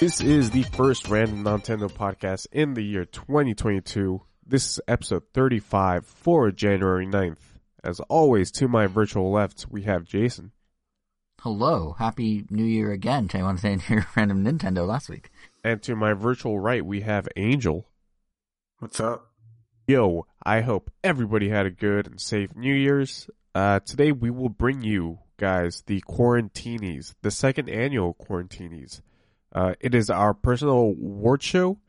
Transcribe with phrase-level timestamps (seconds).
[0.00, 4.22] This is the first random Nintendo podcast in the year 2022.
[4.46, 7.36] This is episode 35 for January 9th.
[7.84, 10.52] As always, to my virtual left, we have Jason.
[11.42, 15.30] Hello, happy New Year again to anyone saying your random Nintendo last week.
[15.62, 17.86] And to my virtual right, we have Angel.
[18.78, 19.29] What's up?
[19.90, 23.28] Yo, I hope everybody had a good and safe New Year's.
[23.56, 29.00] Uh, today we will bring you guys the Quarantinis, the second annual Quarantinis.
[29.52, 31.80] Uh, it is our personal award show.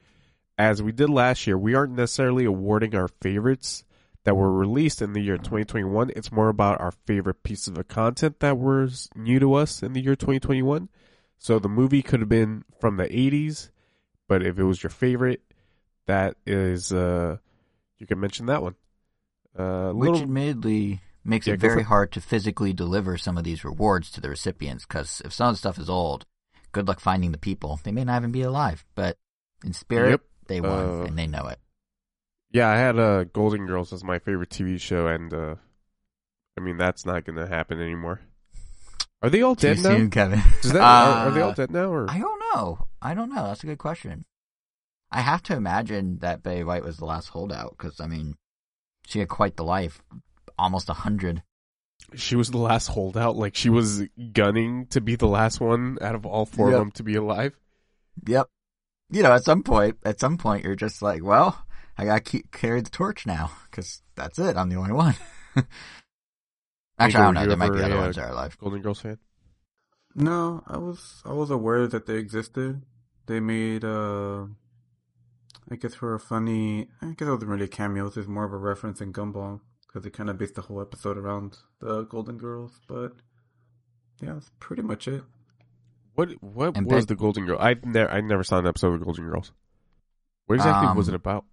[0.57, 3.83] As we did last year, we aren't necessarily awarding our favorites
[4.23, 6.09] that were released in the year 2021.
[6.15, 10.01] It's more about our favorite pieces of content that were new to us in the
[10.01, 10.89] year 2021.
[11.37, 13.69] So the movie could have been from the 80s,
[14.27, 15.43] but if it was your favorite,
[16.07, 17.37] that is, uh,
[18.01, 18.75] you can mention that one.
[19.57, 23.37] Uh, Which little, admittedly makes Yeah, it go for very hard to physically deliver some
[23.37, 26.25] of these rewards to the recipients because if some of the stuff is old,
[26.71, 27.79] good luck finding the people.
[27.83, 29.17] They may not even be alive, but
[29.63, 30.21] in spirit, Yep.
[30.47, 31.59] they won Uh, and they know it.
[32.51, 35.55] yeah, I had uh, Golden Girls as my favorite TV show, and uh,
[36.57, 38.21] I mean that's not going to happen anymore.
[39.21, 40.07] Are they all Too dead now?
[40.09, 40.41] Kevin.
[40.63, 41.91] Does that, are, are they all Uh, dead now?
[41.93, 42.87] Or I don't know.
[43.01, 43.43] I don't know.
[43.47, 44.25] That's a good question.
[45.11, 48.35] I have to imagine that Betty White was the last holdout because I mean,
[49.05, 50.01] she had quite the life,
[50.57, 51.43] almost a hundred.
[52.15, 53.35] she was the last holdout.
[53.35, 56.75] Like she was gunning to be the last one out of all four Yep.
[56.75, 57.53] of them to be alive.
[58.25, 58.47] Yep.
[59.09, 61.65] You know, at some point, at some point, you're just like, well,
[61.97, 64.55] I got to carry the torch now because that's it.
[64.55, 65.15] I'm the only one.
[66.97, 67.47] Actually, I don't Igor, know.
[67.47, 68.57] There might be ever, other uh, ones that are alive.
[68.57, 69.17] Golden Girls fan.
[70.15, 72.83] No, I was I was aware that they existed.
[73.25, 74.45] They made uh
[75.71, 78.57] I guess for a funny I guess it wasn't really cameos, it's more of a
[78.57, 82.79] reference in Gumball because they kind of based the whole episode around the Golden Girls,
[82.87, 83.13] but
[84.21, 85.23] yeah, that's pretty much it.
[86.15, 87.57] What what And was Ben- the Golden Girl?
[87.59, 89.51] I never I never saw an episode of Golden Girls.
[90.47, 91.45] What exactly was Um, it about?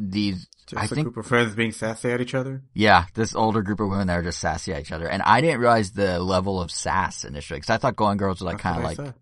[0.00, 2.62] These, Just I a think, group of friends being sassy at each other.
[2.72, 5.40] yeah, this older group of women that are just sassy at each other, and I
[5.40, 8.78] didn't realize the level of sass initially because I thought Golden Girls was like kind
[8.78, 9.14] of like, said.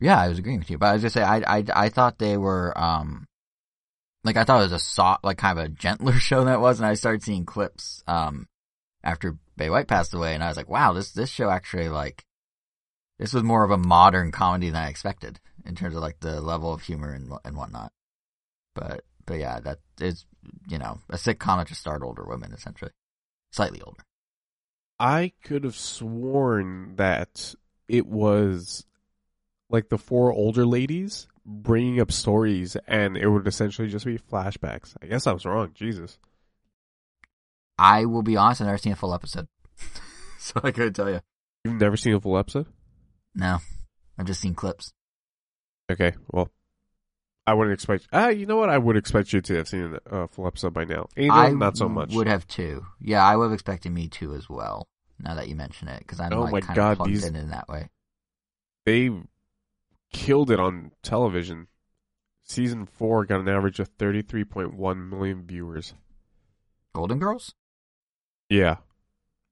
[0.00, 2.18] Yeah, I was agreeing with you, but I was just say I, I, I thought
[2.18, 3.26] they were, um,
[4.24, 6.60] like I thought it was a soft, like kind of a gentler show than it
[6.60, 8.46] was, and I started seeing clips, um,
[9.02, 12.24] after Betty White passed away, and I was like, wow, this this show actually like,
[13.18, 16.40] this was more of a modern comedy than I expected in terms of like the
[16.40, 17.92] level of humor and and whatnot.
[18.74, 20.26] But but yeah, that is
[20.68, 22.90] you know a sitcom that just starred older women essentially,
[23.52, 24.02] slightly older.
[24.98, 27.54] I could have sworn that
[27.88, 28.84] it was
[29.70, 34.94] like the four older ladies bringing up stories, and it would essentially just be flashbacks.
[35.02, 35.70] I guess I was wrong.
[35.74, 36.18] Jesus.
[37.78, 39.48] I will be honest, I've never seen a full episode,
[40.38, 41.20] so I couldn't tell you.
[41.64, 42.66] You've never seen a full episode?
[43.34, 43.58] No,
[44.18, 44.92] I've just seen clips.
[45.90, 46.50] Okay, well,
[47.46, 48.08] I wouldn't expect.
[48.12, 48.70] Ah, you know what?
[48.70, 51.06] I would expect you to have seen a uh, full episode by now.
[51.16, 52.14] Angel, I not so much.
[52.14, 52.86] Would have too.
[53.00, 54.88] Yeah, I would have expected me to as well.
[55.18, 57.36] Now that you mention it, because I'm Oh like kind God, of plugged these- in
[57.36, 57.90] in that way.
[58.86, 59.10] They
[60.12, 61.66] killed it on television.
[62.44, 65.94] Season four got an average of thirty-three point one million viewers.
[66.94, 67.54] Golden Girls.
[68.48, 68.76] Yeah.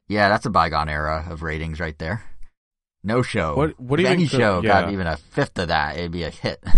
[0.09, 2.23] Yeah, that's a bygone era of ratings right there.
[3.03, 3.57] No show.
[3.57, 6.23] What- what do if you any show got even a fifth of that, it'd be
[6.25, 6.63] a hit.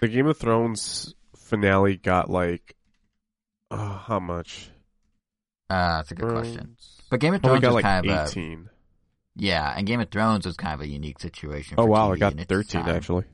[0.00, 2.76] The Game of Thrones finale got like,
[3.70, 4.70] uh, how much?
[5.70, 6.76] uh, that's a good question.
[7.08, 8.68] But Game of Thrones got like kind of a, eighteen.
[9.36, 11.76] Yeah, and Game of Thrones was kind of a unique situation.
[11.78, 12.96] Oh wow, TV I got thirteen time.
[12.96, 13.24] actually.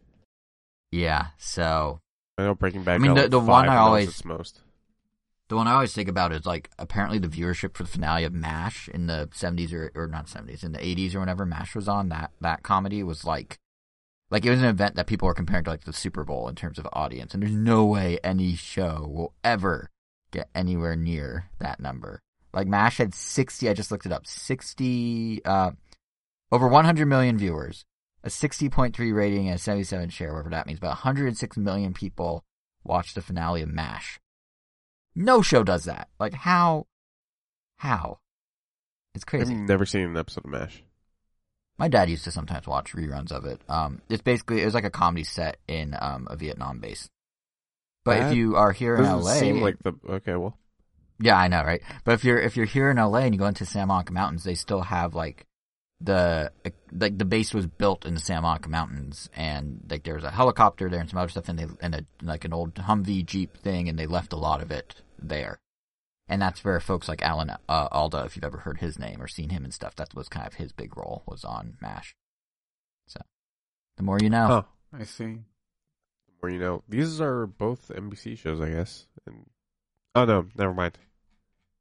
[0.90, 2.00] Yeah, so
[2.38, 2.96] I know Breaking Bad.
[2.96, 4.60] I mean, the- the one I and that was always- most.
[5.48, 8.32] The one I always think about is like apparently the viewership for the finale of
[8.32, 11.88] MASH in the seventies or or not seventies in the eighties or whenever MASH was
[11.88, 13.58] on that that comedy was like
[14.30, 16.54] like it was an event that people were comparing to like the Super Bowl in
[16.54, 19.90] terms of audience, and there's no way any show will ever
[20.30, 22.22] get anywhere near that number.
[22.54, 25.72] Like MASH had sixty, I just looked it up, sixty uh
[26.52, 27.84] over one hundred million viewers,
[28.22, 31.26] a sixty point three rating and a seventy seven share, whatever that means, but hundred
[31.26, 32.44] and six million people
[32.84, 34.20] watched the finale of MASH.
[35.16, 36.08] No show does that.
[36.20, 36.86] Like how?
[37.78, 38.18] How?
[39.14, 39.52] It's crazy.
[39.52, 40.82] I've never seen an episode of MASH.
[41.78, 43.60] My dad used to sometimes watch reruns of it.
[43.68, 47.08] Um, it's basically it was like a comedy set in um a Vietnam base.
[48.04, 50.34] But That if you are here in LA, seem like the okay.
[50.34, 50.58] Well,
[51.20, 51.82] yeah, I know, right?
[52.04, 54.54] But if you're if you're here in LA and you go into Monica Mountains, they
[54.54, 55.46] still have like
[56.02, 56.52] the
[56.92, 60.30] like the base was built in the Santa Monica Mountains, and like there was a
[60.30, 63.56] helicopter there and some other stuff, and they and a like an old Humvee Jeep
[63.56, 65.60] thing, and they left a lot of it there.
[66.28, 69.28] And that's where folks like Alan uh, Alda, if you've ever heard his name or
[69.28, 72.14] seen him and stuff, that was kind of his big role was on MASH.
[73.06, 73.20] So,
[73.96, 74.46] the more you know.
[74.46, 74.62] Huh.
[74.98, 75.24] I see.
[75.24, 79.06] The more you know, these are both NBC shows, I guess.
[79.26, 79.46] And
[80.14, 80.98] oh no, never mind.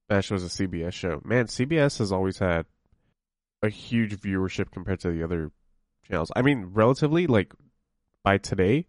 [0.10, 1.22] Mash was a CBS show.
[1.24, 2.66] Man, CBS has always had
[3.62, 5.52] a huge viewership compared to the other
[6.08, 6.32] channels.
[6.36, 7.54] I mean, relatively, like
[8.24, 8.88] by today,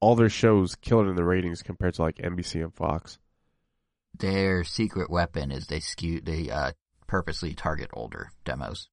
[0.00, 3.18] all their shows kill it in the ratings compared to like NBC and Fox.
[4.18, 6.72] Their secret weapon is they skew they uh
[7.06, 8.88] purposely target older demos.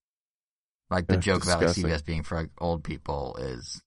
[0.89, 1.75] Like the That's joke about like.
[1.75, 3.81] CBS being for like, old people is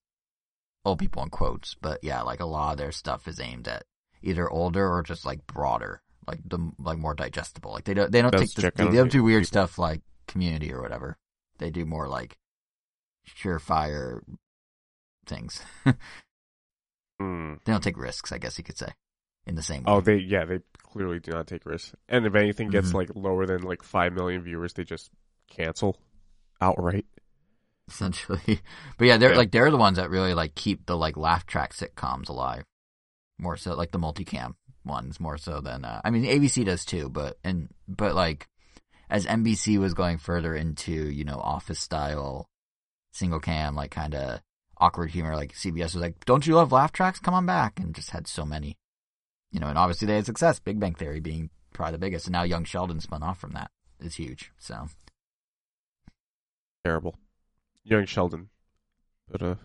[0.83, 3.83] old people in quotes, but yeah, like a lot of their stuff is aimed at
[4.21, 7.71] either older or just like broader, like the like more digestible.
[7.71, 9.47] Like they don't they don't That's take the, they don't do weird people.
[9.47, 11.17] stuff like Community or whatever.
[11.59, 12.37] They do more like
[13.27, 14.21] surefire
[15.27, 15.61] things.
[15.85, 15.93] they
[17.19, 17.53] Hmm.
[17.65, 18.93] don't take risks, I guess you could say,
[19.45, 19.91] in the same way.
[19.93, 21.93] Oh, they yeah, they clearly do not take risks.
[22.07, 22.95] And if anything gets Mhm.
[22.95, 25.11] like lower than like five million viewers, they just
[25.49, 25.97] cancel
[26.61, 27.05] outright.
[27.87, 28.61] essentially.
[28.97, 29.37] But yeah, they're Yeah.
[29.37, 32.63] like they're the ones that really like keep the like laugh track sitcoms alive.
[33.39, 37.09] More so like the multicam ones more so than uh, I mean ABC does too,
[37.09, 38.47] but and but like
[39.09, 42.47] as NBC was going further into, you know, office style
[43.11, 44.39] single cam like kind of
[44.77, 47.19] awkward humor like CBS was like, "Don't you love laugh tracks?
[47.19, 48.77] Come on back." And just had so many.
[49.51, 52.33] You know, and obviously they had success, Big Bang Theory being probably the biggest, and
[52.33, 53.71] now Young Sheldon spun off from that.
[53.99, 54.51] is huge.
[54.57, 54.87] So
[56.85, 57.15] Terrible.
[57.83, 58.49] Young Sheldon.
[59.29, 59.55] But uh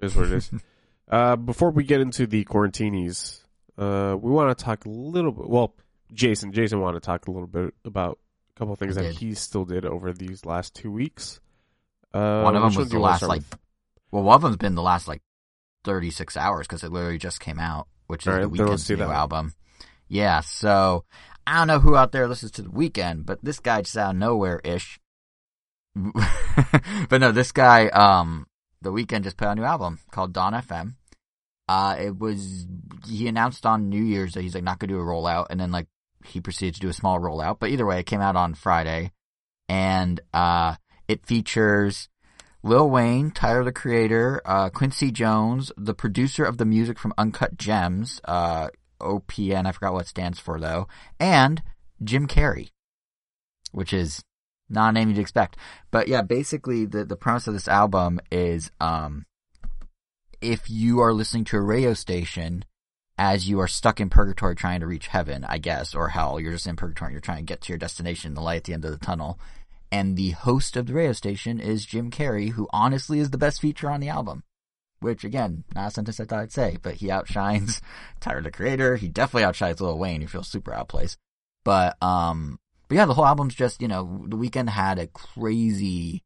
[0.00, 0.50] is what it is.
[1.08, 3.40] uh before we get into the quarantinis,
[3.78, 5.74] uh we want to talk a little bit well,
[6.12, 8.18] Jason, Jason wanted to talk a little bit about
[8.56, 9.16] a couple things that did.
[9.16, 11.40] he still did over these last two weeks.
[12.12, 13.58] Uh One of them was the last like, with?
[14.10, 15.22] well, one of them's been the last like
[15.84, 18.96] thirty six hours because it literally just came out, which is right, the Weeknd's new
[18.96, 19.54] that album.
[20.08, 21.04] Yeah, so
[21.46, 24.10] I don't know who out there listens to the Weeknd, but this guy just out
[24.10, 25.00] of nowhere ish.
[27.08, 28.46] but no, this guy, um,
[28.80, 30.94] the Weeknd just put out a new album called Dawn FM.
[31.68, 32.66] Uh, it was
[33.06, 35.70] he announced on New Year's that he's like not gonna do a rollout, and then
[35.70, 35.86] like
[36.24, 37.58] he proceeded to do a small rollout.
[37.58, 39.12] But either way, it came out on Friday,
[39.68, 40.76] and uh,
[41.08, 42.08] it features
[42.62, 47.56] Lil Wayne, Tyler the Creator, uh, Quincy Jones, the producer of the music from Uncut
[47.56, 48.68] Gems, uh,
[49.00, 50.86] OPN, I forgot what it stands for though,
[51.18, 51.62] and
[52.02, 52.70] Jim Carrey,
[53.72, 54.22] which is
[54.68, 55.56] not a name you'd expect.
[55.90, 59.26] But yeah, basically the, the premise of this album is, um,
[60.40, 62.64] if you are listening to a radio station
[63.18, 66.52] as you are stuck in purgatory trying to reach heaven, I guess, or hell, you're
[66.52, 68.72] just in purgatory and you're trying to get to your destination, the light at the
[68.72, 69.38] end of the tunnel.
[69.90, 73.60] And the host of the radio station is Jim Carrey, who honestly is the best
[73.60, 74.42] feature on the album.
[75.00, 77.82] Which again, not a sentence I thought I'd say, but he outshines
[78.20, 78.96] Tyler the Creator.
[78.96, 81.18] He definitely outshines Lil Wayne, who feels super outplaced.
[81.64, 86.22] But um, but yeah, the whole album's just you know the Weeknd had a crazy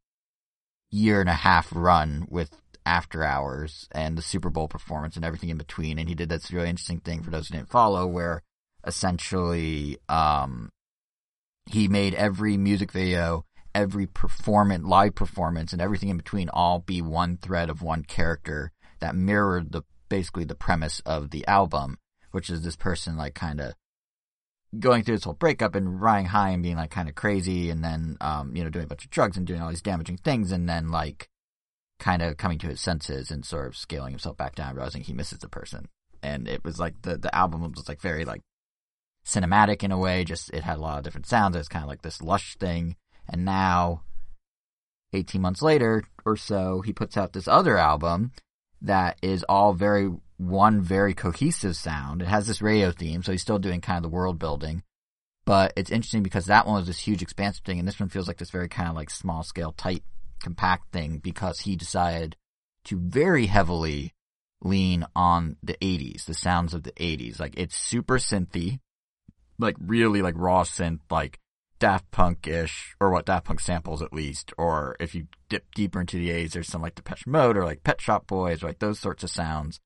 [0.91, 2.51] year and a half run with
[2.87, 6.53] After Hours and the Super Bowl performance and everything in between, and he did this
[6.53, 8.43] really interesting thing for those who didn't follow, where
[8.87, 10.71] essentially um
[11.69, 13.45] he made every music video,
[13.75, 18.71] every performance, live performance, and everything in between all be one thread of one character
[19.01, 21.99] that mirrored the basically the premise of the album,
[22.31, 23.75] which is this person like kind of
[24.79, 27.83] going through this whole breakup and riding high and being like kind of crazy, and
[27.83, 30.53] then um you know doing a bunch of drugs and doing all these damaging things,
[30.53, 31.29] and then like
[31.99, 35.13] kind of coming to his senses and sort of scaling himself back down, realizing he
[35.13, 35.89] misses the person.
[36.23, 38.43] And it was like the the album was like very like
[39.25, 40.25] cinematic in a way.
[40.25, 41.57] Just it had a lot of different sounds.
[41.57, 42.97] It was kind of like this lush thing.
[43.29, 44.03] And now,
[45.13, 48.33] eighteen months later or so, he puts out this other album
[48.83, 52.23] that is all very one very cohesive sound.
[52.23, 54.83] It has this radio theme, so he's still doing kind of the world building.
[55.45, 58.27] But it's interesting because that one was this huge expansive thing, and this one feels
[58.29, 60.03] like this very kind of like small scale, tight,
[60.41, 62.37] compact thing because he decided
[62.85, 64.15] to very heavily
[64.63, 67.39] lean on the 80s, the sounds of the 80s.
[67.41, 68.81] Like it's super synthy,
[69.59, 71.41] like really like raw synth, like
[71.79, 76.17] Daft Punk-ish, or what Daft Punk samples at least, or if you dip deeper into
[76.17, 78.99] the 80s, there's some like Depeche Mode or like Pet Shop Boys, or like those
[78.99, 79.81] sorts of sounds.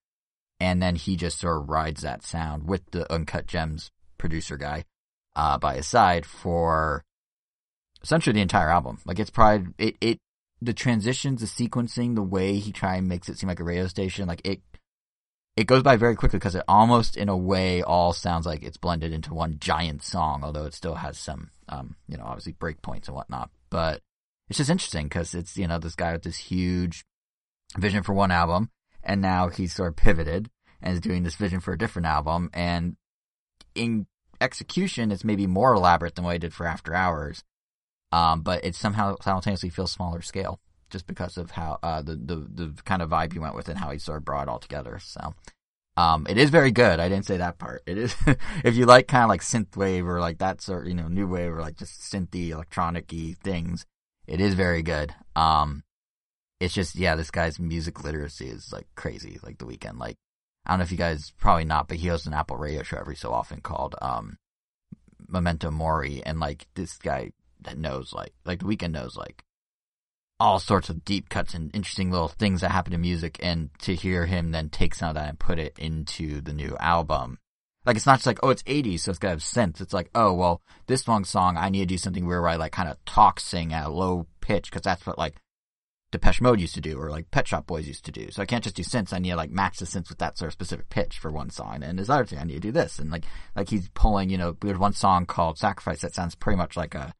[0.60, 4.84] And then he just sort of rides that sound with the Uncut Gems producer guy,
[5.34, 7.02] uh, by his side for
[8.02, 8.98] essentially the entire album.
[9.04, 10.18] Like it's probably, it, it,
[10.62, 13.86] the transitions, the sequencing, the way he try and makes it seem like a radio
[13.86, 14.60] station, like it,
[15.56, 18.76] it goes by very quickly because it almost, in a way, all sounds like it's
[18.76, 20.44] blended into one giant song.
[20.44, 23.50] Although it still has some, um, you know, obviously breakpoints and whatnot.
[23.70, 24.02] But
[24.48, 27.04] it's just interesting because it's you know this guy with this huge
[27.76, 28.70] vision for one album,
[29.02, 30.50] and now he's sort of pivoted
[30.82, 32.96] and is doing this vision for a different album, and
[33.74, 34.06] in
[34.40, 37.44] execution, it's maybe more elaborate than what he did for After Hours,
[38.12, 42.36] um, but it somehow simultaneously feels smaller scale just because of how uh, the, the
[42.36, 44.58] the kind of vibe he went with and how he sort of brought it all
[44.58, 44.98] together.
[44.98, 45.34] So.
[45.96, 46.98] Um, it is very good.
[46.98, 47.82] I didn't say that part.
[47.84, 48.14] It is,
[48.64, 51.26] if you like kind of like synth wave or like that sort, you know, new
[51.26, 53.84] wave or like just synthy, electronic-y things,
[54.26, 55.14] it is very good.
[55.36, 55.82] Um,
[56.58, 60.16] it's just, yeah, this guy's music literacy is like crazy, like the Weeknd, Like,
[60.64, 62.96] I don't know if you guys probably not, but he hosts an Apple radio show
[62.96, 64.38] every so often called, um,
[65.28, 66.22] Memento Mori.
[66.24, 67.32] And like this guy
[67.64, 69.44] that knows like, like the Weeknd knows like
[70.38, 73.94] all sorts of deep cuts and interesting little things that happen in music and to
[73.94, 77.38] hear him then take some of that and put it into the new album.
[77.84, 79.80] Like it's not just like, oh, it's 80s, so it's gotta have synth.
[79.80, 82.72] It's like, oh, well, this long song, I need to do something where I like
[82.72, 85.36] kind of talk sing at a low pitch, cause that's what like
[86.10, 88.30] Depeche Mode used to do, or like Pet Shop Boys used to do.
[88.30, 89.12] So I can't just do synths.
[89.12, 91.50] I need to like match the synths with that sort of specific pitch for one
[91.50, 91.82] song.
[91.82, 92.98] And his other thing, I need to do this.
[92.98, 93.24] And like,
[93.54, 96.94] like he's pulling, you know, there's one song called Sacrifice that sounds pretty much like
[96.94, 97.14] a,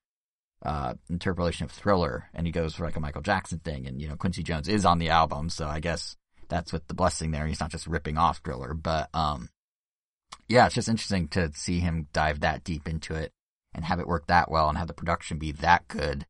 [0.65, 4.09] uh, interpolation of Thriller, and he goes for like a Michael Jackson thing, and you
[4.09, 6.17] know Quincy Jones is on the album, so I guess
[6.49, 7.47] that's with the blessing there.
[7.47, 9.49] He's not just ripping off Thriller, but um,
[10.49, 13.33] yeah, it's just interesting to see him dive that deep into it
[13.75, 16.27] and have it work that well, and have the production be that good.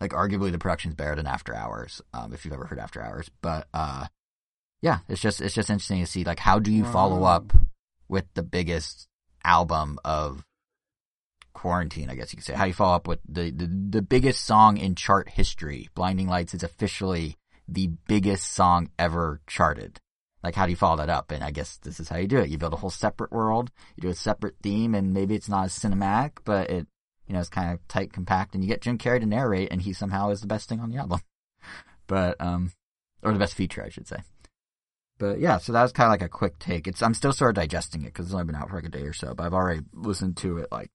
[0.00, 3.30] Like arguably the production's better than After Hours, um, if you've ever heard After Hours,
[3.42, 4.06] but uh,
[4.80, 7.52] yeah, it's just it's just interesting to see like how do you follow up
[8.08, 9.08] with the biggest
[9.42, 10.44] album of
[11.64, 12.52] quarantine, I guess you could say.
[12.52, 15.88] How you follow up with the, the, the biggest song in chart history?
[15.94, 19.98] Blinding Lights is officially the biggest song ever charted.
[20.42, 21.30] Like, how do you follow that up?
[21.30, 22.50] And I guess this is how you do it.
[22.50, 25.64] You build a whole separate world, you do a separate theme, and maybe it's not
[25.64, 26.86] as cinematic, but it,
[27.26, 29.80] you know, it's kind of tight, compact, and you get Jim Carrey to narrate, and
[29.80, 31.20] he somehow is the best thing on the album.
[32.06, 32.72] but, um,
[33.22, 34.18] or the best feature, I should say.
[35.16, 36.86] But yeah, so that was kind of like a quick take.
[36.86, 38.90] It's, I'm still sort of digesting it because it's only been out for like a
[38.90, 40.90] day or so, but I've already listened to it like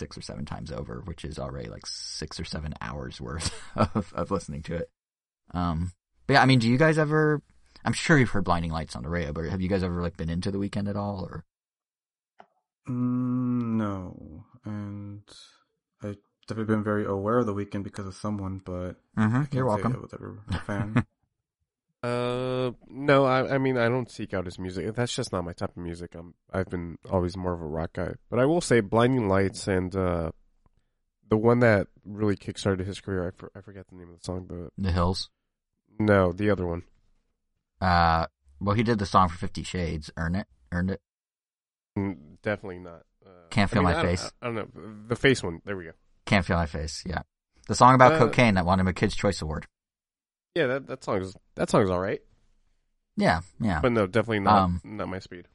[0.00, 4.12] six or seven times over, which is already like six or seven hours worth of,
[4.14, 4.90] of listening to it.
[5.52, 5.92] Um,
[6.26, 7.42] but yeah, I mean, do you guys ever?
[7.84, 10.16] I'm sure you've heard Blinding Lights on the radio, but have you guys ever like
[10.16, 11.44] been into the Weeknd at all, or?
[12.88, 15.22] Mm, no, and
[16.02, 16.16] I've
[16.48, 19.42] definitely been very aware of the Weeknd because of someone, but mm-hmm.
[19.52, 19.94] you're welcome.
[19.94, 21.06] I was ever a fan.
[22.02, 24.94] Uh, no, I, I mean, I don't seek out his music.
[24.94, 26.14] That's just not my type of music.
[26.14, 28.14] I'm, I've been always more of a rock guy.
[28.30, 30.30] But I will say, Blinding Lights and uh,
[31.28, 33.28] the one that really kickstarted his career.
[33.28, 35.28] I, for, I forget the name of the song, but The Hills.
[35.98, 36.84] No, the other one.
[37.80, 38.26] Uh,
[38.60, 40.10] well, he did the song for Fifty Shades.
[40.16, 41.00] Earn it, earned it.
[41.98, 43.02] Mm, definitely not.
[43.24, 44.32] Uh, Can't feel I mean, my I, face.
[44.40, 44.68] I, I, don't know
[45.08, 45.60] the face one.
[45.64, 45.92] There we go.
[46.24, 47.02] Can't feel my face.
[47.06, 47.22] Yeah,
[47.68, 49.66] the song about Uh, cocaine that won him a Kids Choice Award.
[50.54, 52.20] Yeah, that that song is that song is all right,
[53.16, 53.80] Yeah, yeah.
[53.80, 55.46] but no, definitely not Um, not my speed.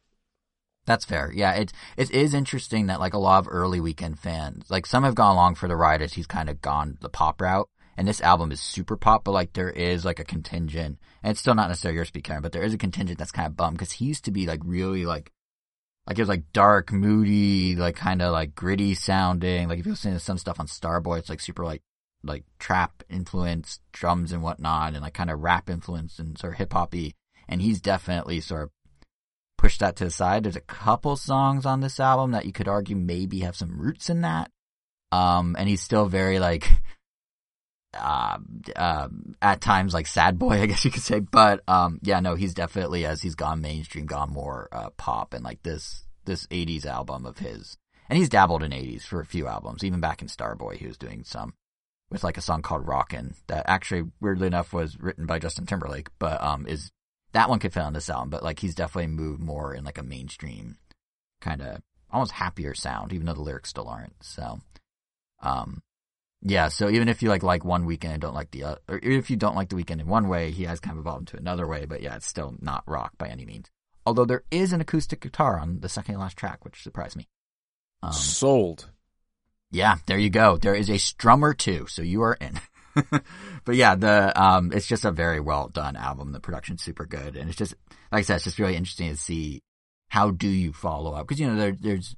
[0.85, 1.31] That's fair.
[1.33, 5.03] Yeah, it it is interesting that like a lot of early Weeknd fans, like some
[5.03, 8.07] have gone along for the ride as he's kind of gone the pop route, and
[8.07, 11.55] this album is super pop, but like there is like a contingent, and it's still
[11.55, 13.93] not necessarily your speed, Karen, but there is a contingent that's kind of bummed because
[13.93, 15.31] he used to be like really like
[16.07, 19.67] like it was like dark, moody, like kind of like gritty sounding.
[19.67, 21.81] Like if you listen to some stuff on Starboy, it's like super like
[22.25, 26.59] like trap influenced drums and whatnot, and like kind of rap influenced and sort of
[26.59, 27.15] hip hoppy.
[27.47, 28.69] And he's definitely sort of
[29.57, 30.43] pushed that to the side.
[30.43, 34.09] There's a couple songs on this album that you could argue maybe have some roots
[34.09, 34.51] in that.
[35.11, 36.69] Um, and he's still very like,
[37.93, 38.37] uh,
[38.75, 39.07] uh,
[39.41, 41.19] at times like sad boy, I guess you could say.
[41.19, 45.43] But, um, yeah, no, he's definitely, as he's gone mainstream, gone more, uh, pop and
[45.43, 47.77] like this, this 80s album of his.
[48.09, 50.97] And he's dabbled in 80s for a few albums, even back in Starboy, he was
[50.97, 51.53] doing some
[52.09, 56.09] with like a song called Rockin' that actually, weirdly enough, was written by Justin Timberlake,
[56.19, 56.91] but, um, is
[57.33, 59.97] that one could fit on this album, but like he's definitely moved more in like
[59.97, 60.77] a mainstream
[61.41, 64.15] kind of almost happier sound, even though the lyrics still aren't.
[64.21, 64.59] So,
[65.41, 65.81] um,
[66.41, 66.69] yeah.
[66.69, 69.29] So even if you like like one Weeknd and don't like the other, or if
[69.29, 71.67] you don't like the Weeknd in one way, he has kind of evolved into another
[71.67, 71.85] way.
[71.85, 73.69] But yeah, it's still not rock by any means.
[74.05, 77.27] Although there is an acoustic guitar on the second last track, which surprised me.
[78.03, 78.89] Um, Sold.
[79.71, 80.57] Yeah, there you go.
[80.57, 82.59] There is a strummer too, so you are in.
[83.65, 86.31] but yeah, the um, it's just a very well done album.
[86.31, 87.75] The production's super good, and it's just
[88.11, 89.61] like I said, it's just really interesting to see
[90.09, 92.15] how do you follow up because you know there, there's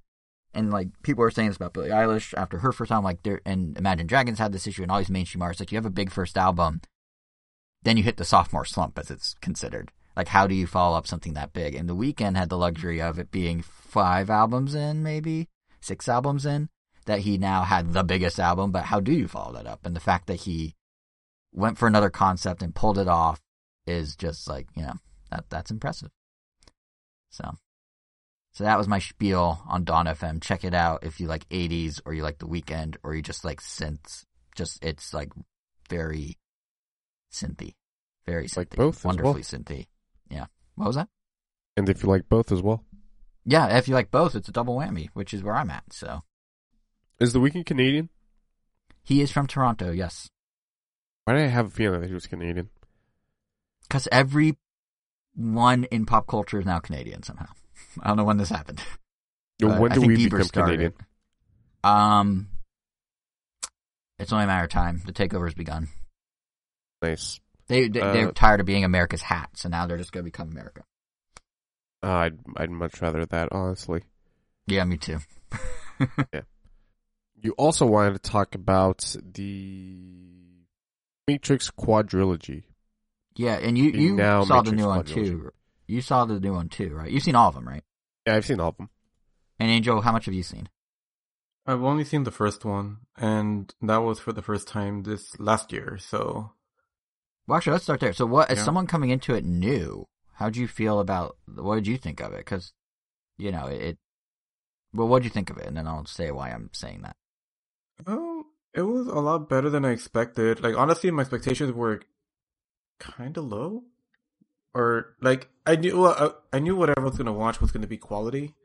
[0.53, 3.41] and like people are saying this about Billie Eilish after her first album, like there
[3.45, 5.91] and Imagine Dragons had this issue, and all these mainstream artists like you have a
[5.91, 6.81] big first album,
[7.83, 9.91] then you hit the sophomore slump as it's considered.
[10.15, 11.75] Like how do you follow up something that big?
[11.75, 15.47] And the Weeknd had the luxury of it being five albums in, maybe
[15.79, 16.69] six albums in
[17.07, 19.85] that he now had the biggest album, but how do you follow that up?
[19.85, 20.75] And the fact that he
[21.51, 23.41] went for another concept and pulled it off
[23.87, 24.93] is just like you know
[25.31, 26.11] that that's impressive.
[27.29, 27.51] So,
[28.53, 30.41] so that was my spiel on Dawn FM.
[30.41, 33.43] Check it out if you like 80s or you like The Weeknd or you just
[33.43, 34.23] like synths.
[34.55, 35.31] Just it's like
[35.89, 36.37] very
[37.31, 37.75] synthy,
[38.25, 39.09] very synthy, Like both as well.
[39.15, 39.87] wonderfully synthy.
[40.29, 40.45] Yeah.
[40.75, 41.09] What was that?
[41.75, 42.83] And if you like both as well.
[43.45, 45.93] Yeah, if you like both, it's a double whammy, which is where I'm at.
[45.93, 46.21] So
[47.19, 48.09] Is the Weeknd Canadian?
[49.03, 50.29] he is from Toronto, yes,
[51.23, 52.69] Why did I have a feeling that he was Canadian?
[53.83, 54.57] because every
[55.33, 57.47] one in pop culture is now Canadian somehow.
[58.01, 58.81] I don't know when this happened.
[59.59, 60.93] When do we Bieber become started Canadian?
[61.83, 62.49] Um,
[64.19, 65.01] it's only a matter of time.
[65.05, 65.87] The takeover's begun.
[67.01, 67.39] Nice.
[67.67, 70.49] They, they Uh, they're tired of being America's hat, so now they're just gonna become
[70.49, 70.83] America.
[72.03, 74.03] Uh, I'd I'd much rather that, honestly.
[74.67, 75.19] Yeah, me too.
[77.41, 79.95] You also wanted to talk about the
[81.27, 82.63] Matrix quadrilogy.
[83.35, 85.51] Yeah, and you you now saw the Matrix new one too.
[85.87, 87.09] You saw the new one too, right?
[87.11, 87.83] You've seen all of them, right?
[88.25, 88.89] Yeah, I've seen all of them.
[89.59, 90.69] And Angel, how much have you seen?
[91.65, 95.71] I've only seen the first one, and that was for the first time this last
[95.71, 95.97] year.
[95.99, 96.53] So
[97.45, 98.13] Well, actually, let's start there.
[98.13, 98.63] So, what as Yeah.
[98.65, 100.07] someone coming into it new?
[100.33, 101.37] How would you feel about?
[101.47, 102.37] What did you think of it?
[102.39, 102.73] Because,
[103.37, 103.97] you know, it.
[104.93, 105.65] Well, what did you think of it?
[105.65, 107.15] And then I'll say why I'm saying that.
[108.05, 110.61] Um, it was a lot better than I expected.
[110.61, 112.01] Like honestly, my expectations were
[112.99, 113.83] kind of low,
[114.73, 117.87] or like I knew well, I, I knew whatever I was gonna watch was gonna
[117.87, 118.55] be quality.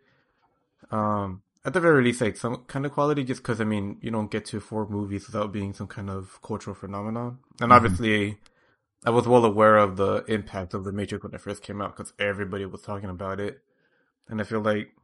[0.90, 4.10] Um, at the very least, like some kind of quality, just because I mean, you
[4.10, 7.38] don't get to four movies without being some kind of cultural phenomenon.
[7.60, 7.76] And Mhm.
[7.76, 8.38] obviously,
[9.04, 11.96] I was well aware of the impact of the Matrix when it first came out
[11.96, 13.62] because everybody was talking about it,
[14.28, 14.94] and I feel like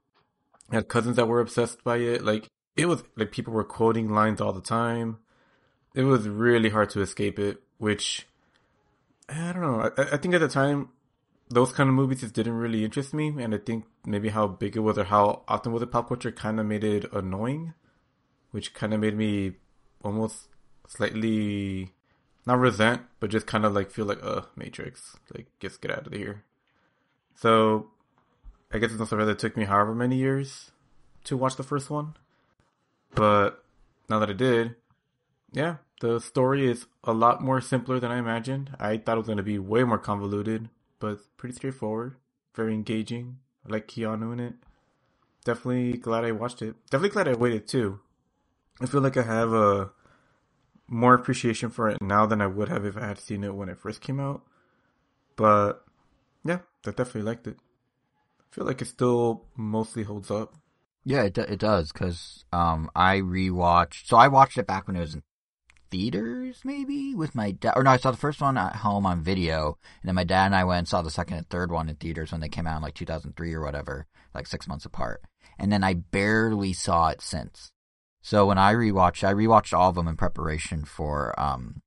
[0.70, 2.24] I had cousins that were obsessed by it.
[2.24, 5.18] Like it was like people were quoting lines all the time.
[5.94, 8.26] It was really hard to escape it, which
[9.28, 9.90] I don't know.
[9.98, 10.90] I, I think at the time
[11.50, 14.76] those kind of movies just didn't really interest me, and I think maybe how big
[14.76, 17.74] it was or how often was it pop culture kind of made it annoying,
[18.52, 19.54] which kind of made me
[20.04, 20.46] almost
[20.86, 21.92] slightly
[22.46, 26.06] not resent, but just kind of like feel like, uh, Matrix, like just get out
[26.06, 26.44] of here.
[27.34, 27.90] So
[28.72, 30.70] I guess it's no surprise it took me however many years
[31.24, 32.14] to watch the first one.
[33.14, 33.64] But
[34.08, 34.76] now that I did,
[35.52, 38.76] yeah, the story is a lot more simpler than I imagined.
[38.78, 40.68] I thought it was going to be way more convoluted,
[40.98, 42.16] but pretty straightforward,
[42.54, 43.38] very engaging.
[43.66, 44.54] I like Keanu in it.
[45.44, 46.76] Definitely glad I watched it.
[46.90, 48.00] Definitely glad I waited too.
[48.80, 49.90] I feel like I have a
[50.86, 53.68] more appreciation for it now than I would have if I had seen it when
[53.68, 54.42] it first came out.
[55.36, 55.84] But
[56.44, 57.58] yeah, I definitely liked it.
[58.40, 60.54] I feel like it still mostly holds up.
[61.08, 64.06] Yeah, it it does because um I rewatched.
[64.08, 65.22] So I watched it back when it was in
[65.90, 67.72] theaters, maybe with my dad.
[67.76, 70.44] Or no, I saw the first one at home on video, and then my dad
[70.44, 72.66] and I went and saw the second and third one in theaters when they came
[72.66, 75.22] out in like 2003 or whatever, like six months apart.
[75.58, 77.72] And then I barely saw it since.
[78.20, 81.80] So when I rewatched, I rewatched all of them in preparation for um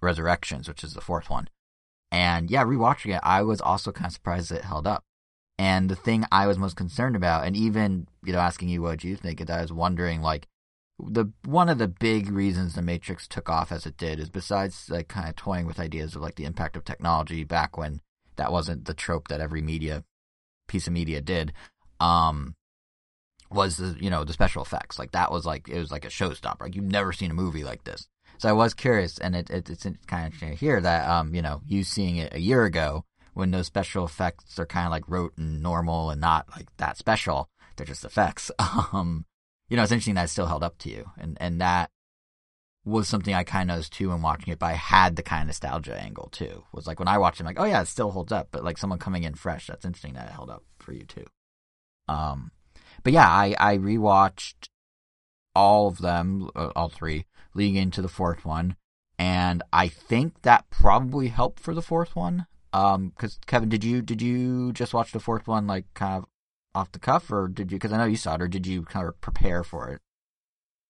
[0.00, 1.48] Resurrections, which is the fourth one.
[2.10, 5.04] And yeah, rewatching it, I was also kind of surprised it held up.
[5.58, 9.04] And the thing I was most concerned about, and even you know asking you what
[9.04, 10.46] you think, is I was wondering like
[10.98, 14.88] the one of the big reasons the Matrix took off as it did is besides
[14.90, 18.00] like kind of toying with ideas of like the impact of technology back when
[18.36, 20.04] that wasn't the trope that every media
[20.68, 21.52] piece of media did.
[22.00, 22.54] Um,
[23.50, 26.08] was the you know the special effects like that was like it was like a
[26.08, 26.62] showstopper.
[26.62, 28.08] Like you've never seen a movie like this.
[28.38, 31.34] So I was curious, and it, it it's kind of interesting to hear that um
[31.34, 33.04] you know you seeing it a year ago
[33.36, 36.96] when those special effects are kind of like rote and normal and not like that
[36.96, 37.50] special.
[37.76, 38.50] They're just effects.
[38.92, 39.26] Um,
[39.68, 41.90] you know, it's interesting that it still held up to you, and and that
[42.84, 44.58] was something I kind of noticed too when watching it.
[44.58, 46.64] But I had the kind of nostalgia angle too.
[46.72, 48.48] Was like when I watched it, I'm like, oh yeah, it still holds up.
[48.52, 51.26] But like someone coming in fresh, that's interesting that it held up for you too.
[52.08, 52.52] Um,
[53.02, 54.68] but yeah, I I rewatched
[55.54, 58.76] all of them, uh, all three, leading into the fourth one,
[59.18, 62.46] and I think that probably helped for the fourth one.
[62.72, 66.28] Um, because Kevin, did you did you just watch the fourth one like kind of
[66.74, 67.76] off the cuff, or did you?
[67.78, 70.00] Because I know you saw it, or did you kind of prepare for it?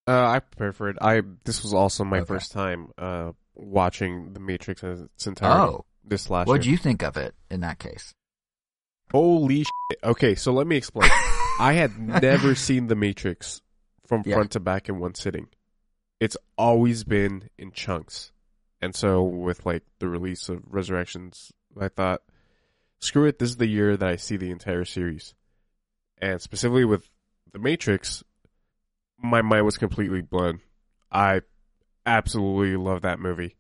[0.09, 0.97] Uh, I prepared for it.
[1.01, 2.27] I this was also my Okay.
[2.27, 6.73] first time uh watching The Matrix in its entirety Oh, this last what did year.
[6.73, 8.13] you think of it in that case?
[9.13, 9.99] Holy shit.
[10.05, 11.11] Okay, so let me explain.
[11.61, 13.63] I had never seen The Matrix
[14.07, 14.35] from Yeah.
[14.35, 15.49] front to back in one sitting.
[16.21, 18.33] It's always been in chunks.
[18.81, 22.23] And so with like the release of Resurrections, I thought,
[22.99, 25.35] screw it, this is the year that I see the entire series.
[26.19, 27.09] And specifically with
[27.53, 28.25] The Matrix,
[29.23, 30.61] my mind was completely blown.
[31.11, 31.43] I
[32.05, 33.57] absolutely love that movie.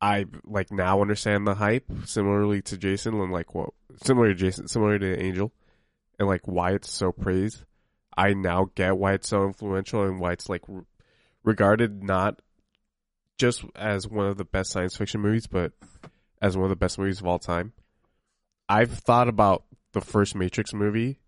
[0.00, 3.70] I like now understand the hype similarly to Jason and like what
[4.04, 5.52] similar to Jason, similar to Angel,
[6.18, 7.64] and like why it's so praised.
[8.16, 10.82] I now get why it's so influential and why it's like re-
[11.44, 12.40] regarded not
[13.38, 15.72] just as one of the best science fiction movies, but
[16.42, 17.72] as one of the best movies of all time.
[18.68, 21.20] I've thought about the first Matrix movie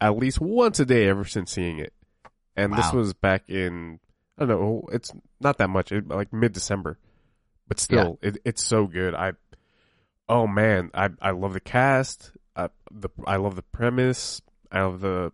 [0.00, 1.92] at least once a day ever since seeing it,
[2.56, 4.00] and this was back in
[4.36, 6.98] I don't know, it's not that much, it, like mid December,
[7.68, 9.14] but still, it, it's so good.
[9.14, 9.32] I,
[10.28, 12.32] oh man, I I love the cast.
[12.56, 14.42] I, the I love the premise.
[14.70, 15.32] I love the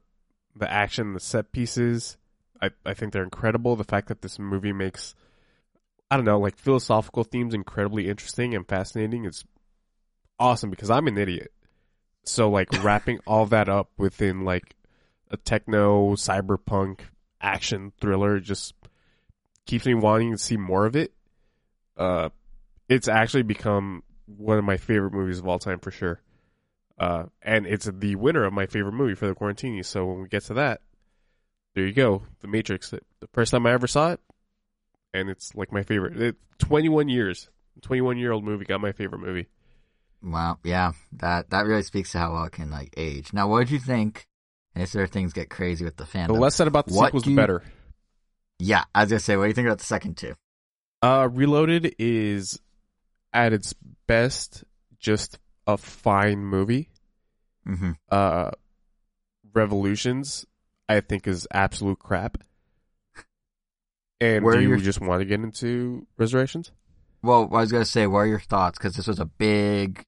[0.55, 2.17] the action, the set pieces.
[2.61, 3.77] I I think they're incredible.
[3.77, 5.15] The fact that this movie makes
[6.11, 9.45] I don't know, like philosophical themes incredibly interesting and fascinating It's
[10.39, 11.53] awesome because I'm an idiot.
[12.25, 14.75] So like wrapping all that up within like
[15.31, 17.01] a techno cyberpunk
[17.41, 18.75] action thriller just
[19.67, 21.13] keeps me wanting to see more of it.
[21.97, 22.31] Uh
[22.89, 26.23] it's actually become one of my favorite movies of all time for sure.
[26.99, 29.85] Uh and it's the winner of my favorite movie for the Quarantini.
[29.85, 30.81] So when we get to that,
[31.75, 32.23] there you go.
[32.41, 32.91] The Matrix.
[32.91, 33.01] The
[33.33, 34.21] first time I ever saw it,
[35.15, 36.21] and it's like my favorite.
[36.21, 37.49] It, 21 years.
[37.83, 39.47] 21 year old movie got my favorite movie.
[40.23, 43.33] Wow, yeah, that that really speaks to how well it can like age.
[43.33, 44.27] Now, what did you think?
[44.75, 46.27] And is where things get crazy with the fandom.
[46.29, 47.63] The less said about the What sequels, the you- better.
[48.59, 50.35] yeah, I was gonna say, what do you think about the second two?
[51.03, 52.59] Uh, Reloaded is
[53.33, 53.75] at its
[54.09, 54.65] best
[54.99, 56.91] just a fine movie.
[57.67, 57.93] Mm-hmm.
[58.11, 58.51] Uh,
[59.55, 60.47] Revolutions,
[60.89, 62.39] I think, is absolute crap.
[64.21, 66.73] And Where do you your- just want to get into Resurrections?
[67.23, 68.79] Well, I was gonna say, what are your thoughts?
[68.79, 70.03] Because this was a big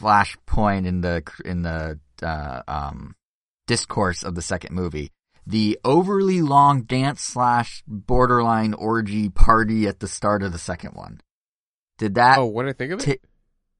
[0.00, 3.14] flashpoint in the in the uh, um,
[3.66, 5.10] discourse of the second movie.
[5.46, 11.20] The overly long dance slash borderline orgy party at the start of the second one.
[11.98, 13.20] Did that oh, what did I think of it?
[13.20, 13.28] ta-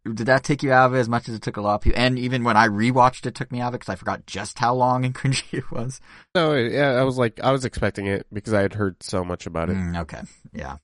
[0.05, 1.81] did that take you out of it as much as it took a lot of
[1.83, 2.01] people?
[2.01, 4.59] And even when I rewatched it, took me out of it because I forgot just
[4.59, 6.01] how long and cringy it was.
[6.35, 9.47] no, yeah, I was like, I was expecting it because I had heard so much
[9.47, 9.77] about it.
[9.77, 10.23] Mm, okay.
[10.53, 10.79] Yeah.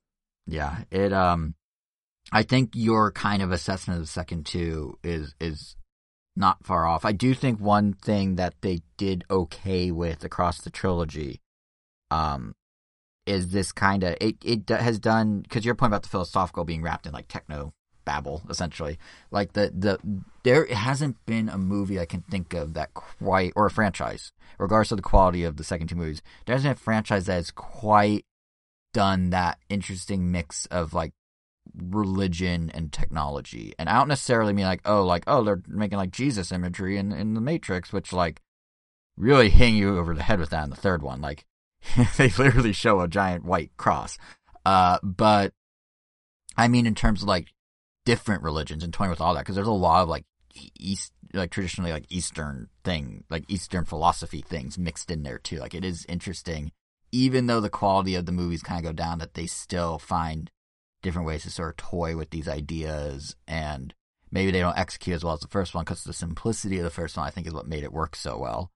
[0.47, 0.85] Yeah.
[0.91, 1.55] It um
[2.31, 5.77] I think your kind of assessment of the second two is is
[6.37, 7.05] not far off.
[7.05, 11.41] I do think one thing that they did okay with across the trilogy
[12.13, 12.55] um
[13.27, 16.83] is this kind of it it has done cuz your point about the philosophical being
[16.83, 17.75] wrapped in like techno
[18.09, 18.99] babble essentially.
[19.31, 19.99] Like the the
[20.45, 24.93] there hasn't been a movie I can think of that quite or a franchise regardless
[24.93, 26.23] of the quality of the second two movies.
[26.47, 28.25] There hasn't been a franchise that has quite
[28.95, 31.13] done that interesting mix of like
[31.77, 33.75] religion and technology.
[33.79, 37.13] And I don't necessarily mean like, oh, like, oh, they're making like Jesus imagery in,
[37.13, 38.41] in the Matrix, which like
[39.19, 41.21] really hang you over the head with that in the third one.
[41.21, 41.45] Like
[42.17, 44.17] they literally show a giant white cross.
[44.65, 45.53] Uh, but
[46.57, 47.53] I mean, in terms of like
[48.09, 50.25] different religions and toying with all that, because there's a lot of like
[50.81, 55.59] East, like traditionally like Eastern thing, like Eastern philosophy things mixed in there too.
[55.59, 56.73] Like it is interesting
[57.13, 60.51] even though the quality of the movies kind of go down, that they still find
[61.03, 63.95] different ways to sort of toy with these ideas, and
[64.31, 66.91] maybe they don't execute as well as the first one because the simplicity of the
[66.91, 68.71] first one, I think, is what made it work so well.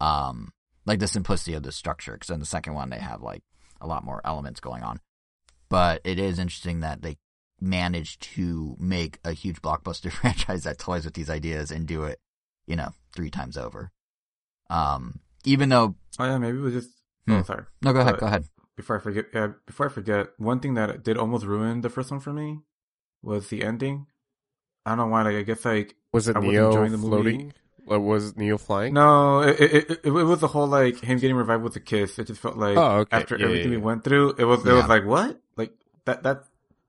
[0.00, 0.52] Um,
[0.86, 3.42] like the simplicity of the structure, because in the second one they have like
[3.80, 5.00] a lot more elements going on.
[5.68, 7.16] But it is interesting that they
[7.60, 12.20] managed to make a huge blockbuster franchise that toys with these ideas and do it,
[12.66, 13.90] you know, three times over.
[14.70, 16.90] Um, even though, Oh yeah, maybe it was just.
[17.26, 17.34] Hmm.
[17.34, 17.64] Oh, sorry.
[17.82, 18.44] no, go ahead, Uh, go ahead.
[18.76, 22.10] Before I forget, yeah, before I forget, one thing that did almost ruin the first
[22.10, 22.60] one for me
[23.22, 24.06] was the ending.
[24.86, 25.22] I don't know why.
[25.22, 27.08] Like, I guess like Was it I was Neo enjoying the movie.
[27.10, 27.52] floating?
[27.86, 28.94] Or was Neo flying?
[28.94, 32.18] no, it, it it it was the whole like him getting revived with a kiss.
[32.18, 33.16] It just felt like Oh, okay.
[33.16, 34.74] after Yeah, everything yeah, we went through, it was it Yeah.
[34.74, 35.40] was like what?
[35.56, 35.72] Like
[36.04, 36.44] that that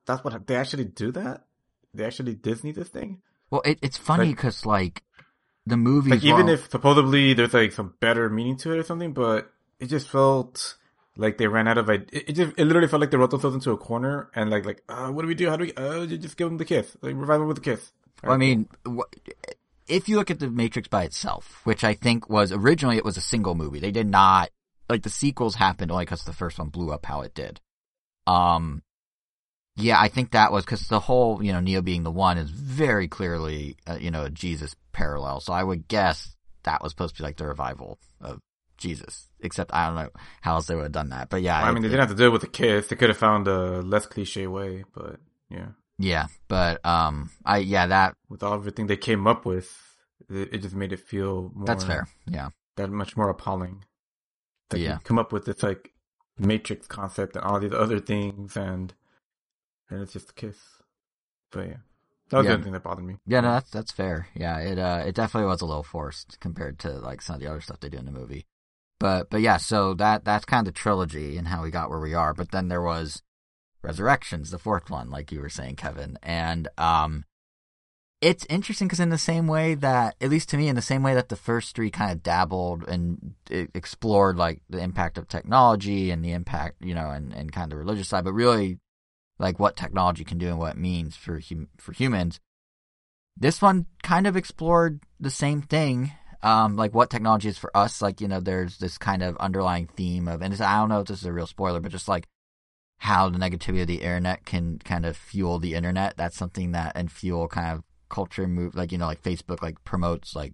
[0.05, 1.45] that's what they actually do that?
[1.93, 3.21] They actually Disney this thing?
[3.49, 5.03] Well, it, it's funny because like
[5.65, 9.13] the movie, Like even if supposedly there's like some better meaning to it or something,
[9.13, 10.77] but it just felt
[11.17, 12.09] like they ran out of it.
[12.11, 14.83] It just it literally felt like they wrote themselves into a corner and like like
[14.89, 15.49] uh, what do we do?
[15.49, 15.73] How do we?
[15.73, 17.91] Uh, just give them the kiss, like revive them with the kiss.
[18.23, 18.67] I mean,
[19.87, 23.17] if you look at the Matrix by itself, which I think was originally it was
[23.17, 24.49] a single movie, they did not
[24.89, 27.59] like the sequels happened only because the first one blew up how it did.
[28.27, 28.83] Um,
[29.81, 32.49] yeah, I think that was because the whole you know Neo being the one is
[32.49, 35.39] very clearly uh, you know a Jesus parallel.
[35.39, 38.39] So I would guess that was supposed to be like the revival of
[38.77, 39.27] Jesus.
[39.41, 40.09] Except I don't know
[40.41, 41.29] how else they would have done that.
[41.29, 42.87] But yeah, I it- mean, they it- didn't have to do it with the kiss.
[42.87, 47.87] They could have found a less cliche way, but yeah, yeah, but um, I yeah
[47.87, 49.69] that with all everything they came up with,
[50.29, 51.65] it, it just made it feel more.
[51.65, 52.07] that's fair.
[52.25, 52.49] Yeah.
[52.75, 53.83] That much more appalling.
[54.69, 54.99] That Yeah.
[55.03, 55.91] come up with this like
[56.37, 58.93] Matrix concept and all these other things, and
[59.89, 60.57] and it's just a kiss.
[61.51, 61.77] But yeah,
[62.29, 62.49] that was Yeah.
[62.49, 63.17] the only thing that bothered me.
[63.25, 64.27] Yeah, no, that's that's fair.
[64.35, 67.47] Yeah, it uh, it definitely was a little forced compared to like some of the
[67.47, 68.45] other stuff they do in the movie.
[68.99, 71.99] But but yeah, so that that's kind of the trilogy and how we got where
[71.99, 72.33] we are.
[72.33, 73.23] But then there was
[73.81, 77.23] Resurrections, the fourth one, like you were saying, Kevin, and um,
[78.19, 81.01] it's interesting because in the same way that, at least to me, in the same
[81.01, 86.11] way that the first three kind of dabbled and explored like the impact of technology
[86.11, 88.79] and the impact, you know, and and kind of the religious side, but really
[89.39, 92.39] like what technology can do and what it means for hum- for humans.
[93.37, 98.01] This one kind of explored the same thing um like what technology is for us.
[98.01, 101.07] Like you know there's this kind of underlying theme of and i don't know if
[101.07, 102.27] this is a real spoiler but just like
[102.99, 106.17] how the negativity of the internet can kind of fuel the internet.
[106.17, 109.83] That's something that and fuel kind of culture move like you know like facebook like
[109.83, 110.53] promotes like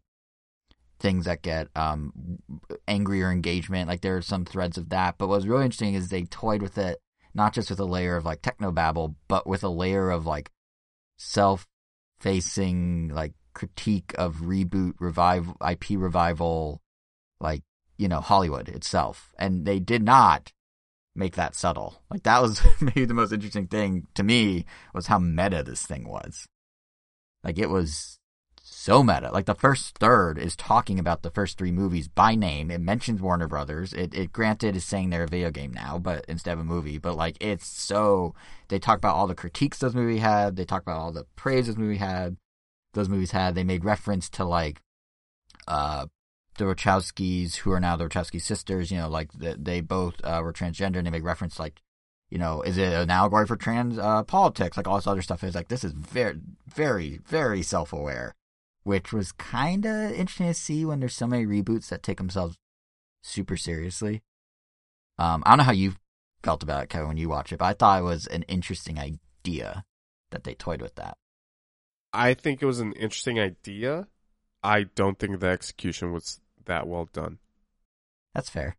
[1.00, 2.39] things that get um
[2.88, 3.88] angrier engagement.
[3.88, 5.17] Like there are some threads of that.
[5.17, 7.00] But what's really interesting is they toyed with it
[7.36, 10.52] not just with a layer of like technobabble but with a layer of like
[11.17, 11.67] self
[12.19, 16.82] facing like critique of reboot revival IP revival
[17.39, 17.63] like
[17.98, 19.34] you know Hollywood itself.
[19.38, 20.52] And they did not
[21.15, 22.02] make that subtle.
[22.10, 26.08] Like that was maybe the most interesting thing to me was how meta this thing
[26.08, 26.48] was.
[27.43, 28.19] Like it was
[28.86, 32.69] so meta like the first third is talking about the first three movies by name
[32.69, 36.26] it mentions Warner Brothers it, it granted is saying they're a video game now but
[36.28, 38.34] instead of a movie but like it's so
[38.67, 40.56] they talk about all the critiques those movie had.
[40.56, 42.38] They talk about all the praise those movie had.
[42.93, 43.56] Those movies had.
[43.56, 44.82] They made reference to like
[45.67, 46.08] uh
[46.58, 48.91] the Wachowskis, who are now the Wachowski sisters.
[48.91, 51.82] You know, like the, they both uh, were transgender, and they make reference like,
[52.30, 54.78] you know, is it an allegory for trans uh, politics?
[54.78, 58.36] Like all this other stuff is like this is very, very, very self aware,
[58.86, 62.56] which was kind of interesting to see when there's so many reboots that take themselves
[63.24, 64.21] super seriously.
[65.17, 65.95] Um, I don't know how you
[66.43, 69.00] felt about it, Kevin, when you watched it, but I thought it was an interesting
[69.00, 69.84] idea
[70.30, 71.17] that they toyed with that.
[72.13, 74.08] I think it was an interesting idea.
[74.63, 77.39] I don't think the execution was that well done.
[78.36, 78.78] That's fair.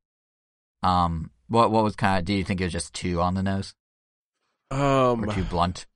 [0.82, 2.24] Um, what what was kind of?
[2.24, 3.74] Do you think it was just too on the nose
[4.70, 5.86] Um, or too blunt?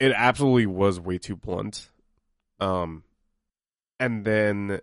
[0.00, 1.88] it absolutely was way too blunt.
[2.58, 3.04] Um,
[4.02, 4.80] and then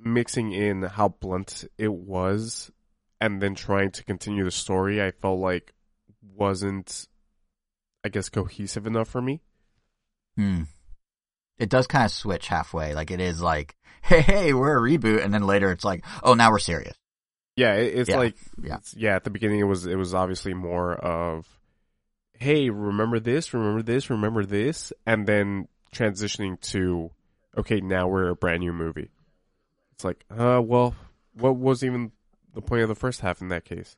[0.00, 2.70] mixing in how blunt it was,
[3.20, 5.72] and then trying to continue the story, I felt like
[6.34, 7.06] wasn't,
[8.04, 9.40] I guess, cohesive enough for me.
[10.36, 10.62] Hmm.
[11.58, 12.94] It does kind of switch halfway.
[12.94, 16.34] Like it is like, hey, hey, we're a reboot, and then later it's like, oh,
[16.34, 16.94] now we're serious.
[17.56, 18.66] Yeah, it's Yeah, like yeah.
[18.74, 19.16] it's- yeah.
[19.16, 21.46] At the beginning, it was it was obviously more of,
[22.38, 27.10] hey, remember this, remember this, remember this, and then transitioning to,
[27.56, 29.10] okay, now we're a brand new movie.
[29.92, 30.94] It's like, uh, well,
[31.34, 32.12] what was even
[32.54, 33.96] the point of the first half in that case?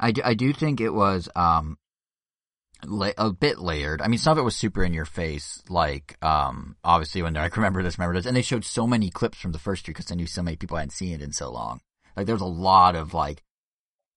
[0.00, 1.78] I do, I do think it was um
[2.84, 4.00] la- a bit layered.
[4.02, 7.56] I mean, some of it was super in your face, like um obviously when like
[7.56, 10.06] remember this, remember this, and they showed so many clips from the first two because
[10.06, 11.80] they knew so many people hadn't seen it in so long.
[12.16, 13.42] Like there was a lot of like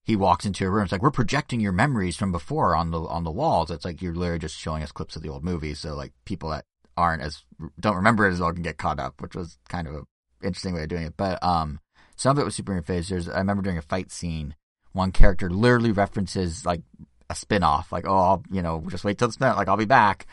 [0.04, 3.02] he walks into a room, it's like we're projecting your memories from before on the
[3.02, 3.72] on the walls.
[3.72, 6.50] It's like you're literally just showing us clips of the old movies, so like people
[6.50, 6.66] that
[6.98, 7.44] aren't as
[7.80, 10.06] don't remember it as well can get caught up, which was kind of an
[10.44, 11.14] interesting way of doing it.
[11.18, 11.80] But um,
[12.16, 13.10] some of it was super in face.
[13.10, 14.56] There's I remember during a fight scene
[14.94, 16.82] one character literally references like
[17.30, 19.86] a spin-off like oh I'll, you know just wait till the spin like I'll be
[19.86, 20.28] back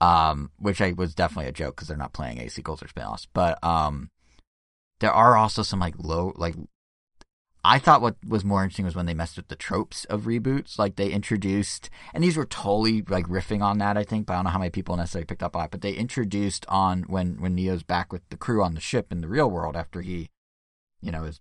[0.00, 3.26] um which I was definitely a joke because they're not playing a sequels or spin-offs
[3.32, 4.10] but um
[5.00, 6.54] there are also some like low like
[7.64, 10.78] I thought what was more interesting was when they messed with the tropes of reboots.
[10.78, 14.36] Like they introduced and these were totally like riffing on that I think but I
[14.36, 17.40] don't know how many people necessarily picked up on it but they introduced on when
[17.40, 20.30] when Neo's back with the crew on the ship in the real world after he
[21.00, 21.40] you know is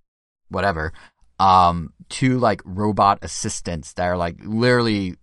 [0.50, 0.92] whatever
[1.40, 5.16] um two like robot assistants that are like literally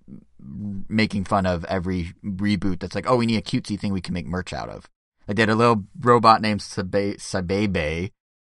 [0.89, 4.15] making fun of every reboot that's like oh we need a cutesy thing we can
[4.15, 4.89] make merch out of.
[5.27, 8.11] Like they had a little robot named Sabe- Sabebe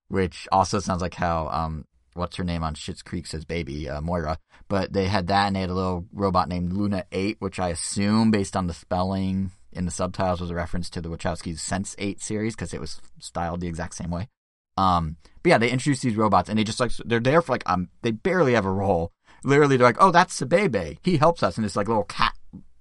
[0.07, 4.01] which also sounds like how um what's her name on Schitt's Creek says baby uh,
[4.01, 7.59] Moira but they had that and they had a little robot named Luna 8 which
[7.59, 11.59] I assume based on the spelling in the subtitles was a reference to the Wachowskis
[11.59, 14.27] Sense 8 series because it was styled the exact same way
[14.77, 17.63] um, but yeah, they introduced these robots and they just like they're there for like
[17.69, 19.11] um they barely have a role.
[19.43, 20.97] Literally, they're like, oh, that's Sabebe.
[21.03, 22.33] He helps us, and this like little cat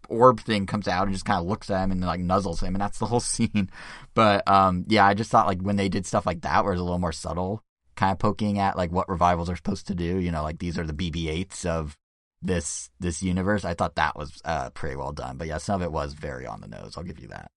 [0.09, 2.75] orb thing comes out and just kind of looks at him and like nuzzles him,
[2.75, 3.71] and that's the whole scene.
[4.14, 6.81] But um, yeah, I just thought like when they did stuff like that, where it's
[6.81, 7.62] a little more subtle,
[8.01, 10.19] kind of poking at like what revivals are supposed to do.
[10.19, 11.99] You know, like these are the BB-8s of
[12.41, 13.67] this this universe.
[13.67, 15.37] I thought that was uh pretty well done.
[15.37, 16.95] But yeah, some of it was very on the nose.
[16.97, 17.51] I'll give you that.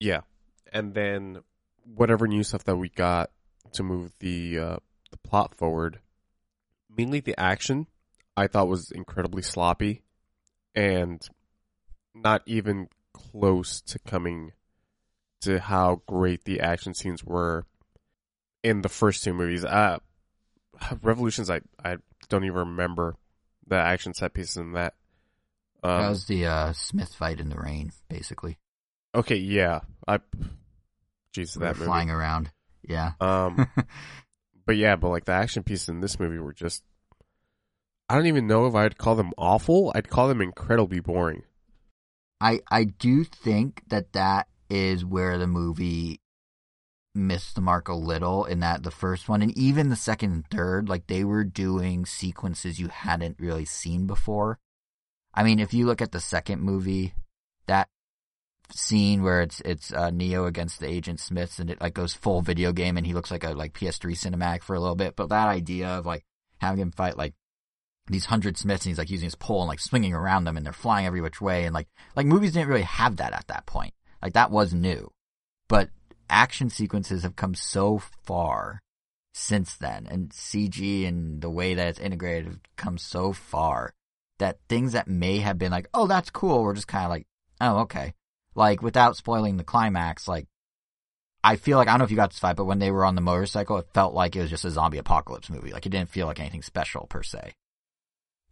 [0.00, 0.22] Yeah,
[0.72, 1.38] and then
[1.84, 3.30] whatever new stuff that we got
[3.74, 4.76] to move the uh,
[5.12, 6.00] the plot forward,
[6.94, 7.86] mainly the action,
[8.36, 10.02] I thought was incredibly sloppy,
[10.74, 11.22] and
[12.12, 14.50] not even close to coming
[15.42, 17.66] to how great the action scenes were
[18.64, 19.64] in the first two movies.
[19.64, 19.98] Uh,
[21.02, 21.98] Revolutions, I I
[22.28, 23.14] don't even remember
[23.66, 24.94] the action set pieces in that.
[25.84, 28.58] Um, that was the uh, Smith fight in the rain, basically.
[29.14, 30.18] okay, yeah, I.
[31.32, 31.86] Jesus, that movie.
[31.86, 32.50] flying around.
[32.82, 33.12] Yeah.
[33.20, 33.68] Um,
[34.66, 36.82] but yeah, but like the action pieces in this movie were just.
[38.08, 39.92] I don't even know if I'd call them awful.
[39.94, 41.42] I'd call them incredibly boring.
[42.40, 46.20] I I do think that that is where the movie
[47.14, 50.46] missed the mark a little in that the first one and even the second and
[50.48, 54.58] third like they were doing sequences you hadn't really seen before.
[55.32, 57.14] I mean, if you look at the second movie,
[57.66, 57.88] that
[58.72, 62.40] scene where it's it's uh, Neo against the Agent Smiths and it like goes full
[62.40, 65.28] video game and he looks like a like PS3 cinematic for a little bit, but
[65.28, 66.24] that idea of like
[66.58, 67.34] having him fight like
[68.06, 70.64] these hundred Smiths and he's like using his pole and like swinging around them and
[70.64, 73.66] they're flying every which way and like like movies didn't really have that at that
[73.66, 73.94] point.
[74.22, 75.10] Like that was new.
[75.68, 75.90] But
[76.28, 78.80] action sequences have come so far
[79.32, 83.92] since then and CG and the way that it's integrated have come so far
[84.38, 87.26] that things that may have been like, oh, that's cool, we're just kind of like,
[87.60, 88.14] oh, okay.
[88.54, 90.46] Like without spoiling the climax, like
[91.42, 93.04] I feel like I don't know if you got this fight, but when they were
[93.04, 95.72] on the motorcycle, it felt like it was just a zombie apocalypse movie.
[95.72, 97.52] Like it didn't feel like anything special per se.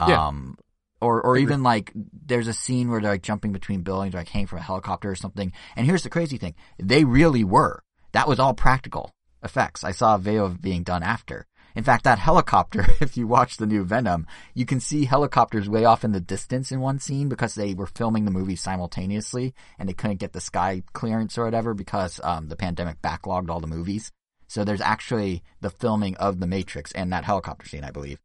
[0.00, 0.26] Yeah.
[0.26, 0.58] Um,
[1.02, 4.28] or or even like there's a scene where they're like jumping between buildings, or like
[4.28, 5.52] hanging from a helicopter or something.
[5.76, 7.82] And here's the crazy thing: they really were.
[8.12, 9.12] That was all practical
[9.42, 9.84] effects.
[9.84, 11.46] I saw a video of being done after.
[11.74, 15.84] In fact, that helicopter, if you watch the new Venom, you can see helicopters way
[15.84, 19.88] off in the distance in one scene because they were filming the movie simultaneously and
[19.88, 23.66] they couldn't get the sky clearance or whatever because um, the pandemic backlogged all the
[23.66, 24.12] movies.
[24.48, 28.18] So there's actually the filming of The Matrix and that helicopter scene, I believe,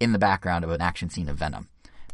[0.00, 1.70] in the background of an action scene of Venom.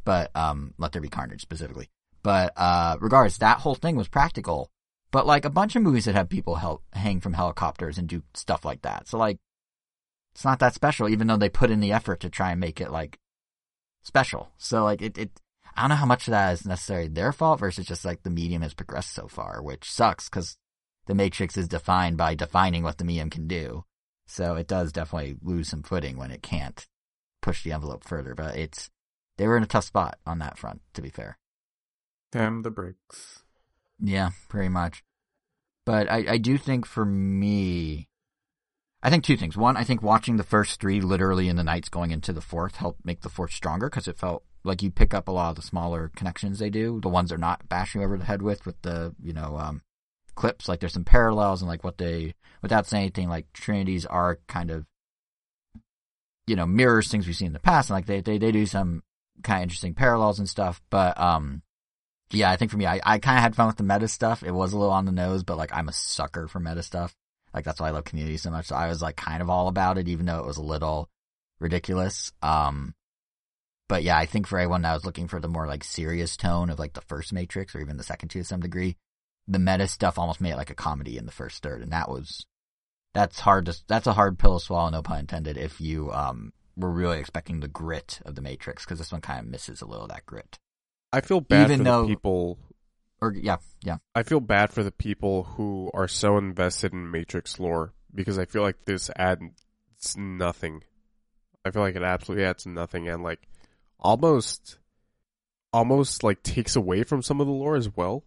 [0.09, 1.90] But um, Let There Be Carnage specifically.
[2.23, 4.71] But uh, regardless, that whole thing was practical.
[5.11, 8.23] But like a bunch of movies that have people hel- hang from helicopters and do
[8.33, 9.07] stuff like that.
[9.07, 9.37] So like,
[10.33, 12.81] it's not that special, even though they put in the effort to try and make
[12.81, 13.18] it like
[14.03, 14.49] special.
[14.57, 15.42] So like it, it
[15.77, 18.31] I don't know how much of that is necessarily their fault versus just like the
[18.31, 20.57] medium has progressed so far, which sucks because
[21.05, 23.85] the Matrix is defined by defining what the medium can do.
[24.27, 26.87] So it does definitely lose some footing when it can't
[27.42, 28.35] push the envelope further.
[28.35, 28.88] But it's
[29.38, 31.38] they were in a tough spot on that front, to be fair.
[32.31, 33.42] Damn the brakes.
[33.98, 35.03] Yeah, pretty much.
[35.87, 38.09] But I, I do think for me,
[39.03, 39.57] I think two things.
[39.57, 42.77] One, I think watching the first three literally in the nights going into the fourth
[42.77, 45.57] helped make the fourth stronger because it felt like you pick up a lot of
[45.57, 48.81] the smaller connections they do, the ones they're not bashing over the head with, with
[48.83, 49.83] the, you know, um,
[50.35, 50.68] clips.
[50.68, 54.70] Like there's some parallels and like what they, without saying anything, like Trinity's are kind
[54.70, 54.85] of,
[56.46, 57.88] you know, mirrors things we've seen in the past.
[57.88, 59.03] And like they, they, they do some
[59.42, 60.81] kind of interesting parallels and stuff.
[60.90, 61.62] But, um,
[62.31, 64.42] yeah, I think for me, I, I kind of had fun with the meta stuff.
[64.42, 67.14] It was a little on the nose, but like I'm a sucker for meta stuff.
[67.55, 68.66] Like that's why I love Community so much.
[68.66, 71.09] So I was like kind of all about it, even though it was a little
[71.59, 72.31] ridiculous.
[72.42, 72.94] Um,
[73.88, 76.68] but yeah, I think for anyone that was looking for the more like serious tone
[76.68, 78.96] of like the first Matrix or even the second to some degree,
[79.46, 82.11] the meta stuff almost made it like a comedy in the first third, and that
[82.11, 82.46] was
[83.14, 85.57] that's hard to that's a hard pill to swallow, no pun intended.
[85.57, 89.40] If you um were really expecting the grit of the Matrix, because this one kind
[89.40, 90.58] of misses a little of that grit.
[91.12, 92.58] I feel bad Even for though- the people.
[93.20, 93.96] Or yeah, yeah.
[94.14, 98.44] I feel bad for the people who are so invested in Matrix lore because I
[98.44, 99.42] feel like this adds
[100.16, 100.84] nothing.
[101.64, 103.48] I feel like it absolutely adds nothing and like
[103.98, 104.78] almost,
[105.72, 108.22] almost like takes away from some of the lore as well.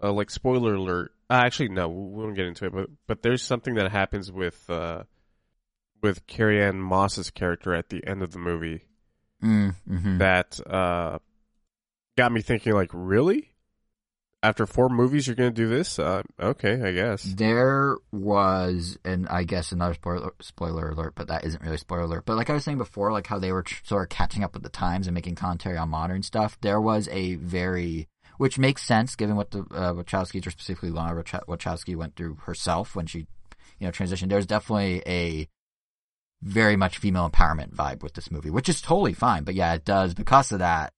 [0.00, 1.10] Uh, like spoiler alert.
[1.28, 2.72] Uh, actually, no, we won't get into it.
[2.72, 5.02] But but there's something that happens with uh,
[6.02, 8.82] with Carrie Ann Moss's character at the end of the movie
[9.42, 11.18] Mm, hmm that uh,
[12.16, 12.72] got me thinking.
[12.72, 13.52] Like, really?
[14.42, 15.98] After four movies, you're gonna do this?
[15.98, 17.22] Uh, okay, I guess.
[17.22, 22.24] There was, and I guess another spoiler spoiler alert, but that isn't really spoiler alert.
[22.26, 24.54] But like I was saying before, like how they were tr- sort of catching up
[24.54, 26.58] with the times and making commentary on modern stuff.
[26.60, 31.14] There was a very, which makes sense given what the uh, Wachowskis, or specifically Lana
[31.16, 33.20] Wach- Wachowski, went through herself when she,
[33.80, 34.28] you know, transitioned.
[34.28, 35.48] There's definitely a
[36.42, 39.44] very much female empowerment vibe with this movie, which is totally fine.
[39.44, 40.92] But yeah, it does because of that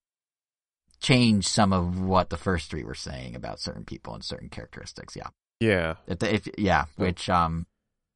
[1.01, 5.15] change some of what the first three were saying about certain people and certain characteristics.
[5.17, 5.29] Yeah.
[5.61, 7.67] Yeah, If, if yeah, which um,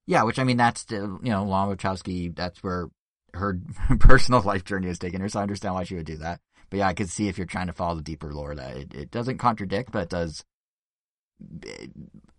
[0.06, 2.34] yeah, which I mean that's the you know Lana Wachowski.
[2.34, 2.88] That's where
[3.34, 3.58] her
[3.98, 5.28] personal life journey has taken her.
[5.28, 6.40] So I understand why she would do that.
[6.70, 8.94] But yeah, I could see if you're trying to follow the deeper lore that it,
[8.94, 10.44] it doesn't contradict, but it does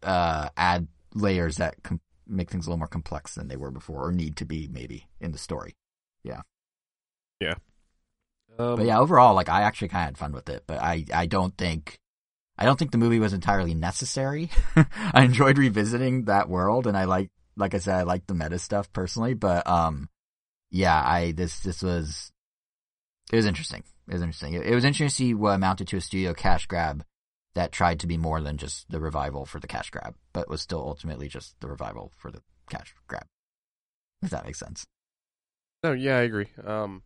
[0.04, 4.08] uh, add layers that com- make things a little more complex than they were before,
[4.08, 5.76] or need to be maybe in the story.
[6.24, 6.42] Yeah.
[7.40, 7.56] Yeah.
[8.58, 11.06] Um, But yeah, overall, like I actually kind of had fun with it, but I
[11.14, 12.00] I don't think
[12.58, 14.52] I don't think the movie was entirely necessary.
[15.14, 18.60] I enjoyed revisiting that world, and I like, like I said, I like the meta
[18.60, 19.34] stuff personally.
[19.34, 20.10] But um,
[20.70, 22.32] yeah, I this this was
[23.32, 23.84] it was interesting.
[24.08, 24.54] It was interesting.
[24.54, 27.04] It, it was interesting to see what amounted to a studio cash grab
[27.56, 30.62] that tried to be more than just the revival for the cash grab, but was
[30.62, 33.26] still ultimately just the revival for the cash grab.
[34.22, 34.86] If that makes sense.
[35.84, 36.48] No, yeah, I agree.
[36.66, 37.04] Um,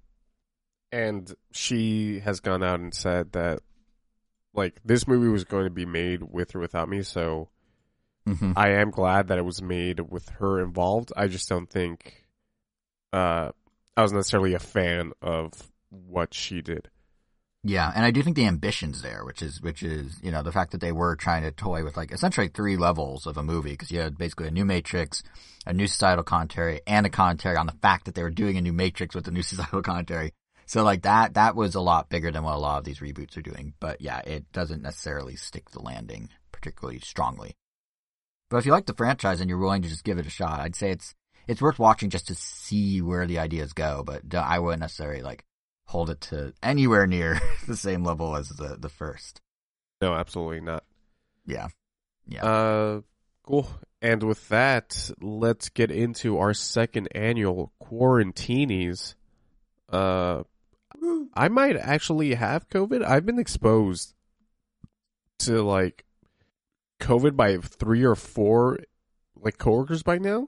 [0.91, 3.59] and she has gone out and said that,
[4.53, 7.49] like, this movie was going to be made with or without me, so
[8.27, 8.53] Mm-hmm.
[8.57, 11.13] I am glad that it was made with her involved.
[11.15, 12.25] I just don't think,
[13.13, 13.51] uh,
[13.95, 15.53] I was necessarily a fan of
[15.89, 16.89] what she did.
[17.69, 20.53] Yeah, and I do think the ambition's there, which is which is you know the
[20.53, 23.71] fact that they were trying to toy with like essentially three levels of a movie
[23.71, 25.21] because you had basically a new Matrix,
[25.65, 28.61] a new societal commentary, and a commentary on the fact that they were doing a
[28.61, 30.31] new Matrix with a new societal commentary.
[30.65, 33.35] So like that that was a lot bigger than what a lot of these reboots
[33.35, 33.73] are doing.
[33.81, 37.57] But yeah, it doesn't necessarily stick the landing particularly strongly.
[38.49, 40.61] But if you like the franchise and you're willing to just give it a shot,
[40.61, 41.15] I'd say it's
[41.49, 44.03] it's worth watching just to see where the ideas go.
[44.05, 45.43] But uh, I wouldn't necessarily like
[45.87, 49.41] hold it to anywhere near the same level as the the first.
[50.01, 50.83] No, absolutely not.
[51.45, 51.67] Yeah,
[52.27, 52.45] yeah.
[52.45, 53.01] Uh,
[53.43, 53.67] cool.
[54.01, 59.15] And with that, let's get into our second annual quarantinis.
[59.91, 60.43] Uh,
[61.33, 63.03] I might actually have COVID.
[63.03, 64.13] I've been exposed
[65.39, 66.05] to like
[66.99, 68.79] COVID by three or four
[69.35, 70.47] like coworkers by now.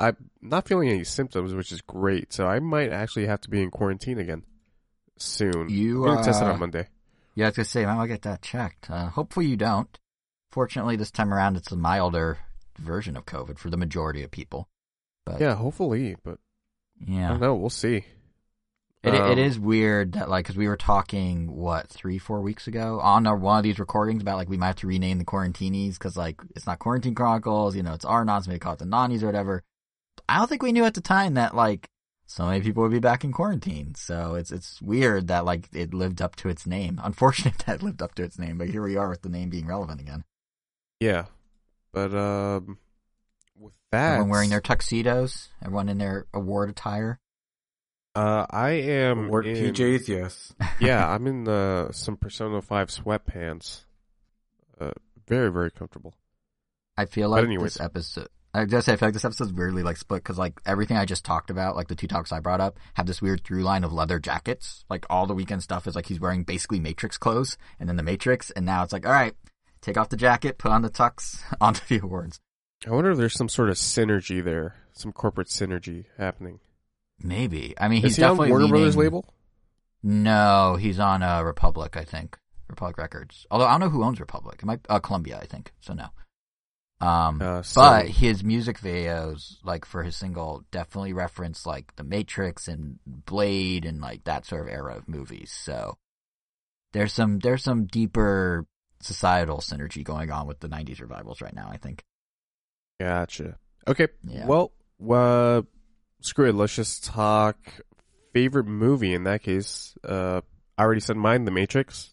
[0.00, 2.32] I'm not feeling any symptoms, which is great.
[2.32, 4.44] So I might actually have to be in quarantine again
[5.16, 5.68] soon.
[5.68, 6.88] You, I'm gonna test it uh, on Monday.
[7.34, 8.90] yeah, I was gonna say, I might get that checked.
[8.90, 9.98] Uh, hopefully you don't.
[10.50, 12.38] Fortunately, this time around, it's a milder
[12.78, 14.68] version of COVID for the majority of people.
[15.26, 16.38] But Yeah, hopefully, but
[17.06, 17.28] I yeah.
[17.28, 17.54] don't know.
[17.56, 18.04] We'll see.
[19.02, 22.66] It, Um, it is weird that like because we were talking what three four weeks
[22.66, 25.24] ago on our, one of these recordings about like we might have to rename the
[25.24, 28.80] quarantinis because like it's not quarantine chronicles you know it's our nons maybe call it
[28.80, 29.62] the nonnies or whatever.
[30.28, 31.88] I don't think we knew at the time that like
[32.26, 33.94] so many people would be back in quarantine.
[33.94, 37.00] So it's it's weird that like it lived up to its name.
[37.04, 39.48] Unfortunate that it lived up to its name, but here we are with the name
[39.48, 40.24] being relevant again.
[41.00, 41.26] Yeah,
[41.92, 42.78] but um,
[43.56, 47.20] with that, Everyone wearing their tuxedos, everyone in their award attire.
[48.16, 50.52] uh, I am Work in, PJs, yes.
[50.80, 53.84] yeah, I'm in uh, some Persona Five sweatpants.
[54.80, 54.90] Uh,
[55.26, 56.14] very very comfortable.
[56.96, 57.74] I feel But like anyways.
[57.74, 58.28] this episode.
[58.54, 61.04] I just say I feel like this episode's weirdly like split because like everything I
[61.04, 63.84] just talked about, like the two talks I brought up, have this weird through line
[63.84, 64.84] of leather jackets.
[64.88, 68.02] Like all the Weeknd stuff is like he's wearing basically Matrix clothes, and then the
[68.02, 69.34] Matrix, and now it's like all right,
[69.82, 72.40] take off the jacket, put on the tux, onto the awards.
[72.86, 76.60] I wonder if there's some sort of synergy there, some corporate synergy happening.
[77.20, 79.34] Maybe I mean Is he's he on definitely Warner Brothers label?
[80.02, 82.38] No, he's on uh, Republic, I think.
[82.68, 83.46] Republic Records.
[83.50, 84.60] Although I don't know who owns Republic.
[84.62, 85.72] It might uh, Columbia, I think.
[85.80, 86.08] So no.
[87.00, 92.02] Um, Uh, so- but his music videos, like for his single, definitely reference like The
[92.04, 95.52] Matrix and Blade and like that sort of era of movies.
[95.52, 95.96] So
[96.92, 98.66] there's some there's some deeper
[99.00, 101.68] societal synergy going on with the '90s revivals right now.
[101.70, 102.04] I think.
[102.98, 103.58] Gotcha.
[103.86, 104.08] Okay.
[104.24, 104.46] Yeah.
[104.46, 104.72] Well,
[105.08, 105.62] uh,
[106.20, 106.54] screw it.
[106.56, 107.56] Let's just talk
[108.32, 109.96] favorite movie in that case.
[110.02, 110.40] Uh,
[110.76, 112.10] I already said mine, The Matrix.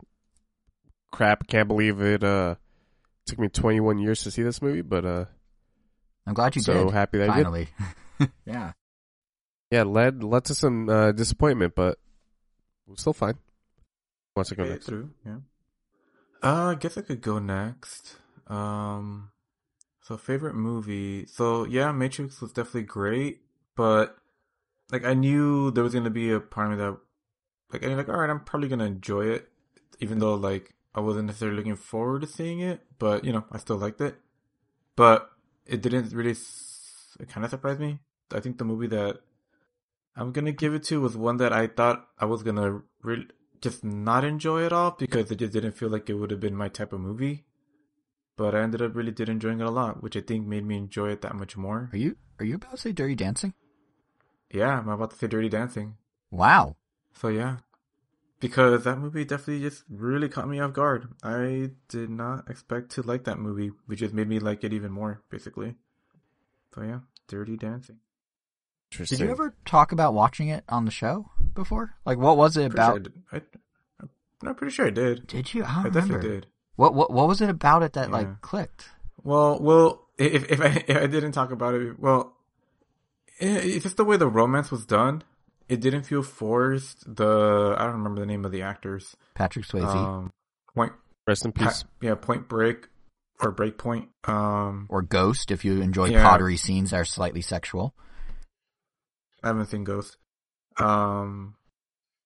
[1.12, 2.24] Crap, can't believe it.
[2.24, 2.56] Uh,
[3.26, 5.26] took me 21 years to see this movie, but uh,
[6.28, 6.94] I'm glad you so did.
[6.94, 7.44] happy that I did.
[7.44, 7.68] finally.
[8.46, 8.74] yeah.
[9.72, 11.98] Yeah, led led to some uh, disappointment, but
[12.88, 13.36] we're still fine.
[14.36, 14.86] Once I go next.
[14.86, 15.38] through, yeah.
[16.44, 18.18] Uh, I guess I could go next.
[18.48, 19.32] Um,
[20.02, 21.26] so favorite movie.
[21.26, 23.42] So yeah, Matrix was definitely great,
[23.76, 24.16] but
[24.92, 26.98] like I knew there was gonna be a part of me that,
[27.74, 29.50] like, I'm like, all right, I'm probably gonna enjoy it,
[30.00, 33.58] even though like I wasn't necessarily looking forward to seeing it, but you know, I
[33.58, 34.16] still liked it.
[34.96, 35.30] But
[35.66, 36.36] it didn't really.
[37.20, 38.00] It kind of surprised me.
[38.32, 39.18] I think the movie that
[40.16, 43.28] I'm gonna give it to was one that I thought I was gonna re-
[43.62, 46.56] just not enjoy at all because it just didn't feel like it would have been
[46.56, 47.46] my type of movie.
[48.38, 50.78] But I ended up really did enjoying it a lot, which I think made me
[50.78, 51.90] enjoy it that much more.
[51.92, 53.54] Are you are you about to say Dirty Dancing?
[54.52, 55.98] Yeah, I'm about to say Dirty Dancing.
[56.32, 56.76] Wow.
[57.14, 57.58] So yeah,
[58.40, 61.08] because that movie definitely just really caught me off guard.
[61.24, 64.92] I did not expect to like that movie, which just made me like it even
[64.92, 65.76] more, basically.
[66.74, 67.98] So yeah, Dirty Dancing.
[68.92, 69.18] Interesting.
[69.18, 71.96] Did you ever talk about watching it on the show before?
[72.06, 73.08] Like, what was it Pretty sure I about?
[73.32, 75.28] I, I'm pretty sure I did.
[75.28, 75.64] Did you?
[75.64, 76.36] I I don't definitely remember.
[76.42, 76.48] did.
[76.76, 78.16] What what what was it about it that Yeah.
[78.16, 78.90] like clicked?
[79.24, 82.36] Well, well, if if I if I didn't talk about it, well,
[83.40, 85.24] it, it's just the way the romance was done.
[85.68, 87.04] It didn't feel forced.
[87.16, 89.16] The I don't remember the name of the actors.
[89.34, 89.84] Patrick Swayze.
[89.84, 90.32] Um,
[90.76, 90.92] Wayne,
[91.28, 91.84] Rest in peace.
[91.84, 92.88] Pa- yeah, Point Break
[93.42, 94.08] or Breakpoint.
[94.28, 96.24] Um, Or Ghost, if you enjoy Yeah.
[96.24, 97.96] pottery scenes that are slightly sexual.
[99.44, 100.18] I haven't seen Ghost.
[100.78, 101.56] Um,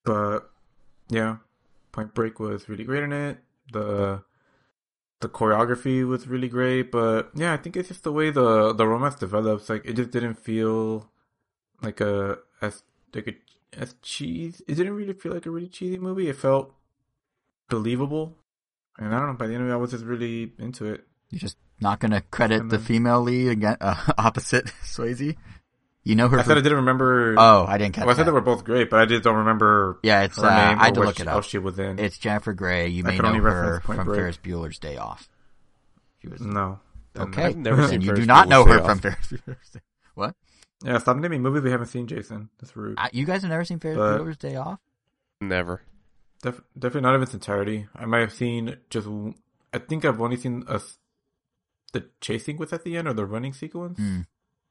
[0.04, 0.50] but
[1.10, 1.38] yeah,
[1.92, 3.38] Point Break was really great in it.
[3.72, 4.24] The
[5.22, 8.88] the choreography was really great, but yeah, I think it's just the way the the
[8.88, 9.70] romance develops.
[9.70, 11.10] Like it just didn't feel
[11.82, 12.84] like a as
[13.14, 14.62] like a as cheese.
[14.68, 16.30] It didn't really feel like a really cheesy movie.
[16.30, 16.74] It felt
[17.70, 18.36] believable,
[18.98, 19.34] and I don't know.
[19.34, 21.06] By the end of it, I was just really into it.
[21.30, 25.36] You're just not going to credit And the female lead again, uh, opposite Swayze.
[26.04, 26.40] You know her.
[26.40, 27.36] I from- said I didn't remember.
[27.38, 28.26] oh, I didn't catch well, I said that.
[28.32, 30.38] they were both great, but I just don't remember yeah, it's.
[30.38, 31.50] her Uh, name I had or to what look it else up.
[31.52, 32.00] she was in.
[32.00, 32.88] It's Jennifer Grey.
[32.88, 34.18] You I may could know only her from Break.
[34.18, 35.30] Ferris Bueller's Day Off.
[36.22, 36.80] She was no.
[37.18, 37.44] Okay.
[37.44, 39.80] I've never seen Then you do not Bueller's know her from Ferris Bueller's Day.
[40.16, 40.36] What?
[40.84, 42.50] Yeah, stop naming movies we haven't seen, Jason.
[42.60, 42.98] That's rude.
[42.98, 44.80] Uh, you guys have never seen Ferris But- Bueller's Day Off?
[45.42, 45.82] Never.
[46.42, 47.88] Def- definitely not of its entirety.
[47.96, 49.08] I might have seen just.
[49.74, 50.98] I think I've only seen a, s-
[51.92, 53.98] the chasing with at the end or the running sequence.
[54.00, 54.22] Hmm.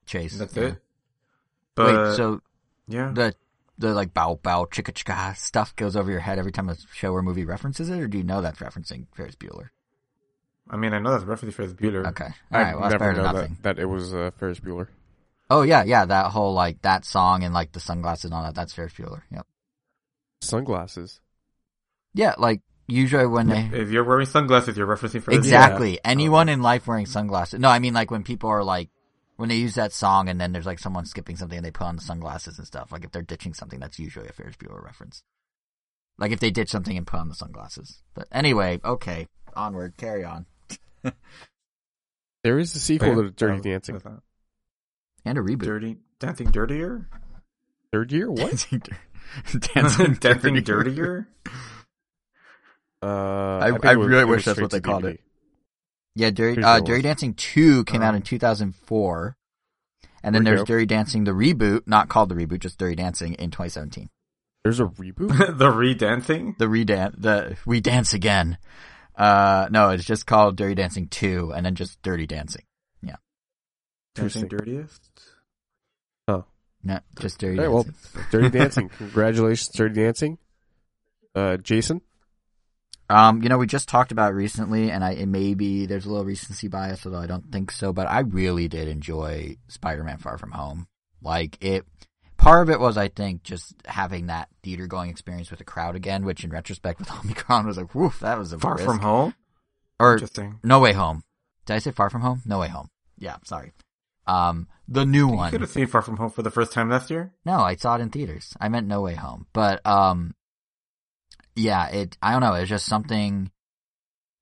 [0.07, 0.33] Chase.
[0.33, 0.63] And that's yeah.
[0.65, 0.83] it.
[1.75, 2.41] But Wait, so
[2.87, 3.35] yeah, the
[3.77, 7.13] the like bow bow chicka chicka stuff goes over your head every time a show
[7.13, 9.69] or movie references it, or do you know that's referencing Ferris Bueller?
[10.71, 12.07] I mean, I know that's reference Ferris Bueller.
[12.09, 13.59] Okay, all I well that's never better than know nothing.
[13.63, 14.89] that, that it was uh, Ferris Bueller.
[15.51, 18.55] Oh yeah, yeah, that whole like that song and like the sunglasses and all that.
[18.55, 19.23] That's Ferris Bueller.
[19.33, 19.47] Yep.
[20.43, 21.21] Sunglasses.
[22.15, 25.39] Yeah, like usually when they If you're wearing sunglasses, you're referencing Ferris.
[25.39, 27.61] exactly anyone in life wearing sunglasses.
[27.61, 28.91] No, I mean like when people are like
[29.37, 31.87] when they use that song and then there's like someone skipping something and they put
[31.87, 32.93] on the sunglasses and stuff.
[32.93, 35.23] Like if they're ditching something, that's usually a Ferris Bueller reference.
[36.19, 38.03] Like if they ditch something and put on the sunglasses.
[38.15, 40.47] But anyway, okay, onward, carry on.
[42.45, 43.15] There is a sequel Yeah.
[43.23, 44.01] to Dirty Oh, Dancing.
[45.23, 45.31] What's that?
[45.31, 45.65] And a reboot.
[45.65, 47.09] Dirty dancing dirtier.
[47.93, 48.31] Third year?
[48.31, 48.39] What?
[48.51, 51.29] Dancing, dir- dancing, dancing dirtier.
[53.03, 55.15] Uh, I- think I was- really wish that's what they called DVD.
[55.15, 55.21] it.
[56.15, 57.03] Yeah, Dirty, uh, Dirty.
[57.03, 59.37] Dancing 2 came out Um, in 2004.
[60.25, 60.65] And then there's go.
[60.65, 64.11] Dirty Dancing, the reboot, not called the reboot, just Dirty Dancing in 2017.
[64.65, 65.57] There's a reboot.
[65.59, 66.57] the re-dancing.
[66.59, 68.59] The redan the We Dance Again.
[69.15, 72.65] Uh, no, it's just called Dirty Dancing 2 and then just Dirty Dancing.
[73.01, 73.17] Yeah.
[74.17, 75.08] Dancing dirtiest.
[76.83, 77.87] No, just Dirty All right, well,
[78.31, 78.89] Dirty Dancing.
[78.99, 80.39] Congratulations, Dirty Dancing.
[81.35, 82.01] Uh, Jason.
[83.11, 86.11] Um, you know, we just talked about it recently, and I it maybe there's a
[86.11, 87.93] little recency bias, although I don't think so.
[87.93, 90.87] But I really did enjoy Spider-Man: Far From Home.
[91.23, 91.87] Like it,
[92.37, 95.97] part of it was I think just having that theater going experience with the crowd
[95.97, 98.85] again, which in retrospect with Omicron was like, woof, that was a Far risk.
[98.85, 99.35] from home.
[99.99, 100.61] or Interesting.
[100.63, 101.23] No Way Home.
[101.67, 102.43] Did I say Far From Home?
[102.45, 102.89] No Way Home.
[103.19, 103.73] Yeah, sorry.
[104.29, 105.47] Um, the new You one.
[105.47, 107.33] You could have seen Far From Home for the first time last year.
[107.45, 108.55] No, I saw it in theaters.
[108.61, 109.47] I meant No Way Home.
[109.53, 110.35] But um
[111.55, 113.51] yeah, it I don't know, it's just something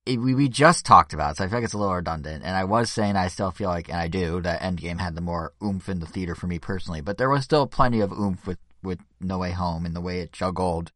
[0.04, 2.44] it, we we just talked about, it, so I feel like it's a little redundant.
[2.44, 5.20] And I was saying I still feel like and I do that Endgame had the
[5.20, 8.46] more oomph in the theater for me personally, but there was still plenty of oomph
[8.46, 10.92] with with No Way Home and the way it juggled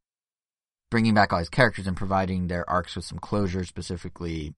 [0.91, 4.55] bringing back all his characters and providing their arcs with some closure, specifically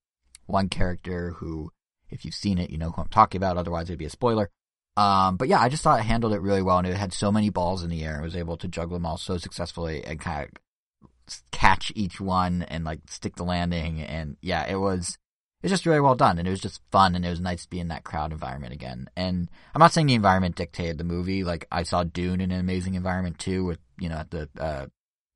[0.47, 1.71] one character who
[2.13, 4.51] if you've seen it, you know who I'm talking about, otherwise it'd be a spoiler.
[4.97, 7.33] Um, but yeah, I just thought it handled it really well, and it had so
[7.33, 8.15] many balls in the air.
[8.15, 12.63] and was able to juggle them all so successfully and kind of catch each one
[12.63, 14.01] and like stick the landing.
[14.03, 15.17] And yeah, it was
[15.63, 17.63] it was just really well done, and it was just fun, and it was nice
[17.63, 19.09] to be in that crowd environment again.
[19.17, 21.45] And I'm not saying the environment dictated the movie.
[21.45, 24.87] Like I saw Dune in an amazing environment too, with you know at the uh,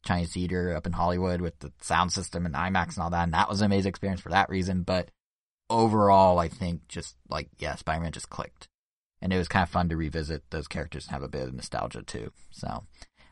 [0.04, 3.34] Chinese theater up in Hollywood with the sound system and IMAX and all that, and
[3.34, 4.82] that was an amazing experience for that reason.
[4.82, 5.10] But
[5.68, 8.68] overall, I think just like yeah, Spider-Man just clicked
[9.22, 11.54] and it was kind of fun to revisit those characters and have a bit of
[11.54, 12.32] nostalgia too.
[12.50, 12.84] So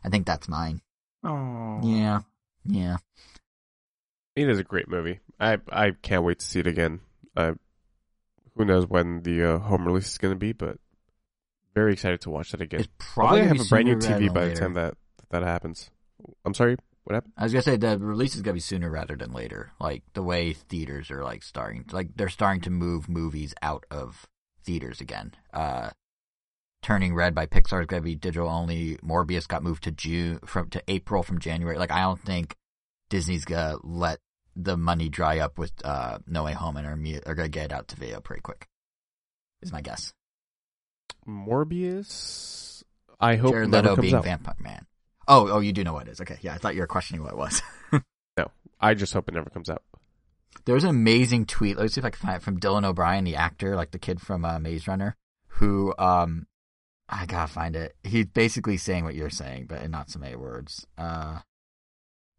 [0.05, 0.80] I think that's mine.
[1.22, 1.80] Oh.
[1.82, 2.20] Yeah,
[2.64, 2.97] yeah.
[4.37, 5.20] It is a great movie.
[5.39, 7.01] I I can't wait to see it again.
[7.37, 7.55] Uh,
[8.57, 10.78] who knows when the uh, home release is going to be, but
[11.74, 12.80] very excited to watch that again.
[12.80, 14.97] It's Probably probably have a brand new TV than by the time that
[15.30, 15.91] that happens.
[16.45, 16.76] I'm sorry.
[17.05, 17.35] What happened?
[17.37, 19.73] I was gonna say the release is gonna be sooner rather than later.
[19.79, 24.27] Like the way theaters are like starting, like they're starting to move movies out of
[24.65, 25.35] theaters again.
[25.53, 25.91] Uh,
[26.83, 28.97] Turning Red by Pixar is gonna be digital only.
[28.97, 31.79] Morbius got moved to June from to April from January.
[31.79, 32.57] Like I don't think
[33.11, 34.19] Disney's gonna let
[34.57, 37.73] the money dry up with uh, No Way Home and are, are gonna get it
[37.73, 38.67] out to video pretty quick.
[39.63, 40.13] Is my guess.
[41.27, 42.83] Morbius.
[43.21, 44.25] I hope Jared Leto being out.
[44.25, 44.87] Vampire Man.
[45.27, 46.20] Oh, oh, you do know what it is.
[46.20, 47.62] Okay, yeah, I thought you were questioning what it was.
[48.37, 48.51] No,
[48.81, 49.83] I just hope it never comes out.
[50.64, 51.77] There was an amazing tweet.
[51.77, 54.20] Let's see if I can find it from Dylan O'Brien, the actor, like the kid
[54.20, 55.14] from uh, Maze Runner,
[55.47, 56.47] who um,
[57.09, 57.95] I gotta find it.
[58.03, 60.87] He's basically saying what you're saying, but in not so many words.
[60.97, 61.41] Uh,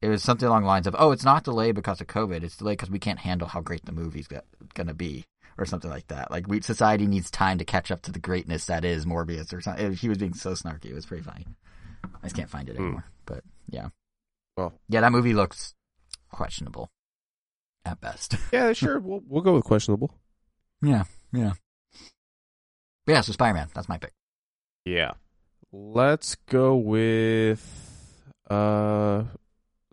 [0.02, 2.44] it was something along the lines of, "Oh, it's not delayed because of COVID.
[2.44, 5.26] It's delayed because we can't handle how great the movie's going to be."
[5.58, 6.32] Or something like that.
[6.32, 9.62] Like we society needs time to catch up to the greatness that is Morbius, or
[9.62, 9.94] something.
[9.94, 10.88] He was being so snarky.
[10.88, 11.46] It was pretty funny.
[12.22, 13.06] I just can't find it anymore.
[13.26, 13.90] But yeah,
[14.58, 14.74] Well.
[14.90, 15.74] yeah, that movie looks
[16.32, 16.90] questionable
[17.86, 18.36] at best.
[18.52, 19.00] Yeah, sure.
[19.00, 20.12] we'll we'll go with questionable.
[20.82, 21.04] yeah,
[21.34, 21.54] yeah,
[23.06, 23.22] But yeah.
[23.22, 24.14] So Spider Man, that's my pick.
[24.86, 25.14] Yeah.
[25.72, 27.62] Let's go with
[28.50, 29.24] uh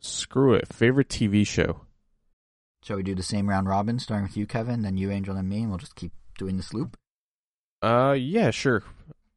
[0.00, 0.68] screw it.
[0.72, 1.82] Favorite TV show.
[2.84, 5.48] Shall we do the same round robin, starting with you, Kevin, then you, Angel, and
[5.48, 6.96] me, and we'll just keep doing this loop?
[7.80, 8.82] Uh yeah, sure.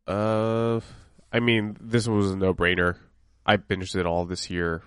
[0.08, 0.82] Uh
[1.36, 2.96] I mean, this was a no-brainer.
[3.46, 4.84] I binged it all this year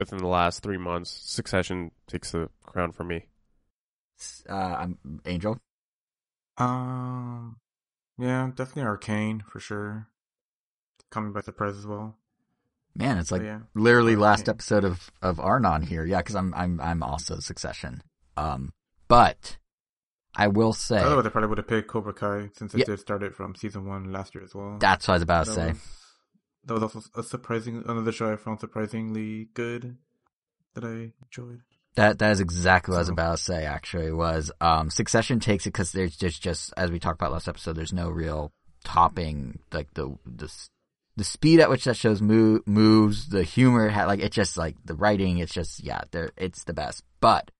[0.00, 1.10] within the last 3 months.
[1.10, 3.26] Succession takes the crown for me.
[4.48, 5.60] Uh, I'm Angel.
[6.58, 7.58] Um,
[8.18, 10.08] yeah, definitely Arcane for sure.
[11.08, 12.16] Coming by surprise as well.
[12.96, 14.20] Man, it's like But yeah, literally Okay.
[14.22, 16.04] last episode of of Arnon here.
[16.04, 18.02] Yeah, because I'm I'm I'm also Succession.
[18.36, 18.72] Um,
[19.06, 19.56] but
[20.34, 22.84] I will say Otherwise, I probably would have picked Cobra Kai since it Yeah.
[22.86, 24.76] did start it from season one last year as well.
[24.78, 25.68] that's what I was about to say.
[25.70, 25.78] was,
[26.64, 29.96] that was also a surprising another show I found surprisingly good
[30.74, 31.62] that I enjoyed.
[31.96, 33.64] That that is exactly what I was about to say.
[33.64, 37.48] Actually, was um, Succession takes it because there's just just as we talked about last
[37.48, 37.74] episode.
[37.74, 38.52] There's no real
[38.84, 40.48] topping like the the
[41.16, 44.94] the speed at which that shows move, moves, the humor, like it's just like the
[44.94, 45.38] writing.
[45.38, 47.02] It's just yeah, there it's the best.
[47.20, 47.50] But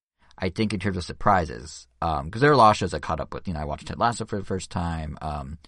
[0.41, 3.21] I think in terms of surprises, because there are a lot of shows I caught
[3.21, 3.47] up with.
[3.47, 5.19] You know, I watched Ted Lasso for the first time.
[5.21, 5.59] Um,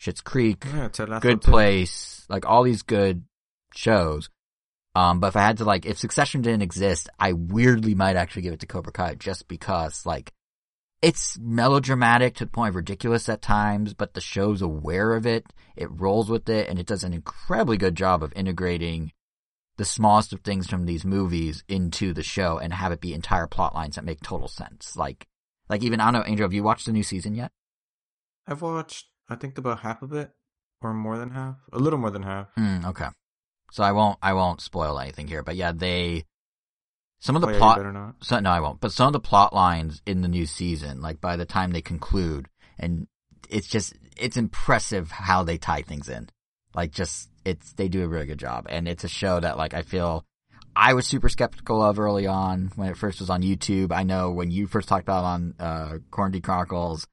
[0.00, 0.88] Schitt's Creek, Yeah,
[1.20, 1.50] Good too.
[1.50, 3.24] Place, like all these good
[3.74, 4.30] shows.
[4.94, 8.42] Um, but if I had to like, if Succession didn't exist, I weirdly might actually
[8.42, 10.32] give it to Cobra Kai just because like,
[11.02, 15.44] it's melodramatic to the point of ridiculous at times, but the show's aware of it.
[15.76, 19.12] It rolls with it and it does an incredibly good job of integrating
[19.76, 23.46] the smallest of things from these movies into the show and have it be entire
[23.46, 24.96] plot lines that make total sense.
[24.96, 25.26] Like,
[25.68, 27.50] like even, I don't know, Angel, have you watched the new season yet?
[28.46, 30.30] I've watched, I think about half of it,
[30.80, 32.48] or more than half, a little more than half.
[32.58, 33.08] Mm, okay.
[33.72, 36.24] So I won't I won't spoil anything here, but yeah, they
[37.18, 37.80] some of the Oh, plot
[38.20, 38.80] so, no, I won't.
[38.80, 41.80] But some of the plot lines in the new season, like by the time they
[41.80, 42.48] conclude,
[42.78, 43.08] and
[43.48, 46.28] it's just it's impressive how they tie things in.
[46.74, 49.74] Like just it's they do a really good job, and it's a show that like
[49.74, 50.24] I feel
[50.76, 53.92] I was super skeptical of early on when it first was on YouTube.
[53.92, 57.06] I know when you first talked about it on uh Quarantine Chronicles,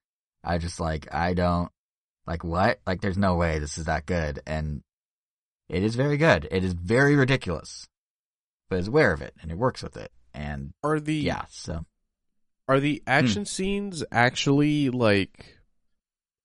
[0.44, 1.70] I just like I don't
[2.26, 4.82] like what like there's no way this is that good, and
[5.70, 6.48] it is very good.
[6.52, 7.88] It is very ridiculous,
[8.70, 11.86] but is aware of it and it works with it, and Are the yeah, so
[12.68, 12.84] are Hmm.
[12.84, 15.58] the action scenes actually like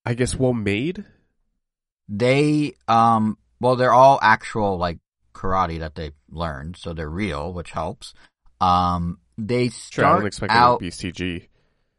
[0.05, 1.03] I guess well made?
[2.09, 4.99] they um well they're all actual like
[5.33, 8.13] karate that they learned, so they're real, which helps.
[8.59, 11.47] Um they Sure, I start don't expect out it to be CG.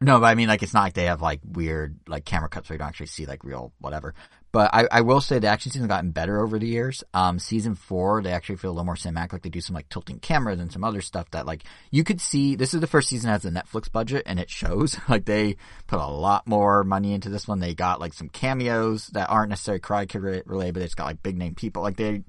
[0.01, 2.69] No, but I mean like it's not like they have like weird like camera cuts
[2.69, 4.13] where you don't actually see like real whatever.
[4.51, 7.03] But I, I will say the action scenes have gotten better over the years.
[7.13, 9.31] Um, season four, they actually feel a little more cinematic.
[9.31, 12.19] Like they do some like tilting cameras and some other stuff that like you could
[12.19, 12.55] see.
[12.55, 14.97] This is the first season that has a Netflix budget and it shows.
[15.09, 15.55] Like they
[15.87, 17.59] put a lot more money into this one.
[17.59, 21.23] They got like some cameos that aren't necessarily Karate Kid related, but it's got like
[21.23, 21.81] big name people.
[21.81, 22.23] Like they,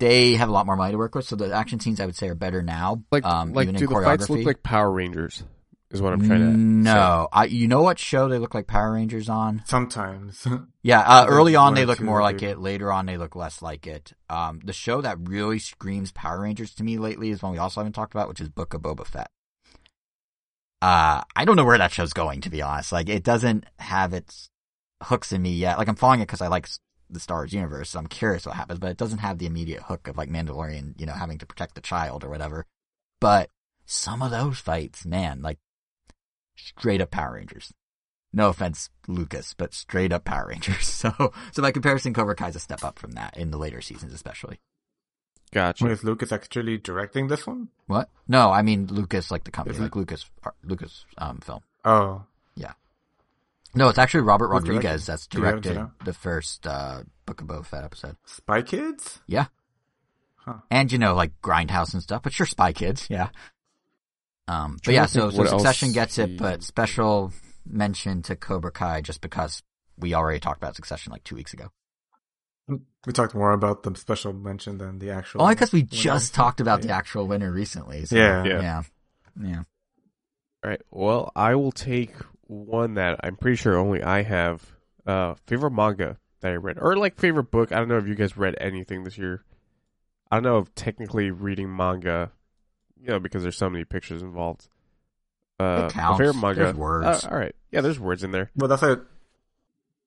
[0.00, 1.24] they have a lot more money to work with.
[1.24, 3.04] So the action scenes I would say are better now.
[3.12, 4.46] Like um, like even do in the fights look choreography.
[4.46, 5.44] like Power Rangers?
[5.92, 8.94] Is what I'm trying to No, I, you know what show they look like Power
[8.94, 9.62] Rangers on?
[9.66, 10.46] Sometimes.
[10.84, 12.58] Yeah, uh, early on they look more I like it.
[12.58, 14.12] Later on they look less like it.
[14.28, 17.78] Um, the show that really screams Power Rangers to me lately is one we also
[17.78, 19.30] haven't talked about, which is Book of Boba Fett.
[20.80, 22.90] Uh, I don't know where that show's going to be honest.
[22.90, 24.50] Like it doesn't have its
[25.04, 25.78] hooks in me yet.
[25.78, 26.68] Like I'm following it because I like
[27.08, 29.82] the Star Wars universe, so I'm curious what happens, but it doesn't have the immediate
[29.82, 32.66] hook of like Mandalorian, you know, having to protect the child or whatever.
[33.20, 33.50] But
[33.86, 35.58] some of those fights, man, like
[36.64, 37.72] straight up Power Rangers.
[38.32, 40.88] No offense, Lucas, but straight up Power Rangers.
[41.02, 44.12] So, so by comparison, Cobra Kai's a step up from that in the later seasons,
[44.14, 44.60] especially.
[45.52, 45.84] Gotcha.
[45.84, 47.68] Wait, is Lucas actually directing this one?
[47.86, 48.08] What?
[48.26, 50.24] No, I mean Lucas, like the company, Is it- like Lucas,
[50.64, 51.60] Lucas um, film.
[51.84, 52.24] Oh,
[52.56, 52.72] yeah.
[53.74, 54.76] No, it's actually Robert Who's directing?
[54.76, 56.04] Rodriguez that's Do you happen to directed know?
[56.04, 58.16] the first uh, Book of Boba Fett episode.
[58.24, 59.20] Spy Kids?
[59.26, 59.46] Yeah,
[60.36, 60.58] Huh.
[60.70, 62.22] and you know, like Grindhouse and stuff.
[62.22, 63.28] But sure, Spy Kids, yeah.
[64.48, 67.32] Um, but yeah, so so what else Succession gets it, but special
[67.64, 69.62] mention to Cobra Kai just because
[69.96, 71.68] we already talked about Succession like two weeks ago.
[72.68, 75.42] We talked more about the special mention than the actual.
[75.42, 75.88] Only because we winner.
[75.90, 78.04] just talked about the actual winner recently.
[78.04, 78.44] So, Yeah.
[78.44, 78.60] Yeah.
[78.60, 78.82] yeah,
[79.40, 79.62] yeah.
[80.64, 80.82] All right.
[80.90, 84.64] Well, I will take one that I'm pretty sure only I have.
[85.04, 87.72] Uh, favorite manga that I read, or like favorite book.
[87.72, 89.42] I don't know if you guys read anything this year.
[90.30, 92.30] I don't know if technically reading manga,
[93.02, 94.68] you know, because there's so many pictures involved.
[95.60, 96.20] Uh, It counts.
[96.20, 96.60] A favorite manga.
[96.64, 97.24] There's words.
[97.24, 97.54] Uh, all right.
[97.70, 98.50] Yeah, there's words in there.
[98.56, 99.00] Well, that's like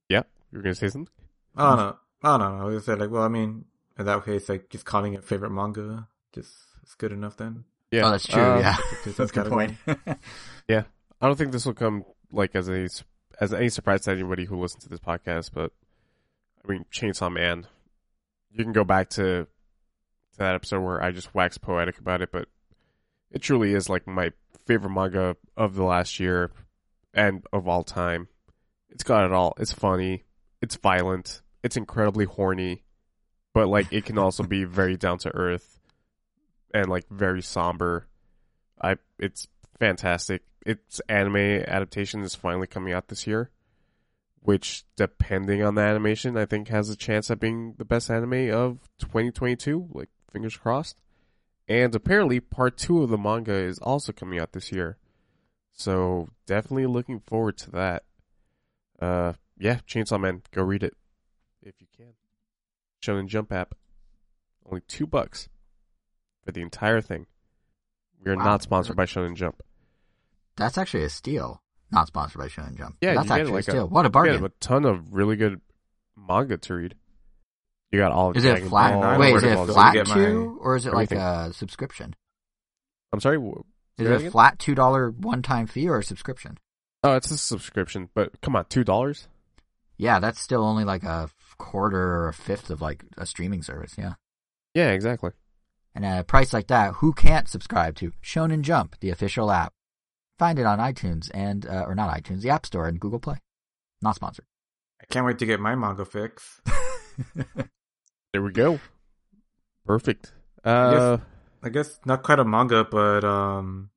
[0.10, 1.12] Yeah, you were gonna say something.
[1.56, 1.98] I don't know.
[2.24, 2.62] I don't know.
[2.62, 3.66] I was gonna say like, well, I mean,
[3.98, 6.52] in that case, like just calling it favorite manga just
[6.86, 7.64] is good enough then.
[7.92, 8.42] Yeah, Oh, that's true.
[8.42, 9.74] um, yeah, Because that's a good point.
[10.68, 10.84] Yeah,
[11.22, 12.88] I don't think this will come like as a
[13.40, 15.72] as any surprise to anybody who listens to this podcast, but
[16.68, 17.68] I mean, Chainsaw Man.
[18.52, 22.30] You can go back to to that episode where I just wax poetic about it,
[22.32, 22.48] but
[23.32, 24.32] it truly is like my
[24.66, 26.52] favorite manga of the last year
[27.14, 28.28] and of all time.
[28.90, 29.54] It's got it all.
[29.58, 30.24] It's funny.
[30.62, 31.42] It's violent.
[31.64, 32.84] It's incredibly horny,
[33.54, 35.80] but like it can also be very down to earth
[36.74, 38.08] and like very somber.
[38.82, 39.48] I it's
[39.80, 40.44] fantastic.
[40.66, 41.36] Its anime
[41.68, 43.52] adaptation is finally coming out this year,
[44.40, 48.52] which depending on the animation, I think has a chance at being the best anime
[48.52, 49.90] of 2022.
[49.92, 51.02] Like fingers crossed.
[51.68, 54.98] And apparently, part two of the manga is also coming out this year,
[55.74, 58.04] so definitely looking forward to that.
[59.02, 60.94] Uh, yeah, Chainsaw Man, go read it
[61.64, 62.14] if you can.
[63.02, 63.74] Shonen Jump app,
[64.70, 65.50] only two bucks
[66.44, 67.26] for the entire thing.
[68.24, 68.44] We are Wow.
[68.46, 69.62] not sponsored by Shonen Jump.
[70.58, 71.62] That's actually a steal.
[71.92, 72.98] Not sponsored by Shonen Jump.
[73.02, 73.88] Yeah, that's actually like, a a- steal.
[73.90, 74.34] what a bargain!
[74.36, 75.62] have a ton of really good
[76.16, 76.96] manga to read.
[77.96, 78.94] You got all of Is it a Dragon flat?
[78.94, 82.14] Ball, Wait, is it a flat Get two, or is it like a subscription?
[83.14, 83.38] I'm sorry.
[83.38, 83.64] wh-
[84.02, 86.58] Is it a flat two dollar one time fee or a subscription?
[87.06, 89.30] Oh, it's a subscription, but come on, two dollars.
[89.96, 93.96] Yeah, that's still only like a quarter or a fifth of like a streaming service.
[93.98, 94.16] Yeah,
[94.74, 95.32] Yeah, exactly.
[95.96, 99.72] and at a price like that, who can't subscribe to Shonen Jump, the official app?
[100.38, 103.38] Find it on iTunes and uh, or not iTunes, the App Store and Google Play.
[104.02, 104.48] Not sponsored.
[105.02, 106.60] I can't wait to get my manga fix.
[108.36, 108.82] There we go.
[109.86, 110.34] Perfect.
[110.62, 111.20] Uh,
[111.64, 113.92] I guess not quite a manga, but um,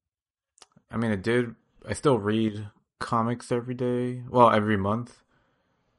[0.92, 1.56] I mean, I did.
[1.84, 2.68] I still read
[3.00, 4.22] comics every day.
[4.30, 5.24] Well, every month.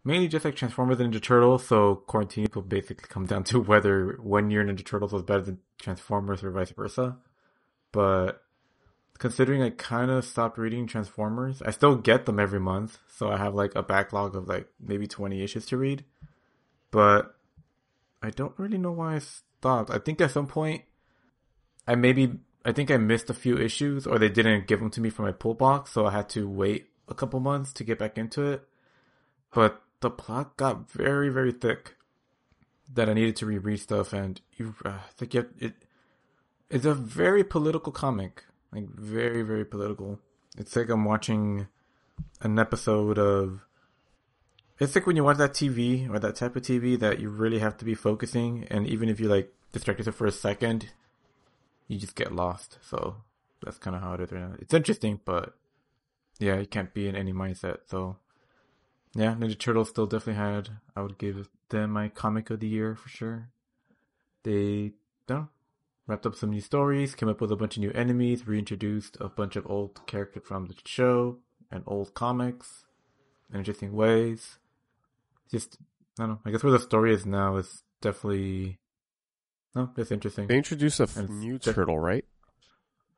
[0.06, 1.68] Mainly just like Transformers and Ninja Turtles.
[1.68, 5.60] So quarantine will basically come down to whether one year Ninja Turtles was better than
[5.78, 7.18] Transformers or vice versa.
[7.92, 8.42] But
[9.18, 13.00] considering I kind of stopped reading Transformers, I still get them every month.
[13.18, 16.06] So I have like a backlog of like maybe twenty issues to read.
[16.90, 17.36] But
[18.22, 19.90] I don't really know why I stopped.
[19.92, 20.84] I think at some point
[21.88, 22.34] I maybe
[22.66, 25.26] I think I missed a few issues or they didn't give them to me from
[25.26, 28.44] my pull box, so I had to wait a couple months to get back into
[28.44, 28.68] it.
[29.54, 31.96] But the plot got very very thick
[32.94, 35.74] that I needed to reread stuff, and you, uh, I think it
[36.70, 40.20] it's a very political comic, like very very political.
[40.58, 41.68] It's like I'm watching
[42.42, 43.62] an episode of.
[44.80, 47.60] It's like when you watch that TV or that type of TV that you really
[47.60, 50.90] have to be focusing, and even if you like distract yourself for a second,
[51.88, 52.78] you just get lost.
[52.82, 53.18] So
[53.62, 54.56] that's kind of how it is right now.
[54.60, 55.54] It's interesting, but
[56.40, 57.80] yeah, you can't be in any mindset.
[57.88, 58.18] So
[59.14, 60.70] yeah, Ninja Turtles still definitely had.
[60.96, 63.50] I would give them my comic of the year for sure.
[64.44, 64.94] They
[66.08, 69.28] wrapped up some new stories, came up with a bunch of new enemies, reintroduced a
[69.28, 71.38] bunch of old characters from the show
[71.70, 72.86] and old comics
[73.52, 74.58] in interesting ways.
[75.52, 75.78] Just
[76.20, 76.40] I don't know.
[76.46, 78.80] I guess where the story is now is definitely
[79.76, 80.48] no, it's interesting.
[80.48, 82.26] they introduced a f- new the- turtle, right?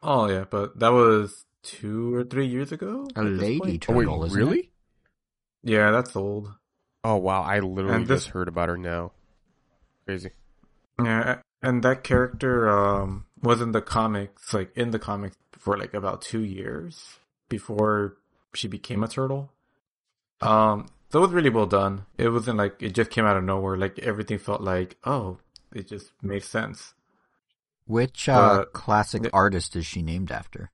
[0.04, 3.08] Oh yeah, but that was two or three years ago.
[3.16, 3.90] A lady point.
[3.90, 4.60] Oh wait, turtle, isn't really?
[4.60, 4.70] it?
[5.64, 6.52] Yeah, that's old.
[7.04, 9.12] Oh wow, I literally And this- just heard about her now.
[10.06, 10.32] Crazy.
[11.04, 15.94] Yeah, and that character um was in the comics, like in the comics for like
[15.94, 17.18] about two years
[17.50, 18.18] before
[18.54, 19.52] she became a turtle.
[20.42, 22.06] Um, so it was really well done.
[22.18, 23.78] It wasn't like it just came out of nowhere.
[23.78, 25.38] Like everything felt like, oh,
[25.74, 26.94] it just made sense.
[27.86, 29.30] Which uh, Uh, classic yeah.
[29.34, 30.72] artist is she named after?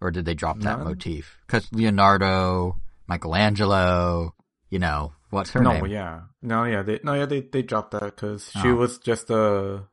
[0.00, 0.84] Or did they drop that None.
[0.84, 1.38] motif?
[1.46, 2.76] Because Leonardo,
[3.08, 4.34] Michelangelo,
[4.68, 5.86] you know, what's her no, name?
[5.86, 8.74] yeah, no, yeah, they no, yeah, they they dropped that because she Oh.
[8.74, 9.84] was just a,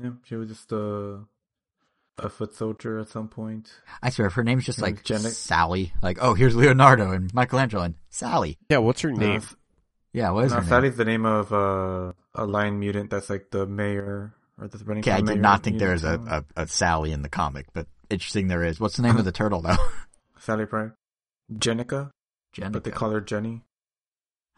[0.00, 1.24] yeah, she was just a,
[2.18, 3.70] a foot soldier at some point.
[4.02, 7.82] I swear, if her name's just like Janet- Sally, like, oh, here's Leonardo and Michelangelo
[7.82, 8.58] and Sally.
[8.68, 9.42] Yeah, what's her No, name?
[10.12, 10.68] Yeah, what is no, her name?
[10.68, 15.02] Sally's the name of uh, a lion mutant that's like the mayor or the running.
[15.02, 17.66] Okay, I did mayor not think there was a, a, a Sally in the comic,
[17.72, 18.78] but interesting there is.
[18.78, 19.76] What's the name of the turtle though?
[20.38, 20.92] Sally Pride,
[21.52, 22.10] Jennika,
[22.56, 22.72] Jennika.
[22.72, 23.62] but they call her Jenny.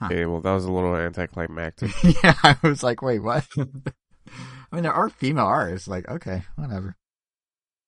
[0.03, 1.91] Okay, well that was a little anticlimactic.
[2.23, 3.47] yeah, I was like, wait, what?
[3.57, 5.89] I mean, there are female artists.
[5.89, 6.97] Like, okay, whatever.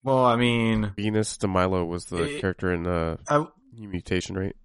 [0.03, 3.45] Well, I mean, Venus de Milo was the It- character in uh, I,
[3.77, 4.55] Mutation, right?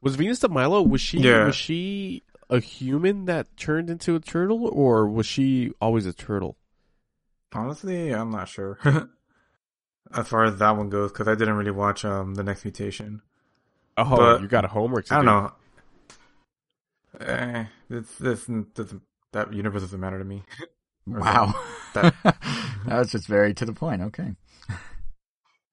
[0.00, 1.46] Was Venus de Milo was she Yeah.
[1.46, 6.56] was she a human that turned into a turtle, or was she always a turtle?
[7.52, 8.78] Honestly, I'm not sure.
[10.14, 13.22] as far as that one goes, because I didn't really watch um the next mutation.
[13.96, 15.30] Oh, But- you got a homework to I don't do.
[15.30, 15.52] know.
[17.26, 20.44] Eh, this this doesn't that universe doesn't matter to me.
[21.08, 21.54] Wow.
[21.94, 24.02] that- that was just very to the point.
[24.02, 24.34] Okay.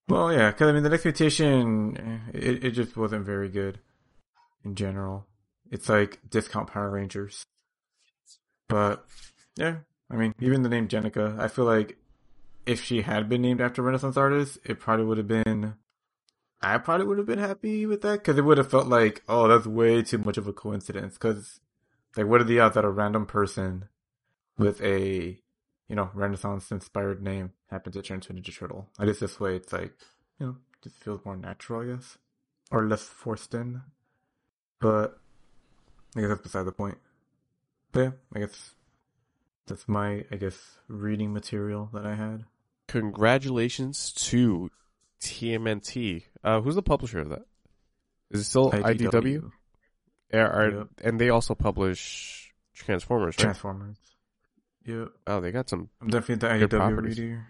[0.07, 3.79] Well, yeah, because I mean the next mutation, eh, it it just wasn't very good
[4.63, 5.27] in general.
[5.71, 7.45] It's like discount Power Rangers,
[8.67, 9.05] but
[9.55, 9.77] yeah,
[10.11, 11.97] I mean even the name Jennika, I feel like
[12.65, 15.75] if she had been named after Renaissance artist, it probably would have been.
[16.61, 19.47] I probably would have been happy with that because it would have felt like, oh,
[19.49, 21.15] that's way too much of a coincidence.
[21.15, 21.59] Because,
[22.15, 23.89] like, what are the odds that a random person
[24.57, 25.41] with a,
[25.89, 28.89] you know, Renaissance inspired name happens to turn into Ninja Turtle?
[28.99, 29.93] I guess this way it's like,
[30.39, 32.17] you know, just feels more natural, I guess,
[32.71, 33.81] or less forced in.
[34.79, 35.19] But
[36.15, 36.97] I guess that's beside the point.
[37.91, 38.71] But yeah, I guess
[39.67, 40.57] that's my, I guess,
[40.87, 42.45] reading material that I had.
[42.87, 44.69] Congratulations to
[45.21, 46.23] TMNT.
[46.43, 47.45] Uh, who's the publisher of that?
[48.31, 49.51] Is it still IDW?
[50.33, 50.87] Yeah, are- Yep.
[51.03, 53.43] And they also publish Transformers, right?
[53.43, 53.97] Transformers.
[54.85, 55.07] Yep.
[55.27, 55.89] oh, they got some.
[56.01, 57.19] I'm definitely the Good IDW properties.
[57.19, 57.47] reader.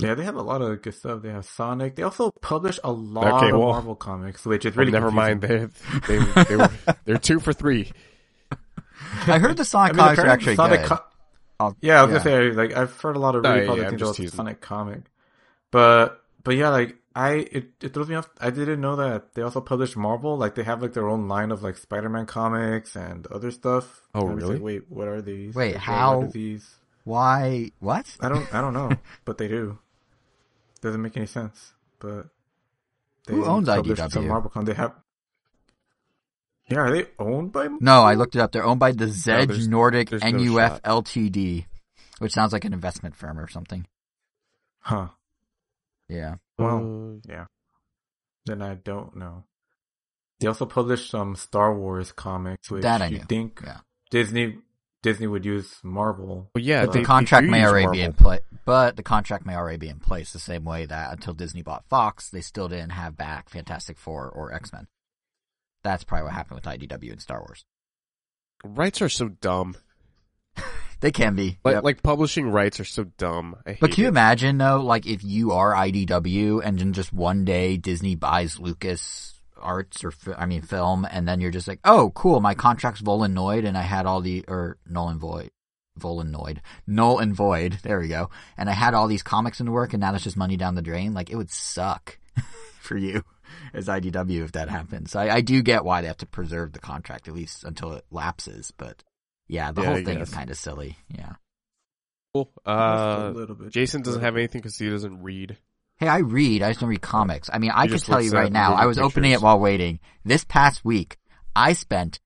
[0.00, 1.22] Yeah, they have a lot of good stuff.
[1.22, 1.96] They have Sonic.
[1.96, 5.10] They also publish a lot Okay, of well- Marvel comics, which is really oh, never
[5.10, 5.40] mind.
[5.40, 5.66] They
[6.06, 6.70] they they were
[7.04, 7.90] they're two for three.
[9.26, 10.88] I heard the Sonic I mean, comics are actually Sonic good.
[10.90, 11.04] co-
[11.60, 13.66] I'll- yeah, I was gonna say like I've heard a lot of Oh, really yeah,
[13.90, 14.36] positive things about.
[14.36, 15.00] Sonic comic,
[15.72, 18.28] but but yeah, like I it, it throws me off.
[18.40, 20.36] I didn't know that they also publish Marvel.
[20.38, 24.02] Like they have like their own line of like Spider-Man comics and other stuff.
[24.14, 24.54] Oh, And I was really?
[24.54, 25.54] like, Wait, what are these?
[25.54, 26.76] Wait, Like, how- are these?
[27.04, 27.72] Why?
[27.80, 28.06] What?
[28.20, 28.90] I don't I don't know,
[29.24, 29.78] but they do.
[30.80, 32.28] Doesn't make any sense, but
[33.26, 34.12] Who owns publish IDW?
[34.12, 34.64] Some Marvel con.
[34.64, 34.92] They have.
[36.70, 37.66] Yeah, are they owned by?
[37.80, 38.52] No, I looked it up.
[38.52, 40.82] They're owned by the Zedge there's- Nordic there's no NUF shot.
[40.84, 41.64] Ltd,
[42.18, 43.86] which sounds like an investment firm or something.
[44.80, 45.08] Huh.
[46.08, 46.36] Yeah.
[46.58, 47.46] Well, Uh, yeah.
[48.46, 49.44] Then I don't know.
[50.40, 53.24] They also published some Star Wars comics, which That I you knew.
[53.24, 53.80] think Yeah.
[54.10, 54.58] Disney
[55.02, 56.50] Disney would use Marvel.
[56.54, 58.40] well, yeah, But they, the contract they may use already be in place.
[58.64, 61.86] But the contract may already be in place the same way that until Disney bought
[61.88, 64.88] Fox, they still didn't have back Fantastic Four or X Men.
[65.84, 67.64] That's probably what happened with IDW and Star Wars.
[68.64, 69.76] Rights are so dumb.
[71.00, 71.58] They can be.
[71.64, 71.84] Like Yep.
[71.84, 73.56] like publishing rights are so dumb.
[73.66, 74.10] I hate But can you it.
[74.10, 79.34] imagine though, like if you are IDW and then just one day Disney buys Lucas
[79.60, 83.64] Arts or I mean film, and then you're just like, oh, cool, my contract's Volanoid,
[83.64, 85.50] and I had all the or null and void,
[85.96, 87.78] Volanoid, null and void.
[87.82, 88.30] There we go.
[88.56, 90.74] And I had all these comics in the work, and now it's just money down
[90.76, 91.12] the drain.
[91.14, 92.18] Like it would suck
[92.80, 93.24] for you
[93.74, 95.16] as IDW if that happens.
[95.16, 98.04] I, I do get why they have to preserve the contract at least until it
[98.12, 99.02] lapses, but
[99.48, 100.96] yeah, the Yeah, whole I thing is kind of silly.
[101.08, 101.34] Yeah.
[102.34, 102.44] Cool.
[102.44, 103.70] Just a Uh, little bit.
[103.70, 105.56] Jason doesn't have anything because he doesn't read.
[105.96, 106.62] Hey, I read.
[106.62, 107.50] I just don't read comics.
[107.52, 108.74] I mean, I can tell you right now.
[108.74, 109.98] I was opening it while waiting.
[110.24, 111.16] This past week,
[111.56, 112.20] I spent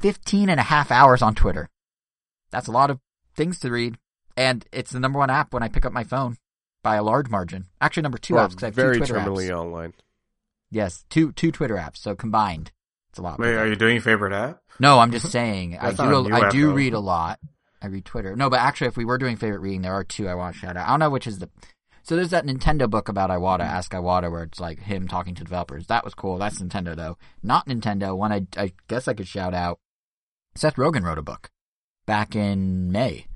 [0.00, 1.68] 15 and a half hours on Twitter.
[2.50, 3.00] That's a lot of
[3.34, 3.98] things to read.
[4.36, 6.36] And it's the number one app when I pick up my phone
[6.82, 7.66] by a large margin.
[7.80, 9.58] Actually, number two Well, apps because I have very two Twitter terminally apps.
[9.58, 9.94] online.
[10.70, 11.96] Yes, two two Twitter apps.
[11.98, 12.77] So combined, it's
[13.18, 13.38] a lot.
[13.38, 14.60] Wait, are you doing favorite app?
[14.80, 15.76] No, I'm just saying.
[15.80, 16.28] I That's not do.
[16.28, 16.72] new I app, do though.
[16.74, 17.38] read a lot.
[17.80, 18.34] I read Twitter.
[18.34, 20.60] No, but actually, if we were doing favorite reading, there are two I want to
[20.60, 20.86] shout out.
[20.86, 21.48] I don't know which is the.
[22.02, 25.44] So there's that Nintendo book about Iwata, Ask Iwata, where it's like him talking to
[25.44, 25.86] developers.
[25.88, 26.38] That was cool.
[26.38, 27.18] That's Nintendo though.
[27.42, 28.16] Not Nintendo.
[28.16, 29.78] One I I guess I could shout out.
[30.54, 31.50] Seth Rogen wrote a book
[32.06, 33.26] back in May.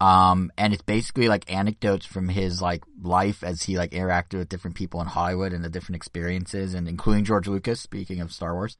[0.00, 4.48] Um, and it's basically like anecdotes from his like life as he like interacted with
[4.48, 7.80] different people in Hollywood and the different experiences, and including George Lucas.
[7.80, 8.76] Speaking of Star Wars,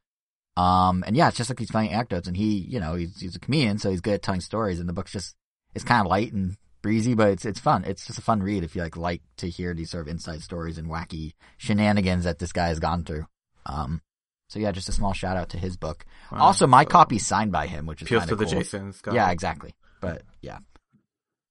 [0.56, 3.36] um, and yeah, it's just like these funny anecdotes, and he, you know, he's he's
[3.36, 5.34] a comedian, so he's good at telling stories, and the book's just
[5.74, 7.84] it's kind of light and breezy, but it's it's fun.
[7.84, 10.42] It's just a fun read if you like like to hear these sort of inside
[10.42, 13.26] stories and wacky shenanigans that this guy has gone through.
[13.66, 14.00] Um,
[14.48, 16.04] so yeah, just a small shout out to his book.
[16.30, 16.38] Wow.
[16.38, 18.54] Also, my So, copy's signed by him, which is appeals kind to of the cool.
[18.60, 19.02] Jasons.
[19.10, 19.74] Yeah, exactly.
[20.00, 20.58] But yeah,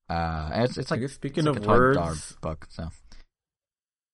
[0.09, 2.67] uh, it's it's like speaking it's of like a Todd words, book.
[2.69, 2.89] So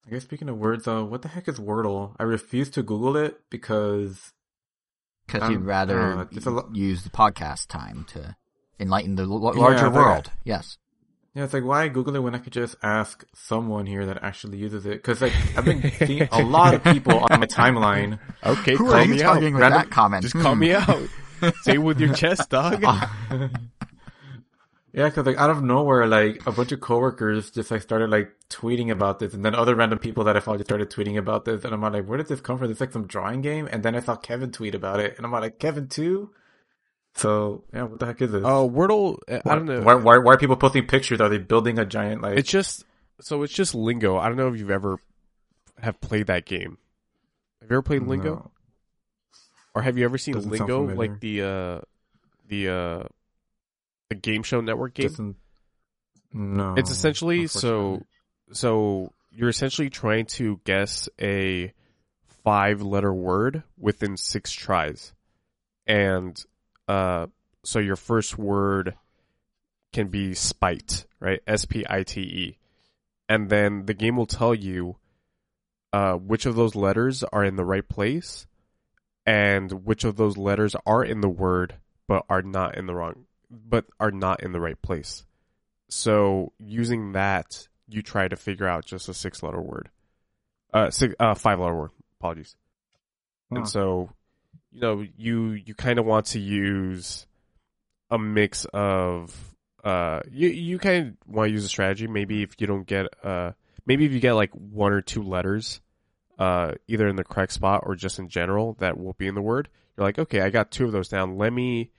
[0.07, 2.15] I guess speaking of words, uh, what the heck is Wordle?
[2.17, 4.31] I refuse to Google it because
[5.31, 8.35] because Um, you'd rather uh, lo- use the podcast time to
[8.79, 10.31] enlighten the l- larger like- world.
[10.43, 10.77] Yes.
[11.35, 14.57] yeah, it's like why Google it when I could just ask someone here that actually
[14.57, 14.93] uses it?
[15.03, 18.19] Because like I've been seeing a lot of people on my timeline.
[18.45, 19.35] Okay, Who call are you me out.
[19.41, 20.23] with Random- that comment?
[20.23, 20.41] Just Hmm.
[20.41, 20.99] call me out.
[21.63, 22.83] Say it with your chest, dog.
[24.91, 28.31] Yeah, because like out of nowhere, like a bunch of coworkers just like started like
[28.49, 31.45] tweeting about this, and then other random people that I followed just started tweeting about
[31.45, 32.71] this, and I'm like, where did this come from?
[32.71, 35.31] It's like some drawing game, and then I saw Kevin tweet about it, and I'm
[35.31, 36.31] like, Kevin too.
[37.15, 38.43] So yeah, what the heck is this?
[38.43, 39.17] Oh, Wordle.
[39.27, 39.81] I why, don't know.
[39.81, 41.21] Why, why, why are people posting pictures?
[41.21, 42.37] Are they building a giant like?
[42.37, 42.83] It's just
[43.21, 44.17] so it's just lingo.
[44.17, 44.99] I don't know if you've ever
[45.79, 46.77] have played that game.
[47.61, 48.51] Have you ever played lingo, No.
[49.75, 51.79] or have you ever seen Doesn't lingo, like the uh
[52.47, 53.03] the uh
[54.09, 55.07] the game show network game?
[55.07, 55.35] Doesn't-
[56.31, 56.75] no.
[56.77, 58.03] it's essentially so
[58.51, 61.73] so you're essentially trying to guess a
[62.43, 65.13] five letter word within six tries
[65.87, 66.37] and
[66.87, 67.25] uh
[67.63, 68.95] so your first word
[69.91, 72.57] can be spite right s-p-i-t-e
[73.27, 74.97] and then the game will tell you
[75.93, 78.45] uh which of those letters are in the right place
[79.25, 81.75] and which of those letters are in the word
[82.07, 85.25] but are not in the wrong but are not in the right place
[85.89, 89.89] so using that, you try to figure out just a six letter word.
[90.71, 91.91] Uh, six, uh, five letter word.
[92.19, 92.55] Apologies.
[93.51, 93.57] Huh.
[93.57, 94.11] And so,
[94.71, 97.25] you know, you, you kind of want to use
[98.11, 99.35] a mix of,
[99.83, 102.07] uh, you, you kind of want to use a strategy.
[102.07, 103.53] Maybe if you don't get, uh,
[103.85, 105.81] maybe if you get like one or two letters,
[106.37, 109.41] uh, either in the correct spot or just in general that will be in the
[109.41, 111.37] word, you're like, okay, I got two of those down.
[111.37, 111.89] Let me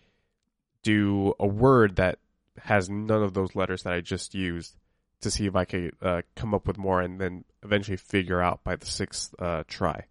[0.83, 2.18] do a word that
[2.59, 4.76] has none of those letters that I just used
[5.22, 8.64] to see if I could uh, come up with more and then eventually figure out
[8.64, 10.05] by the sixth uh, try.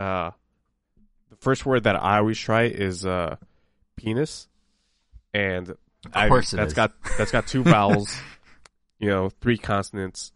[0.00, 0.30] Uh,
[1.30, 3.36] the first word that I always try is uh,
[3.96, 4.48] penis,
[5.34, 5.76] and
[6.14, 6.72] I, that's is.
[6.72, 8.16] got that's got two vowels,
[8.98, 10.32] you know, three consonants.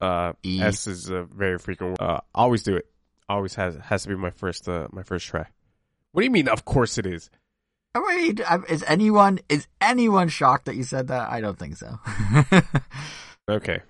[0.00, 0.60] Uh, E.
[0.60, 2.00] S is a very frequent.
[2.00, 2.86] Uh, always do it.
[3.28, 5.46] Always has has to be my first uh, my first try.
[6.12, 6.48] What do you mean?
[6.48, 7.30] Of course it is.
[7.94, 8.38] I mean,
[8.68, 11.30] is anyone is anyone shocked that you said that?
[11.30, 11.98] I don't think so.
[13.46, 13.80] Okay,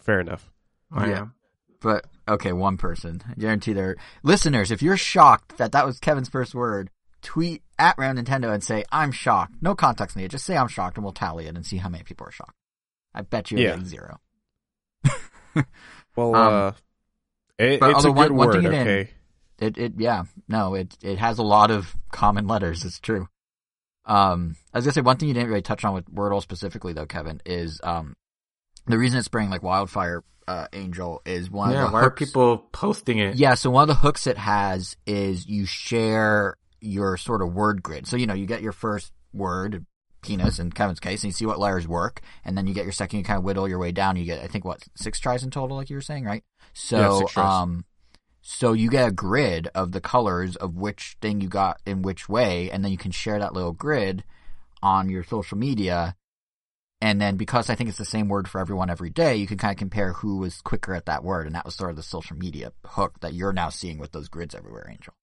[0.00, 0.52] fair enough.
[0.92, 1.18] I yeah.
[1.22, 1.34] am.
[1.80, 3.20] but okay, one person.
[3.28, 4.70] I guarantee they're listeners.
[4.70, 6.90] If you're shocked that that was Kevin's first word,
[7.20, 9.54] tweet at Round Nintendo and say I'm shocked.
[9.60, 10.30] No context needed.
[10.30, 12.54] Just say I'm shocked, and we'll tally it and see how many people are shocked.
[13.12, 13.82] I bet you Yeah.
[13.84, 14.20] zero.
[16.16, 16.72] Well, Um, uh,
[17.58, 18.52] it, it's a one- good one word.
[18.54, 19.10] thing it didn't- Okay,
[19.58, 22.84] It it yeah no it it has a lot of common letters.
[22.84, 23.26] It's true.
[24.06, 26.92] Um, I was gonna say one thing you didn't really touch on with Wordle specifically
[26.92, 28.14] though, Kevin, is um
[28.86, 30.22] the reason it's spraying like wildfire.
[30.46, 33.36] Uh, Angel is one Yeah, of the why are people posting it?
[33.36, 37.82] Yeah, so one of the hooks it has is you share your sort of word
[37.82, 38.06] grid.
[38.06, 39.86] So, you know, you get your first word,
[40.20, 42.92] penis in Kevin's case, and you see what letters work, and then you get your
[42.92, 44.16] second, you kind of whittle your way down.
[44.16, 46.44] You get, I think, what, six tries in total, like you were saying, right?
[46.74, 47.86] So, Yeah, um,
[48.46, 52.28] so you get a grid of the colors of which thing you got in which
[52.28, 54.22] way, and then you can share that little grid
[54.82, 56.14] on your social media.
[57.00, 59.56] And then because I think it's the same word for everyone every day, you can
[59.56, 61.46] kind of compare who was quicker at that word.
[61.46, 64.28] And that was sort of the social media hook that you're now seeing with those
[64.28, 65.14] grids everywhere, Angel.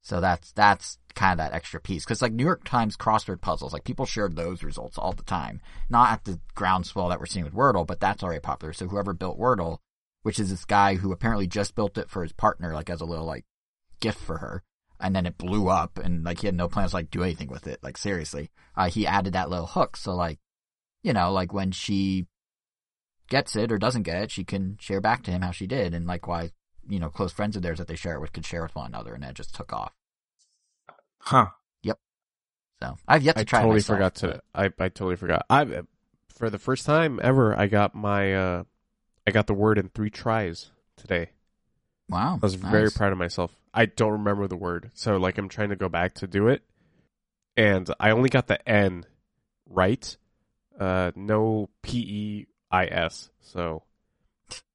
[0.00, 2.06] So that's, that's kind of that extra piece.
[2.06, 5.60] Cause like New York Times crossword puzzles, like people shared those results all the time.
[5.90, 8.72] Not at the groundswell that we're seeing with Wordle, but that's already popular.
[8.72, 9.80] So whoever built Wordle,
[10.22, 13.06] which is this guy who apparently just built it for his partner, like as a
[13.06, 13.44] little like
[14.00, 14.62] gift for her.
[15.02, 17.48] And then it blew up and like he had no plans to like do anything
[17.48, 17.80] with it.
[17.82, 19.96] Like seriously, uh, he added that little hook.
[19.96, 20.38] So like,
[21.02, 22.26] you know, like when she
[23.30, 25.94] gets it or doesn't get it, she can share back to him how she did.
[25.94, 26.50] And likewise,
[26.86, 28.88] you know, close friends of theirs that they share it with could share with one
[28.88, 29.14] another.
[29.14, 29.94] And it just took off.
[31.20, 31.46] Huh.
[31.82, 31.98] Yep.
[32.82, 34.42] So I've yet to I try it totally myself, forgot to.
[34.54, 35.46] I I totally forgot.
[35.48, 35.82] I
[36.28, 38.64] for the first time ever, I got my uh,
[39.30, 41.30] I got the word in three tries today.
[42.08, 42.40] Wow.
[42.42, 43.54] I was very proud of myself.
[43.72, 46.62] I don't remember the word, so like I'm trying to go back to do it,
[47.56, 49.06] and I only got the N
[49.68, 50.16] right.
[50.76, 53.30] Uh, no P E I S.
[53.40, 53.84] So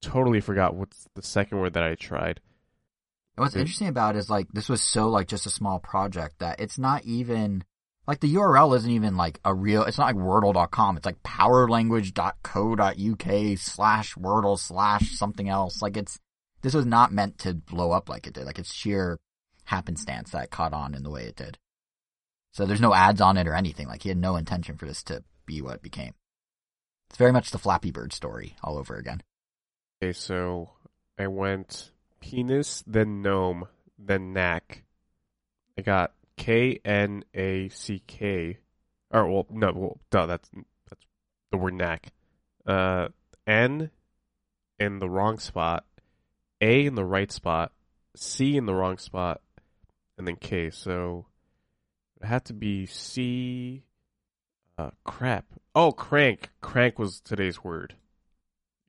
[0.01, 2.39] totally forgot what's the second word that I tried.
[3.35, 6.39] And What's interesting about it is like this was so like just a small project
[6.39, 7.65] that it's not even
[8.07, 13.57] like the URL isn't even like a real it's not like wordle.com it's like powerlanguage.co.uk
[13.57, 15.81] slash wordle slash something else.
[15.81, 16.19] Like it's
[16.61, 18.45] this was not meant to blow up like it did.
[18.45, 19.17] Like it's sheer
[19.65, 21.57] happenstance that caught on in the way it did.
[22.53, 23.87] So there's no ads on it or anything.
[23.87, 26.13] Like he had no intention for this to be what it became.
[27.09, 29.21] It's very much the Flappy Bird story all over again.
[30.01, 30.71] Okay, so
[31.19, 33.67] I went penis, then gnome,
[33.99, 34.83] then knack.
[35.77, 38.57] I got K N A C K.
[39.11, 40.49] Or well, no, well, duh, that's
[40.89, 41.05] that's
[41.51, 42.11] the word knack.
[42.65, 43.09] Uh,
[43.47, 43.91] N
[44.79, 45.85] in the wrong spot,
[46.61, 47.71] A in the right spot,
[48.15, 49.41] C in the wrong spot,
[50.17, 50.69] and then K.
[50.69, 51.27] So
[52.21, 53.83] it had to be C.
[54.77, 55.45] Uh, crap.
[55.73, 56.49] Oh, crank.
[56.61, 57.95] Crank was today's word.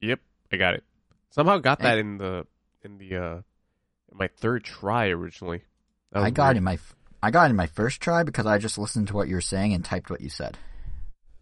[0.01, 0.21] Yep,
[0.53, 0.85] I got it.
[1.31, 2.47] Somehow got that in the
[2.83, 3.35] in the uh
[4.11, 5.63] in my third try originally.
[6.13, 6.57] I got weird.
[6.59, 6.79] in my
[7.27, 9.73] I got in my first try because I just listened to what you were saying
[9.73, 10.57] and typed what you said.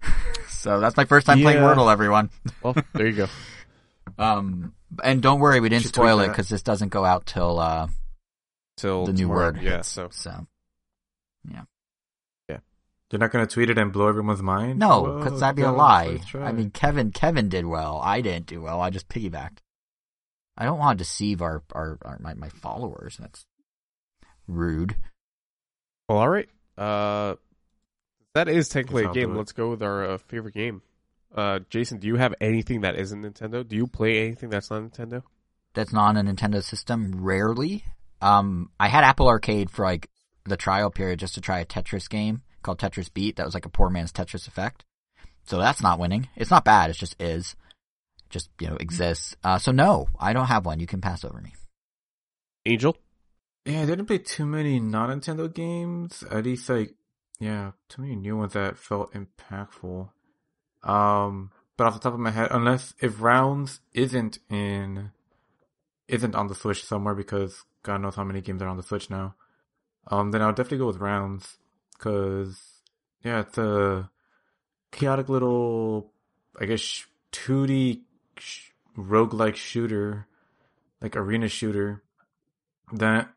[0.49, 2.31] so that's my first time playing Wordle, everyone.
[2.63, 3.27] Well, there you go.
[4.19, 7.59] Um, and don't worry, we didn't Should spoil it because this doesn't go out till
[7.59, 7.89] uh,
[8.77, 9.53] Till the new tomorrow.
[9.53, 9.63] word.
[9.63, 9.81] Yeah.
[9.81, 10.09] So.
[10.13, 10.47] So
[11.51, 11.63] yeah.
[13.11, 14.79] You're not gonna tweet it and blow everyone's mind?
[14.79, 16.19] no, Whoa, because that'd be a lie.
[16.35, 18.01] I mean, Kevin, Kevin did well.
[18.03, 18.81] I didn't do well.
[18.81, 19.59] I just piggybacked.
[20.59, 23.17] I don't want to deceive our, our, our my, my followers.
[23.21, 23.47] That's
[24.49, 24.97] rude.
[26.09, 26.49] Well, all right.
[26.77, 27.37] Uh,
[28.35, 29.37] that is technically a game.
[29.37, 30.83] Let's go with our uh, favorite game.
[31.35, 33.67] Uh, Jason, do you have anything that isn't Nintendo?
[33.67, 35.23] Do you play anything that's not Nintendo?
[35.75, 37.25] That's not on a Nintendo system.
[37.25, 37.85] Rarely.
[38.21, 40.09] Um, I had Apple Arcade for like
[40.45, 43.37] the trial period just to try a Tetris game called Tetris Beat.
[43.37, 44.85] That was like a poor man's Tetris Effect.
[45.45, 46.29] So that's not winning.
[46.37, 46.91] It's not bad.
[46.91, 47.57] It just is.
[48.31, 49.37] Just you know exists.
[49.45, 50.81] Uh, so no, I don't have one.
[50.81, 51.55] You can pass over me.
[52.67, 52.97] Angel.
[53.65, 56.23] Yeah, I didn't play too many non Nintendo games.
[56.31, 56.95] At least like
[57.41, 60.11] yeah, too many new ones that felt impactful.
[60.83, 65.13] Um but off the top of my head, unless if rounds isn't in
[66.09, 69.09] isn't on the Switch somewhere because God knows how many games are on the Switch
[69.09, 69.35] now.
[70.09, 71.57] Um then I'll definitely go with rounds
[71.99, 72.61] cuz
[73.23, 74.11] yeah, it's a
[74.93, 76.13] chaotic little
[76.61, 78.03] I guess 2D
[78.39, 80.29] sh- roguelike shooter,
[81.01, 82.03] like arena shooter
[82.93, 83.34] that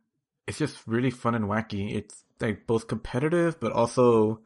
[0.48, 1.94] it's just really fun and wacky.
[1.96, 4.40] It's like both competitive but also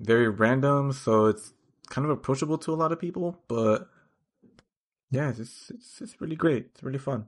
[0.00, 1.52] very random, so it's
[1.90, 3.38] kind of approachable to a lot of people.
[3.48, 3.88] But
[5.10, 6.66] yeah, it's it's it's really great.
[6.74, 7.26] It's really fun.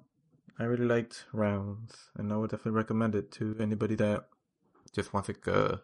[0.58, 4.26] I really liked rounds, and I would definitely recommend it to anybody that
[4.92, 5.82] just wants like a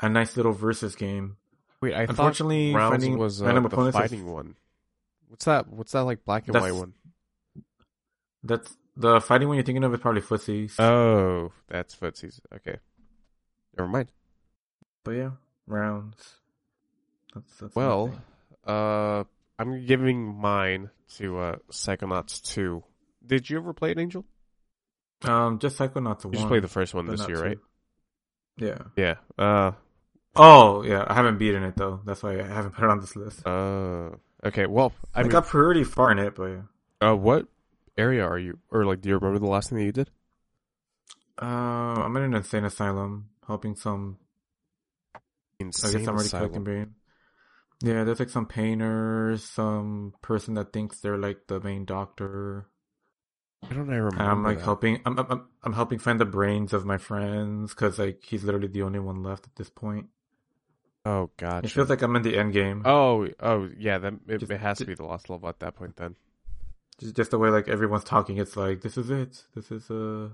[0.00, 1.36] a nice little versus game.
[1.82, 4.56] Wait, I Unfortunately, thought Rounds finding was uh, random the opponents is- fighting one.
[5.28, 5.68] What's that?
[5.68, 6.94] What's that like black and That's- white one?
[8.42, 10.78] That's the fighting one you're thinking of is probably footsies.
[10.80, 12.40] Oh, that's footsies.
[12.54, 12.76] Okay,
[13.76, 14.10] never mind.
[15.04, 15.30] but yeah,
[15.66, 16.16] rounds.
[17.34, 18.12] That's, that's Well,
[18.66, 19.24] uh,
[19.58, 22.82] I'm giving mine to uh, Psychonauts 2.
[23.26, 24.24] Did you ever play it, Angel?
[25.24, 26.32] um, just Psychonauts You one.
[26.32, 27.42] just played the first one this year, two.
[27.42, 27.58] right?
[28.58, 28.78] Yeah.
[28.96, 29.14] Yeah.
[29.38, 29.72] Uh,
[30.38, 31.02] Oh, yeah.
[31.06, 32.00] I haven't beaten it though.
[32.04, 33.46] That's why I haven't put it on this list.
[33.46, 34.10] uh,
[34.44, 34.66] okay.
[34.66, 36.44] Well, I I mean, got pretty far in it, but
[37.00, 37.08] yeah.
[37.10, 37.46] uh, what
[37.98, 38.58] area are you?
[38.70, 40.10] Or like, do you remember the last thing that you did?
[41.40, 41.44] Uh,
[42.04, 44.18] I'm in an insane asylum helping some.
[45.14, 45.20] I
[45.60, 46.48] Insane guess I'm already Asylum.
[46.50, 46.94] collecting brain.
[47.82, 52.66] Yeah, there's like some painters, some person that thinks they're like the main doctor.
[53.62, 54.18] I don't I remember?
[54.22, 54.64] And I'm like that?
[54.64, 55.00] helping.
[55.04, 58.82] I'm, I'm I'm- helping find the brains of my friends because like he's literally the
[58.82, 60.06] only one left at this point.
[61.04, 61.64] Oh god.
[61.64, 62.82] It feels like I'm in the end game.
[62.84, 63.98] Oh, oh yeah.
[63.98, 65.96] Then it, Just- it has to be the last level at that point.
[65.96, 66.16] Then.
[66.98, 69.42] Just, just the way like everyone's talking, it's like this is it.
[69.54, 70.30] This is uh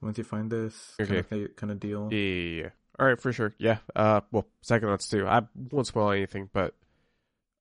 [0.00, 2.08] once you find this kind of, kind of deal.
[2.10, 2.68] Yeah, yeah, yeah.
[2.98, 3.54] All right, for sure.
[3.58, 3.78] Yeah.
[3.96, 5.26] Uh, well, second Psychonauts too.
[5.26, 6.74] I won't spoil anything, but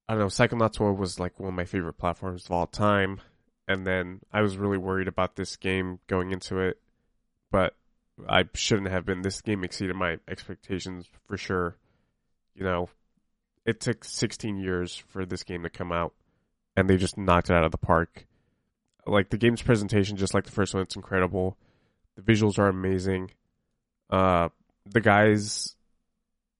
[0.07, 0.29] I don't know.
[0.29, 3.21] Second Psychonauts 1 was like one of my favorite platforms of all time.
[3.67, 6.81] And then I was really worried about this game going into it,
[7.49, 7.75] but
[8.27, 9.21] I shouldn't have been.
[9.21, 11.77] This game exceeded my expectations for sure.
[12.53, 12.89] You know,
[13.65, 16.13] it took 16 years for this game to come out,
[16.75, 18.25] and they just knocked it out of the park.
[19.05, 21.57] Like the game's presentation, just like the first one, it's incredible.
[22.15, 23.31] The visuals are amazing.
[24.09, 24.49] Uh,
[24.85, 25.75] the guys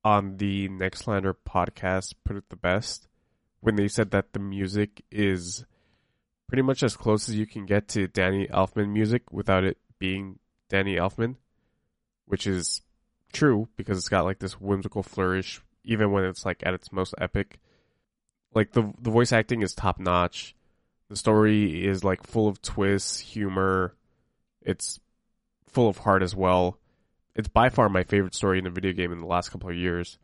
[0.03, 3.07] on the Nextlander podcast put it the best
[3.59, 5.65] when they said that the music is
[6.47, 10.39] pretty much as close as you can get to Danny Elfman music without it being
[10.69, 11.35] Danny Elfman,
[12.25, 12.81] which is
[13.31, 17.13] true because it's got like this whimsical flourish even when it's like at its most
[17.19, 17.59] epic.
[18.53, 20.55] Like the the voice acting is top notch.
[21.09, 23.95] The story is like full of twists, humor.
[24.61, 24.99] It's
[25.67, 26.77] full of heart as well.
[27.35, 29.75] It's by far my favorite story in a video game in the last couple of
[29.75, 30.17] years.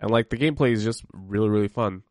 [0.00, 2.02] And like the gameplay is just really really fun.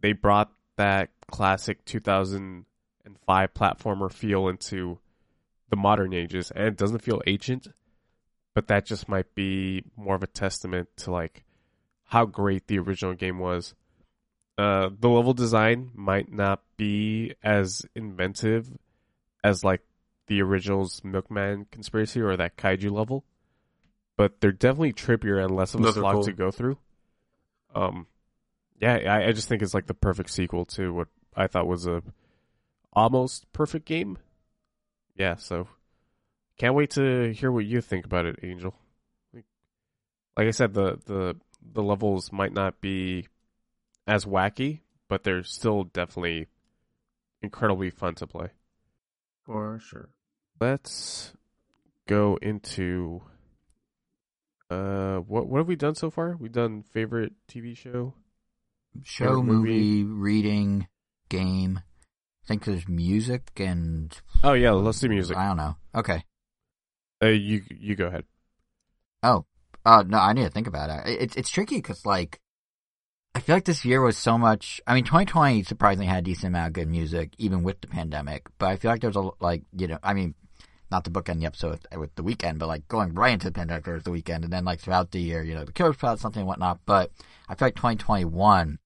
[0.00, 4.98] They brought that classic 2005 platformer feel into
[5.70, 7.68] the modern ages and it doesn't feel ancient,
[8.54, 11.44] but that just might be more of a testament to like
[12.04, 13.74] how great the original game was.
[14.58, 18.68] Uh, the level design might not be as inventive
[19.44, 19.82] as like
[20.26, 23.24] the original's Milkman conspiracy or that kaiju level,
[24.16, 26.24] but they're definitely trippier and less of a slog cool.
[26.24, 26.76] to go through.
[27.72, 28.08] Um,
[28.80, 31.86] yeah, I, I just think it's like the perfect sequel to what I thought was
[31.86, 32.02] a
[32.92, 34.18] almost perfect game.
[35.14, 35.68] Yeah, so
[36.58, 38.74] can't wait to hear what you think about it, Angel.
[39.32, 39.44] Like,
[40.36, 41.36] like I said, the the
[41.72, 43.28] the levels might not be
[44.08, 46.48] as wacky, but they're still definitely
[47.42, 48.48] incredibly fun to play.
[49.44, 50.08] For sure.
[50.60, 51.32] Let's
[52.08, 53.22] go into
[54.70, 56.36] Uh, what what have we done so far?
[56.36, 58.14] We've done favorite TV show.
[59.04, 59.70] Show, Favorite movie?
[59.78, 60.88] movie, reading,
[61.30, 61.80] game.
[62.44, 65.36] I think there's music and Oh yeah, let's do music.
[65.36, 65.76] I don't know.
[65.94, 66.22] Okay.
[67.22, 68.24] Uh, you you go ahead.
[69.22, 69.44] Oh,
[69.84, 71.20] uh, no, I need to think about it.
[71.22, 72.40] It's it's tricky because like,
[73.38, 74.80] I feel like this year was so much.
[74.84, 78.48] I mean, 2020 surprisingly had a decent amount of good music, even with the pandemic.
[78.58, 80.34] But I feel like there's a like, you know, I mean,
[80.90, 83.52] not to bookend the episode with, with the Weeknd, but like going right into the
[83.52, 85.96] pandemic, there was the Weeknd, and then like throughout the year, you know, the Killers
[85.96, 86.80] put out something and whatnot.
[86.84, 87.12] But
[87.48, 88.80] I feel like 2021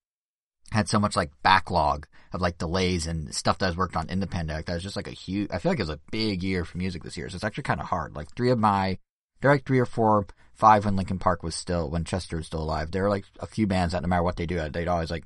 [0.69, 4.07] had so much like backlog of like delays and stuff that I was worked on
[4.07, 4.67] in the pandemic.
[4.67, 5.49] That was just like a huge.
[5.51, 7.27] I feel like it was a big year for music this year.
[7.27, 8.15] So it's actually kind of hard.
[8.15, 8.99] Like three of my,
[9.41, 12.47] there are like three or four, five when Linkin Park was still when Chester was
[12.47, 12.91] still alive.
[12.91, 15.25] There were like a few bands that no matter what they do, they'd always like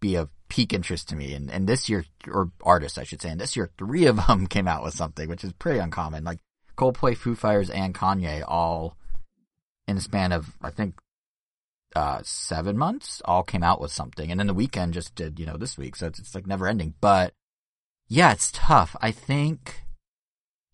[0.00, 1.34] be of peak interest to me.
[1.34, 4.46] And and this year, or artists I should say, and this year three of them
[4.46, 6.24] came out with something, which is pretty uncommon.
[6.24, 6.38] Like
[6.76, 8.96] Coldplay, Foo Fighters, and Kanye all
[9.86, 10.94] in the span of I think
[11.96, 14.30] uh, seven months, all came out with something.
[14.30, 15.96] And then the Weeknd just did, you know, this week.
[15.96, 16.94] So it's, it's like never ending.
[17.00, 17.32] But
[18.08, 18.96] yeah, it's tough.
[19.00, 19.82] I think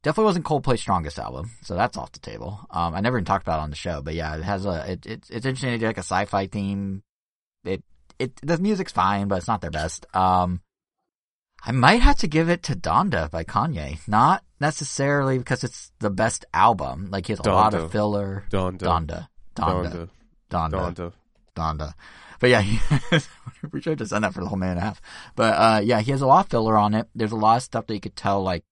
[0.07, 1.51] definitely wasn't Coldplay's strongest album.
[1.63, 2.61] So that's off the table.
[2.71, 4.93] Um, I never even talked about it on the show, but yeah, it has a,
[4.93, 7.03] it, it it's interesting to do like a sci-fi theme.
[7.65, 7.83] It,
[8.17, 10.07] it, the music's fine, but it's not their best.
[10.15, 10.61] Um,
[11.65, 13.99] I might have to give it to Donda by Kanye.
[14.07, 17.09] Not necessarily because it's the best album.
[17.11, 17.85] Like he has a lot Donda.
[17.87, 18.45] of filler.
[18.49, 18.79] Donda.
[18.79, 19.29] Donda.
[19.57, 20.09] Donda.
[20.49, 20.95] Donda.
[20.95, 21.13] Donda.
[21.57, 21.95] Donda.
[22.39, 22.63] But yeah,
[23.73, 25.03] we should have done that for the whole minute and a half.
[25.35, 27.09] But uh, yeah, he has a lot of filler on it.
[27.13, 28.63] There's a lot of stuff that you could tell like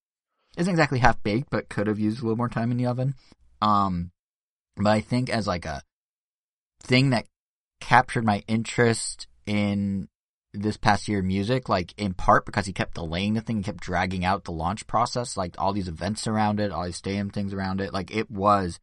[0.57, 3.15] isn't exactly half baked, but could have used a little more time in the oven.
[3.61, 4.11] Um,
[4.77, 5.83] but I think as like a
[6.83, 7.27] thing that
[7.81, 10.09] captured my interest in
[10.53, 13.81] this past year music, like in part because he kept delaying the thing, he kept
[13.81, 17.53] dragging out the launch process, like all these events around it, all these stadium things
[17.53, 17.93] around it.
[17.93, 18.79] Like it was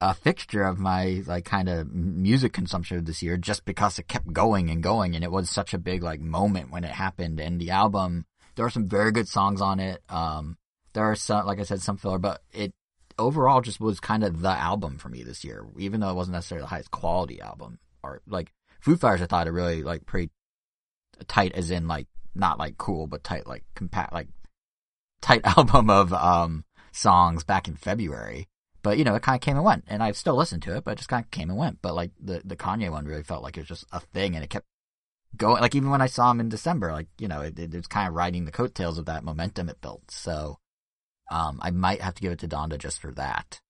[0.00, 4.32] a fixture of my like kind of music consumption this year just because it kept
[4.32, 7.60] going and going and it was such a big like moment when it happened and
[7.60, 10.58] the album there are some very good songs on it um
[10.94, 12.72] there are some like i said some filler but it
[13.18, 16.32] overall just was kind of the album for me this year even though it wasn't
[16.32, 20.30] necessarily the highest quality album or like Foo Fighters I thought it really like pretty
[21.28, 24.28] tight as in like not like cool but tight like compact like
[25.22, 28.48] tight album of um songs back in February
[28.84, 30.84] but you know, it kind of came and went, and I've still listened to it,
[30.84, 31.78] but it just kind of came and went.
[31.80, 34.44] But like the the Kanye one really felt like it was just a thing, and
[34.44, 34.66] it kept
[35.38, 35.62] going.
[35.62, 38.06] Like even when I saw him in December, like you know, it, it was kind
[38.06, 40.10] of riding the coattails of that momentum it built.
[40.10, 40.58] So,
[41.30, 43.60] um, I might have to give it to Donda just for that.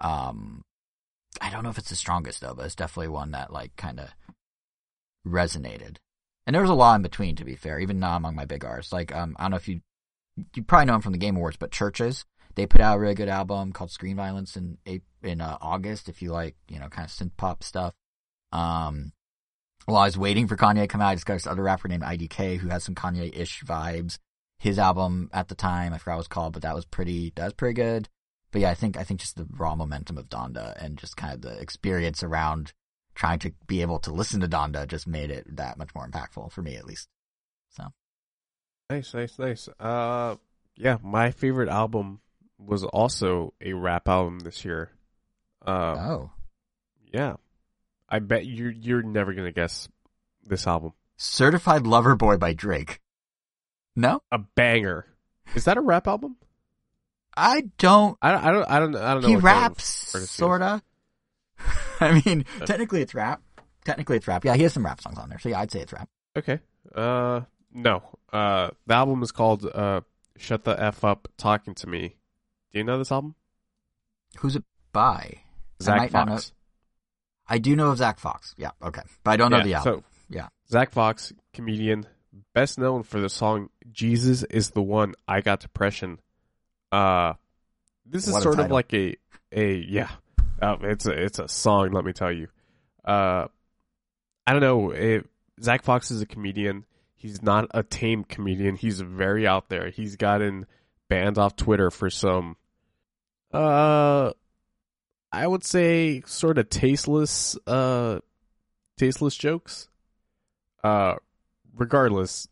[0.00, 0.62] Um,
[1.40, 4.00] I don't know if it's the strongest though, but it's definitely one that like kind
[4.00, 4.08] of
[5.26, 5.96] resonated.
[6.46, 8.64] And there was a lot in between, to be fair, even not among my big
[8.64, 8.92] artists.
[8.92, 9.80] Like, um, I don't know if you
[10.54, 12.24] you probably know him from the Game Awards, but CHVRCHES
[12.56, 14.78] they put out a really good album called Screen Violence in
[15.22, 16.08] in uh, August.
[16.08, 17.94] If you like, you know, kind of synth pop stuff.
[18.50, 19.12] Um,
[19.84, 22.02] while I was waiting for Kanye to come out, I discovered this other rapper named
[22.02, 24.18] IDK who has some Kanye-ish vibes.
[24.58, 27.32] His album at the time, I forgot what it was called, but that was pretty
[27.36, 28.08] that was pretty good.
[28.52, 31.34] But yeah, I think I think just the raw momentum of Donda and just kind
[31.34, 32.72] of the experience around
[33.14, 36.52] trying to be able to listen to Donda just made it that much more impactful
[36.52, 37.08] for me at least.
[37.70, 37.92] So
[38.88, 39.68] Nice, nice, nice.
[39.80, 40.36] Uh,
[40.76, 42.20] yeah, my favorite album
[42.58, 44.90] was also a rap album this year.
[45.66, 46.30] Uh, oh,
[47.12, 47.34] yeah.
[48.08, 49.88] I bet you're you're never gonna guess
[50.44, 50.92] this album.
[51.16, 53.00] Certified Lover Boy by Drake.
[53.96, 55.06] No, A banger.
[55.54, 56.36] Is that a rap album?
[57.36, 58.16] I don't.
[58.22, 58.44] I don't.
[58.44, 58.64] I don't.
[58.70, 58.96] I don't.
[58.96, 59.28] I don't know.
[59.28, 60.30] He what kind of raps, artist he is.
[60.30, 60.82] sorta.
[62.00, 63.40] I mean, technically it's rap.
[63.84, 64.44] Technically it's rap.
[64.44, 65.38] Yeah, he has some rap songs on there.
[65.38, 66.08] So yeah, I'd say it's rap.
[66.36, 66.60] Okay.
[66.94, 67.42] Uh,
[67.72, 68.02] no.
[68.32, 70.00] Uh, the album is called uh,
[70.36, 72.16] "Shut the F Up Talking to Me."
[72.72, 73.34] Do you know this album?
[74.38, 75.36] Who's it by?
[75.38, 75.42] I
[75.82, 76.52] Zack know- Fox.
[77.48, 78.54] I do know of Zack Fox.
[78.58, 79.92] Yeah, okay, but I don't know Yeah, the album.
[80.00, 80.48] So, Yeah.
[80.68, 82.04] Zack Fox, comedian,
[82.54, 86.18] best known for the song "Jesus Is the One." I got depression.
[86.92, 87.34] Uh,
[88.04, 89.16] this is What a sort of like a
[89.52, 90.10] a yeah.
[90.60, 91.92] Uh, it's a it's a song.
[91.92, 92.48] Let me tell you.
[93.04, 93.46] Uh,
[94.46, 94.90] I don't know.
[94.90, 95.26] It,
[95.62, 96.84] Zack Fox is a comedian.
[97.14, 98.76] He's not a tame comedian.
[98.76, 99.90] He's very out there.
[99.90, 100.66] He's gotten
[101.08, 102.56] banned off Twitter for some,
[103.52, 104.32] uh,
[105.32, 108.20] I would say sort of tasteless, uh,
[108.98, 109.88] tasteless jokes.
[110.84, 111.14] Uh,
[111.76, 112.48] regardless,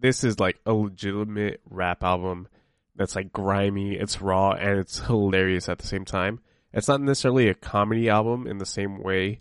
[0.00, 2.48] this is like a legitimate rap album
[2.96, 6.40] that's like grimy, it's raw, and it's hilarious at the same time.
[6.72, 9.40] It's not necessarily a comedy album in the same way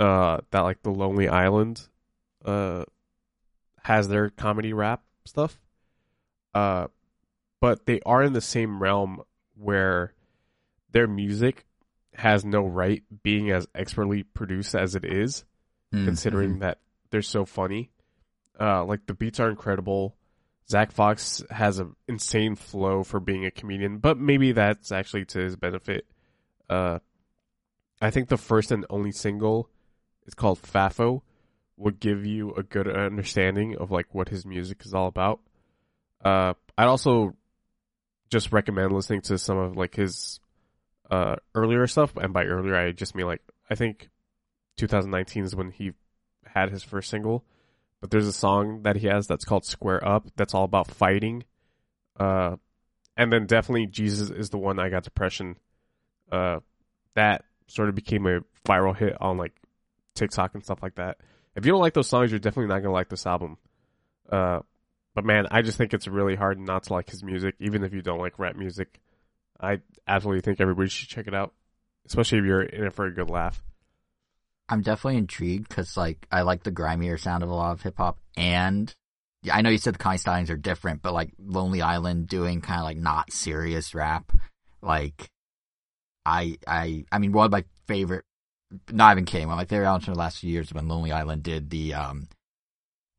[0.00, 1.86] uh, that like the Lonely Island
[2.44, 2.84] uh,
[3.82, 5.58] has their comedy rap stuff.
[6.54, 6.86] Uh,
[7.60, 9.22] but they are in the same realm
[9.54, 10.12] where
[10.92, 11.64] their music
[12.14, 15.44] has no right being as expertly produced as it is,
[15.92, 16.78] Mm, considering that
[17.10, 17.90] they're so funny.
[18.58, 20.16] Uh, like the beats are incredible.
[20.68, 25.38] Zack Fox has an insane flow for being a comedian, but maybe that's actually to
[25.38, 26.06] his benefit.
[26.68, 26.98] Uh,
[28.00, 29.70] I think the first and only single
[30.26, 31.22] is called Fafo
[31.76, 35.40] would give you a good understanding of like what his music is all about.
[36.24, 37.36] Uh, I'd also
[38.30, 40.40] just recommend listening to some of like his
[41.10, 44.08] uh earlier stuff, and by earlier I just mean like I think
[44.78, 45.92] 2019 is when he
[46.44, 47.44] had his first single.
[48.00, 51.44] But there's a song that he has that's called Square Up that's all about fighting.
[52.18, 52.56] Uh,
[53.16, 55.56] and then definitely Jesus is the one I got depression.
[56.30, 56.60] Uh,
[57.14, 59.52] that sort of became a viral hit on like
[60.14, 61.18] TikTok and stuff like that.
[61.54, 63.56] If you don't like those songs, you're definitely not gonna like this album.
[64.30, 64.60] Uh,
[65.14, 67.94] but man, I just think it's really hard not to like his music, even if
[67.94, 69.00] you don't like rap music.
[69.58, 71.54] I absolutely think everybody should check it out,
[72.06, 73.62] especially if you're in it for a good laugh.
[74.68, 77.96] I'm definitely intrigued because like I like the grimier sound of a lot of hip
[77.98, 78.92] hop, and
[79.52, 82.80] I know you said the Connie Stallions are different, but like Lonely Island doing kind
[82.80, 84.32] of like not serious rap,
[84.82, 85.30] like
[86.24, 88.24] I I I mean one of my favorite,
[88.90, 91.12] not even kidding, one of my favorite albums from the last few years when Lonely
[91.12, 92.28] Island did the um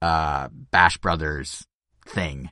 [0.02, 1.66] uh Bash Brothers
[2.06, 2.52] thing.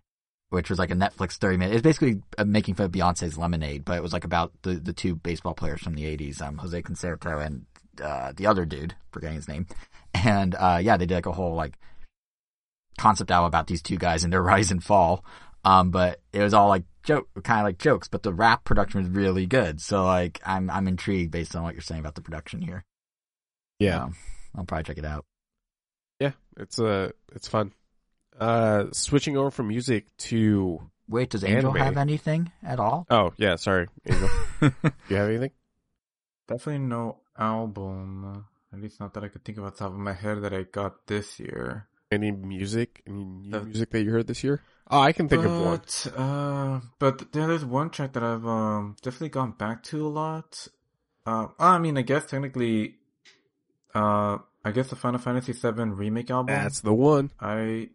[0.49, 1.73] Which was like a Netflix thirty minute.
[1.73, 4.93] It's basically uh, making fun of Beyonce's Lemonade, but it was like about the the
[4.93, 7.65] two baseball players from the '80s, um, Jose Canseco and
[8.01, 9.67] uh, the other dude, forgetting his name.
[10.13, 11.77] And uh, yeah, they did like a whole like
[12.97, 15.23] concept album about these two guys and their rise and fall.
[15.63, 18.07] Um, but it was all like joke, kind of like jokes.
[18.07, 19.81] But the rap production was really good.
[19.81, 22.83] So like, I'm I'm intrigued based on what you're saying about the production here.
[23.79, 24.13] Yeah, So,
[24.55, 25.25] I'll probably check it out.
[26.19, 27.73] yeah, it's uh, it's fun.
[28.39, 31.83] Uh, switching over from music to Wait, does Angel Anime.
[31.83, 33.05] have anything at all?
[33.09, 34.29] oh yeah, sorry, Angel.
[35.09, 35.51] you have anything?
[36.47, 38.45] Definitely no album.
[38.73, 40.53] At least not that I could think of off the top of my head that
[40.53, 41.87] I got this year.
[42.11, 43.01] Any music?
[43.07, 44.61] Any new The- music that you heard this year?
[44.89, 45.77] Oh, I can think of one.
[45.79, 50.67] But, uh, but there's one track that I've um definitely gone back to a lot.
[51.25, 52.95] Uh, I mean, I guess technically,
[53.95, 56.53] uh, I guess the Final Fantasy VII remake album.
[56.55, 57.31] That's the one.
[57.39, 57.89] I,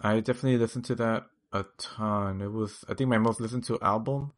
[0.00, 2.40] I definitely listened to that a ton.
[2.40, 4.32] It was, I think, my most listened to album,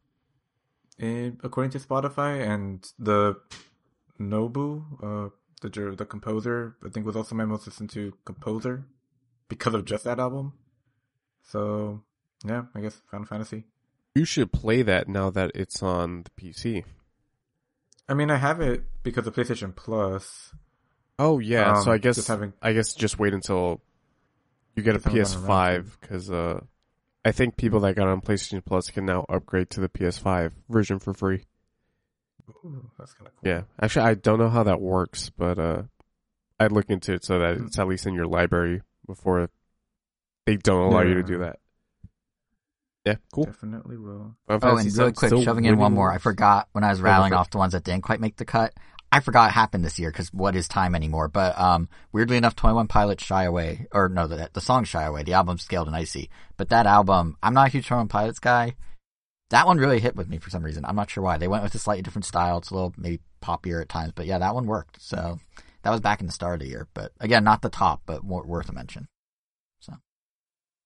[0.97, 3.35] in, according to Spotify, and the
[4.19, 5.29] Nobu, uh,
[5.61, 8.85] the the composer, I think was also my most listened to composer
[9.49, 10.53] because of just that album.
[11.43, 12.01] So
[12.45, 13.65] yeah, I guess Final Fantasy.
[14.15, 16.83] You should play that now that it's on the PC.
[18.07, 20.51] I mean, I have it because of PlayStation Plus.
[21.17, 23.81] Oh yeah, so Um, I guess just having- I guess just wait until
[24.75, 26.59] you get a Just haven't gotten around PS5 because uh,
[27.23, 30.99] I think people that got on PlayStation Plus can now upgrade to the PS5 version
[30.99, 31.45] for free.
[32.63, 33.49] Ooh, that's kind of cool.
[33.51, 35.83] Yeah, actually, I don't know how that works, but uh,
[36.59, 37.65] I'd look into it so that Hmm.
[37.67, 39.49] it's at least in your library before
[40.45, 41.59] they don't allow you to do that.
[43.05, 43.43] Yeah, cool.
[43.45, 44.35] Definitely will.
[44.47, 46.11] Final Oh, and really VII quick, shoving in one more.
[46.11, 47.39] I forgot when I was go rattling for it.
[47.39, 48.73] off the ones that didn't quite make the cut.
[49.11, 51.27] I forgot it happened this year because what is time anymore?
[51.27, 55.03] But um, weirdly enough, Twenty One Pilots Shy Away, or no, the the song Shy
[55.03, 56.31] Away, the album Scaled and Icy.
[56.57, 58.75] But that album, I'm not a huge Twenty One Pilots guy.
[59.51, 60.85] That one really hit with me for some reason.
[60.85, 61.37] I'm not sure why.
[61.37, 62.57] They went with a slightly different style.
[62.57, 65.01] It's a little maybe poppier at times, but yeah, that one worked.
[65.01, 65.39] So
[65.83, 66.87] that was back in the start of the year.
[66.93, 69.07] But again, not the top, but more, worth a mention.
[69.79, 69.93] So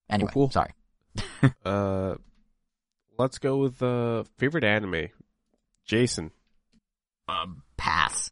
[0.09, 0.49] anyway, cool.
[0.51, 0.71] sorry.
[1.65, 2.15] Uh,
[3.17, 5.07] let's go with uh favorite anime.
[5.85, 6.31] Jason.
[7.29, 8.29] um, Pass.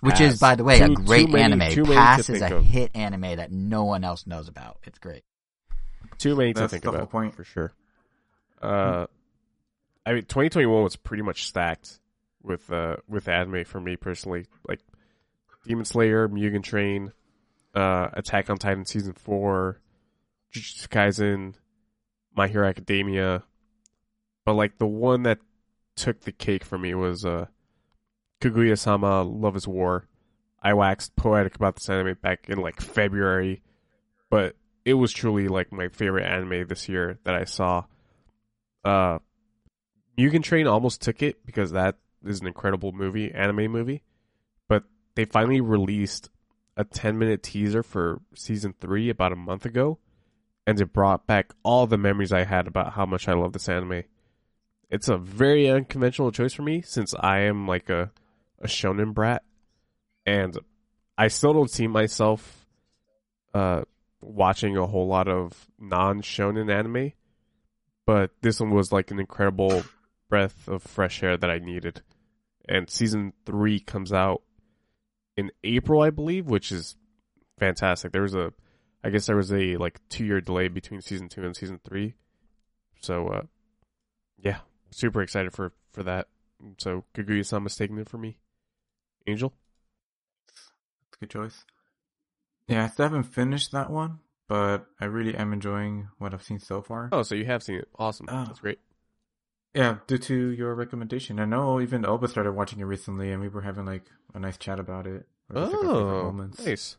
[0.00, 0.34] Which Pass.
[0.34, 1.70] is, by the way, Too- a great many- anime.
[1.72, 2.64] too many to Pass is a of.
[2.64, 4.78] hit anime that no one else knows about.
[4.84, 5.22] It's great.
[6.18, 7.34] Too many to think the whole about point.
[7.34, 7.72] for sure.
[8.62, 9.06] Uh,
[10.08, 12.00] I mean, 2021 was pretty much stacked
[12.42, 14.46] with uh with anime for me personally.
[14.66, 14.80] Like
[15.66, 17.12] Demon Slayer, Mugen Train,
[17.74, 19.82] uh, Attack on Titan season four,
[20.54, 21.54] Jujutsu Kaisen,
[22.34, 23.42] My Hero Academia.
[24.46, 25.40] But like the one that
[25.94, 27.46] took the cake for me was uh
[28.40, 30.08] Kaguya-sama Love is War.
[30.62, 33.60] I waxed poetic about this anime back in like February,
[34.30, 34.56] but
[34.86, 37.84] it was truly like my favorite anime this year that I saw.
[38.82, 39.18] Uh,
[40.18, 44.02] Mugen Train almost took it because that is an incredible movie, anime movie.
[44.68, 44.84] But
[45.14, 46.28] they finally released
[46.76, 49.98] a 10 minute teaser for season three about a month ago,
[50.66, 53.68] and it brought back all the memories I had about how much I love this
[53.68, 54.04] anime.
[54.90, 58.10] It's a very unconventional choice for me since I am like a,
[58.60, 59.44] a shonen brat,
[60.26, 60.58] and
[61.16, 62.66] I still don't see myself
[63.54, 63.82] uh,
[64.20, 67.12] watching a whole lot of non shonen anime,
[68.06, 69.82] but this one was like an incredible
[70.28, 72.02] breath of fresh air that I needed.
[72.68, 74.42] and season three comes out
[75.36, 76.96] in April, I believe, which is
[77.58, 78.12] fantastic.
[78.12, 78.52] There was a,
[79.02, 82.14] I guess there was a like two year delay between season two and season three,
[83.00, 83.42] so uh,
[84.38, 84.58] yeah,
[84.90, 86.28] super excited for for that.
[86.78, 88.38] So Kaguya-sama not mistaken it for me.
[89.26, 89.52] Angel,
[90.48, 90.70] that's
[91.14, 91.64] a good choice.
[92.66, 94.18] Yeah, I still haven't finished that one,
[94.48, 97.08] but I really am enjoying what I've seen so far.
[97.12, 97.88] oh, so you have seen it?
[97.98, 98.44] Awesome, Oh.
[98.46, 98.78] that's great.
[99.74, 101.38] Yeah, due to your recommendation.
[101.38, 104.04] I know even Elba started watching it recently, and we were having like
[104.34, 105.26] a nice chat about it.
[105.50, 106.64] Like, Oh, moments.
[106.64, 106.96] nice.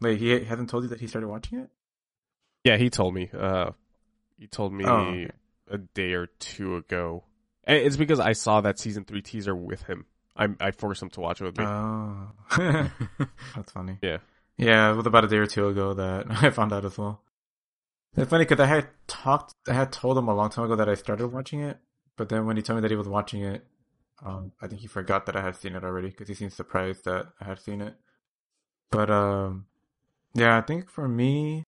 [0.00, 1.70] Wait, he hasn't told you that he started watching it?
[2.64, 3.30] Yeah, he told me.
[3.32, 3.70] Uh,
[4.38, 5.30] he told me Oh, okay.
[5.70, 7.24] a day or two ago.
[7.64, 10.06] And it's because I saw that season three teaser with him.
[10.36, 11.64] I I forced him to watch it with me.
[11.66, 12.28] Oh,
[13.54, 13.98] that's funny.
[14.02, 14.18] yeah.
[14.56, 17.22] Yeah, it was about a day or two ago that I found out as well.
[18.16, 20.88] It's funny because I had talked, I had told him a long time ago that
[20.88, 21.78] I started watching it,
[22.16, 23.64] but then when he told me that he was watching it,
[24.24, 27.04] um, I think he forgot that I had seen it already because he seemed surprised
[27.04, 27.94] that I had seen it.
[28.90, 29.66] But um,
[30.34, 31.64] yeah, I think for me,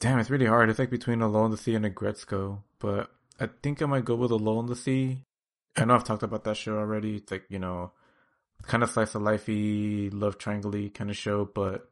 [0.00, 0.68] damn, it's really hard.
[0.68, 3.10] It's like between A Lull in the Sea and Aggretsuko, but
[3.40, 5.24] I think I might go with A Lull in the Sea.
[5.76, 7.16] I know I've talked about that show already.
[7.16, 7.92] It's like you know,
[8.62, 11.90] kind of slice of lifey, love triangle kind of show, but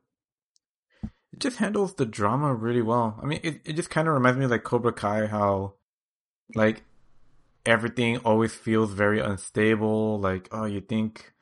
[1.33, 3.19] it just handles the drama really well.
[3.23, 5.75] I mean, it, it just kind of reminds me of like Cobra Kai, how
[6.55, 6.83] like
[7.65, 10.19] everything always feels very unstable.
[10.19, 11.33] Like, oh, you think,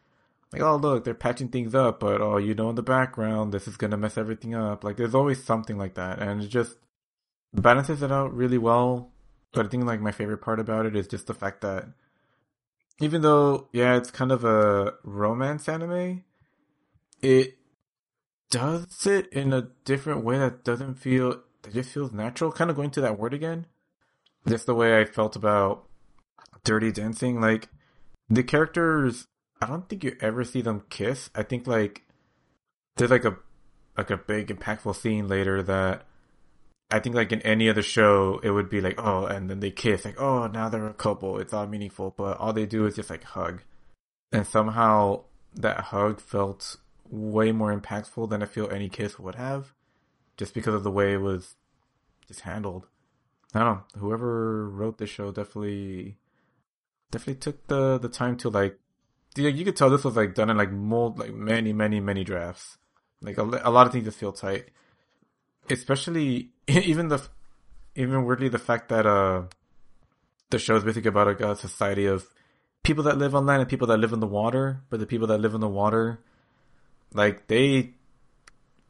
[0.52, 3.68] like, oh, look, they're patching things up, but oh, you know, in the background, this
[3.68, 4.84] is gonna mess everything up.
[4.84, 6.76] Like, there's always something like that, and it just
[7.54, 9.12] balances it out really well.
[9.52, 11.88] But I think like my favorite part about it is just the fact that
[13.00, 16.24] even though, yeah, it's kind of a romance anime,
[17.22, 17.57] it
[18.50, 22.52] does it in a different way that doesn't feel that just feels natural.
[22.52, 23.66] Kind of going to that word again.
[24.46, 25.84] Just the way I felt about
[26.64, 27.40] Dirty Dancing.
[27.40, 27.68] Like
[28.28, 29.26] the characters,
[29.60, 31.30] I don't think you ever see them kiss.
[31.34, 32.04] I think like
[32.96, 33.36] there's like a
[33.96, 36.06] like a big impactful scene later that
[36.90, 39.70] I think like in any other show it would be like oh and then they
[39.70, 42.94] kiss like oh now they're a couple it's all meaningful but all they do is
[42.94, 43.62] just like hug
[44.32, 46.76] and somehow that hug felt
[47.10, 49.74] way more impactful than I feel any kiss would have
[50.36, 51.56] just because of the way it was
[52.26, 52.86] just handled.
[53.54, 54.00] I don't know.
[54.00, 56.18] Whoever wrote this show definitely
[57.10, 58.78] definitely took the the time to like
[59.36, 62.24] you, you could tell this was like done in like mold like many many many
[62.24, 62.78] drafts.
[63.20, 64.66] Like a, a lot of things just feel tight.
[65.70, 67.26] Especially even the
[67.94, 69.44] even weirdly the fact that uh
[70.50, 72.26] the show is basically about like, a society of
[72.82, 75.26] people that live on land and people that live in the water, but the people
[75.26, 76.20] that live in the water
[77.12, 77.94] like they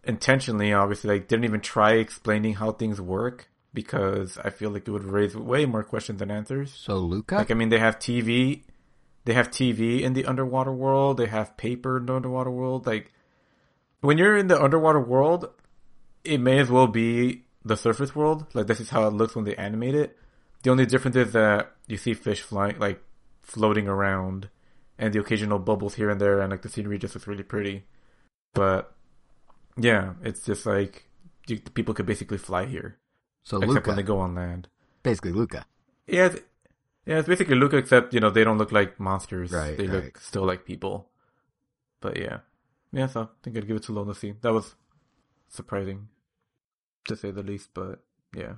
[0.04, 4.90] intentionally obviously like didn't even try explaining how things work because I feel like it
[4.90, 6.72] would raise way more questions than answers.
[6.72, 8.62] So Luca, Like I mean they have TV
[9.24, 12.86] they have TV in the underwater world, they have paper in the underwater world.
[12.86, 13.12] Like
[14.00, 15.50] when you're in the underwater world,
[16.24, 18.46] it may as well be the surface world.
[18.54, 20.16] Like this is how it looks when they animate it.
[20.62, 23.02] The only difference is that you see fish flying like
[23.42, 24.48] floating around
[24.98, 27.84] and the occasional bubbles here and there and like the scenery just looks really pretty.
[28.54, 28.94] But
[29.76, 31.08] yeah, it's just like
[31.46, 32.98] you, people could basically fly here
[33.42, 34.68] so except Luca, when they go on land.
[35.02, 35.66] basically Luca.
[36.06, 36.40] Yeah, it's,
[37.06, 39.52] yeah, it's basically Luca, except you know they don't look like monsters.
[39.52, 40.04] Right, they right.
[40.04, 41.08] look still like people.
[42.00, 42.38] But yeah,
[42.92, 43.06] yeah.
[43.06, 44.34] So I think I'd give it to Lona C.
[44.40, 44.74] That was
[45.48, 46.08] surprising,
[47.06, 47.70] to say the least.
[47.74, 48.00] But
[48.34, 48.54] yeah,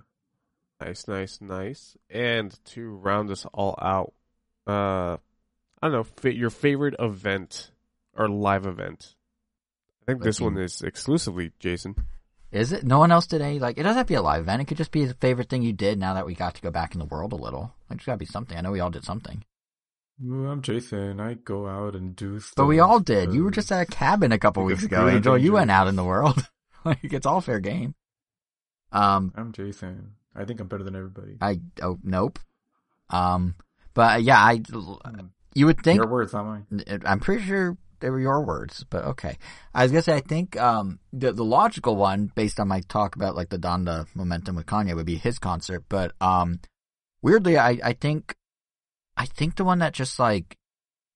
[0.81, 1.97] Nice, nice, nice.
[2.09, 4.15] And to round us all out,
[4.67, 5.19] uh,
[5.83, 7.71] I don't know, fit your favorite event
[8.15, 9.15] or live event.
[10.03, 11.95] I think this Like one is exclusively Jason.
[12.53, 12.85] Is it?
[12.85, 13.79] No one else did any like.
[13.79, 14.63] It doesn't have to be a live event.
[14.63, 15.99] It could just be a favorite thing you did.
[15.99, 18.13] Now that we got to go back in the world a little, like it's got
[18.15, 18.57] to be something.
[18.59, 19.45] I know we all did something,
[20.21, 21.21] Well, I'm Jason.
[21.21, 22.55] I go out and do stuff.
[22.57, 23.33] but we all did.
[23.33, 25.39] You were just at a cabin a couple weeks ago, Angel.
[25.39, 26.45] You went out in the world.
[26.85, 27.95] like it's all fair game.
[28.91, 30.15] Um, I'm Jason.
[30.35, 31.37] I think I'm better than everybody.
[31.41, 32.41] I oh nope.
[33.11, 33.55] Um,
[33.95, 34.63] but yeah, I
[35.55, 36.67] you would think Your words, not mine.
[37.05, 39.39] I'm pretty sure they were your words, but okay.
[39.75, 43.17] I was gonna say I think um the the logical one based on my talk
[43.17, 46.61] about like the Donda momentum with Kanye would be his concert, but um
[47.23, 48.35] weirdly I I think
[49.17, 50.57] I think the one that just like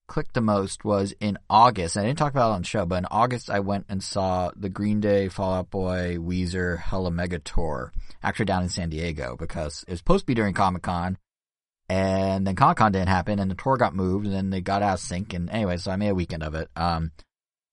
[0.06, 1.96] clicked the most was in August.
[1.96, 4.50] I didn't talk about it on the show, but in August I went and saw
[4.54, 7.92] the Green Day, Fall Out Boy, Weezer, Hella Mega tour,
[8.22, 11.18] actually down in San Diego because it was supposed to be during Comic Con.
[11.88, 14.82] And then Comic Con didn't happen and the tour got moved and then they got
[14.82, 16.68] out of sync and anyway, so I made a weekend of it.
[16.76, 17.12] Um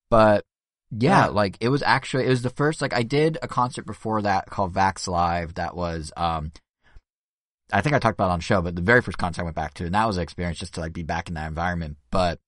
[0.09, 0.43] but
[0.91, 1.27] yeah, Yeah.
[1.27, 4.47] like it was actually it was the first like I did a concert before that
[4.49, 6.51] called Vax Live that was um
[7.73, 9.45] I think I talked about it on the show, but the very first concert I
[9.45, 11.47] went back to, and that was an experience just to like be back in that
[11.47, 11.95] environment.
[12.11, 12.39] But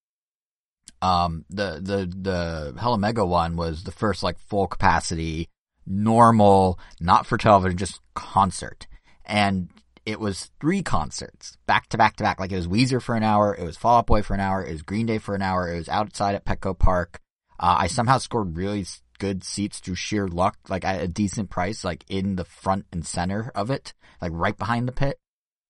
[1.02, 5.48] um, the the the Hella Mega one was the first like full capacity,
[5.86, 8.88] normal, not for television, just concert,
[9.26, 9.70] and
[10.06, 12.40] it was three concerts back to back to back.
[12.40, 14.64] Like it was Weezer for an hour, it was Fall Out Boy for an hour,
[14.64, 17.20] it was Green Day for an hour, it was outside at Petco Park.
[17.60, 18.86] Uh, I somehow scored really
[19.20, 23.06] good seats through sheer luck, like at a decent price, like in the front and
[23.06, 25.18] center of it, like right behind the pit.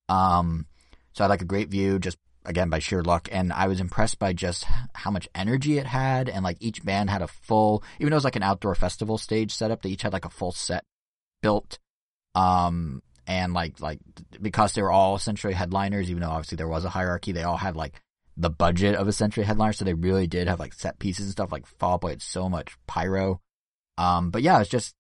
[0.09, 0.65] Um,
[1.13, 3.79] so I had like a great view just again by sheer luck and I was
[3.79, 7.83] impressed by just how much energy it had and like each band had a full
[7.99, 10.29] even though it was like an outdoor festival stage setup they each had like a
[10.29, 10.83] full set
[11.41, 11.79] built
[12.35, 13.99] um and like like
[14.41, 17.57] because they were all essentially headliners even though obviously there was a hierarchy they all
[17.57, 18.01] had like
[18.35, 21.31] the budget of a century headliner so they really did have like set pieces and
[21.31, 23.39] stuff like Fall Boy had so much pyro
[23.97, 24.95] um but yeah it's just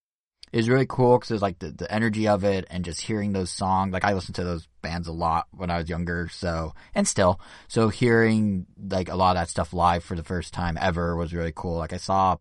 [0.53, 3.33] it's really cool because it was like the, the energy of it and just hearing
[3.33, 3.91] those songs.
[3.91, 7.41] Like I listened to those bands a lot when I was younger, so and still,
[7.67, 11.33] so hearing like a lot of that stuff live for the first time ever was
[11.33, 11.77] really cool.
[11.77, 12.37] Like I saw,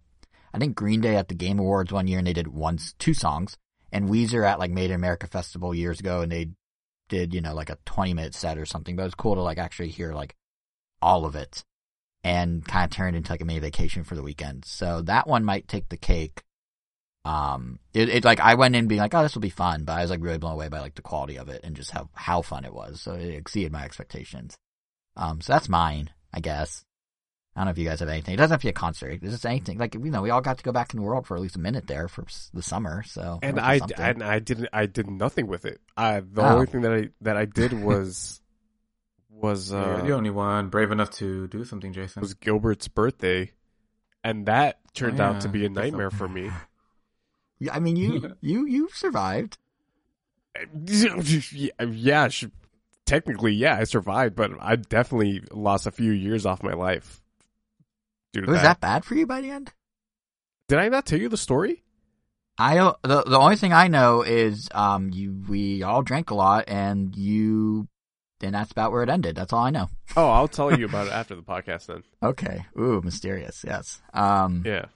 [0.52, 3.14] I think Green Day at the Game Awards one year and they did once two
[3.14, 3.56] songs,
[3.93, 6.51] and Weezer at like Made in America Festival years ago and they
[7.09, 8.97] did you know like a twenty minute set or something.
[8.97, 10.35] But it was cool to like actually hear like
[11.01, 11.62] all of it
[12.24, 14.64] and kind of turned into like a mini vacation for the weekend.
[14.64, 16.43] So that one might take the cake
[17.24, 19.93] um it, it like I went in being like, oh, this will be fun, but
[19.93, 22.09] I was like really blown away by like the quality of it and just how
[22.14, 23.01] how fun it was.
[23.01, 24.56] So it exceeded my expectations.
[25.16, 26.85] Um, so that's mine, I guess.
[27.54, 28.34] I don't know if you guys have anything.
[28.34, 29.20] It doesn't have to be a concert.
[29.22, 29.76] It's just anything.
[29.76, 31.56] Like you know, we all got to go back in the world for at least
[31.56, 32.24] a minute there for
[32.54, 33.02] the summer.
[33.02, 35.80] So and I and I didn't I did nothing with it.
[35.96, 36.54] I the oh.
[36.54, 38.40] only thing that I that I did was
[39.28, 41.92] was uh, yeah, the only one brave enough to do something.
[41.92, 43.52] Jason was Gilbert's birthday,
[44.24, 45.30] and that turned oh, yeah.
[45.30, 46.50] out to be a nightmare for me.
[47.70, 49.58] I mean, you you you survived.
[50.86, 52.28] Yeah,
[53.06, 57.21] technically, yeah, I survived, but I definitely lost a few years off my life.
[58.34, 58.62] Was that.
[58.62, 59.72] that bad for you by the end?
[60.68, 61.82] Did I not tell you the story?
[62.59, 62.76] I.
[62.76, 67.14] The the only thing I know is um you we all drank a lot and
[67.16, 67.88] you
[68.42, 69.36] and that's about where it ended.
[69.36, 69.88] That's all I know.
[70.14, 72.02] Oh, I'll tell you about it after the podcast then.
[72.22, 72.66] Okay.
[72.78, 73.64] Ooh, mysterious.
[73.66, 74.02] Yes.
[74.12, 74.62] Um.
[74.66, 74.86] Yeah.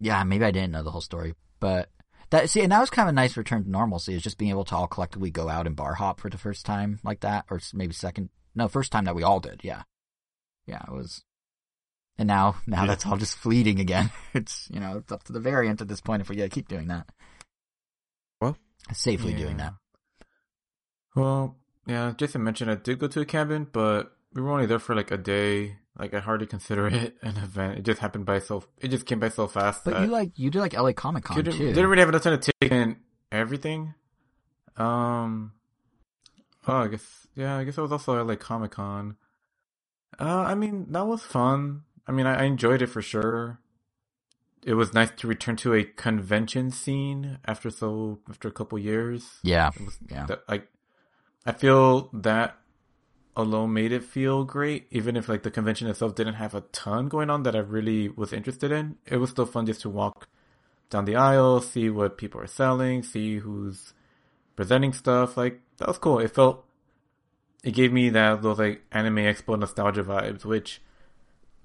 [0.00, 0.22] Yeah.
[0.24, 1.88] Maybe I didn't know the whole story, but
[2.30, 4.14] that see, and that was kind of a nice return to normalcy.
[4.14, 6.66] Is just being able to all collectively go out and bar hop for the first
[6.66, 9.60] time like that, or maybe second, no, first time that we all did.
[9.64, 9.82] Yeah,
[10.66, 11.24] yeah, it was.
[12.18, 12.88] And now, now yeah.
[12.88, 14.10] that's all just fleeting again.
[14.34, 16.68] It's you know, it's up to the variant at this point if we gotta keep
[16.68, 17.08] doing that.
[18.40, 18.56] Well,
[18.92, 19.38] safely yeah.
[19.38, 19.74] doing that.
[21.16, 24.78] Well, yeah, Jason mentioned I did go to a cabin, but we were only there
[24.78, 25.76] for like a day.
[25.98, 27.78] Like I hardly consider it an event.
[27.78, 28.64] It just happened by so.
[28.78, 29.84] It just came by so fast.
[29.84, 31.50] But you like you did like LA Comic Con too.
[31.50, 32.96] Didn't really have enough time to take in
[33.32, 33.94] everything.
[34.76, 35.52] Um.
[36.66, 37.56] Oh, I guess yeah.
[37.56, 39.16] I guess it was also LA Comic Con.
[40.20, 41.82] Uh, I mean that was fun.
[42.08, 43.60] I mean, I, I enjoyed it for sure.
[44.64, 49.38] It was nice to return to a convention scene after so after a couple years.
[49.42, 50.26] Yeah, was, yeah.
[50.48, 50.68] Like,
[51.46, 52.56] I feel that
[53.36, 54.86] alone made it feel great.
[54.90, 58.08] Even if like the convention itself didn't have a ton going on that I really
[58.08, 60.28] was interested in, it was still fun just to walk
[60.90, 63.92] down the aisle, see what people are selling, see who's
[64.56, 65.36] presenting stuff.
[65.36, 66.18] Like that was cool.
[66.18, 66.64] It felt
[67.62, 70.80] it gave me that those like anime expo nostalgia vibes, which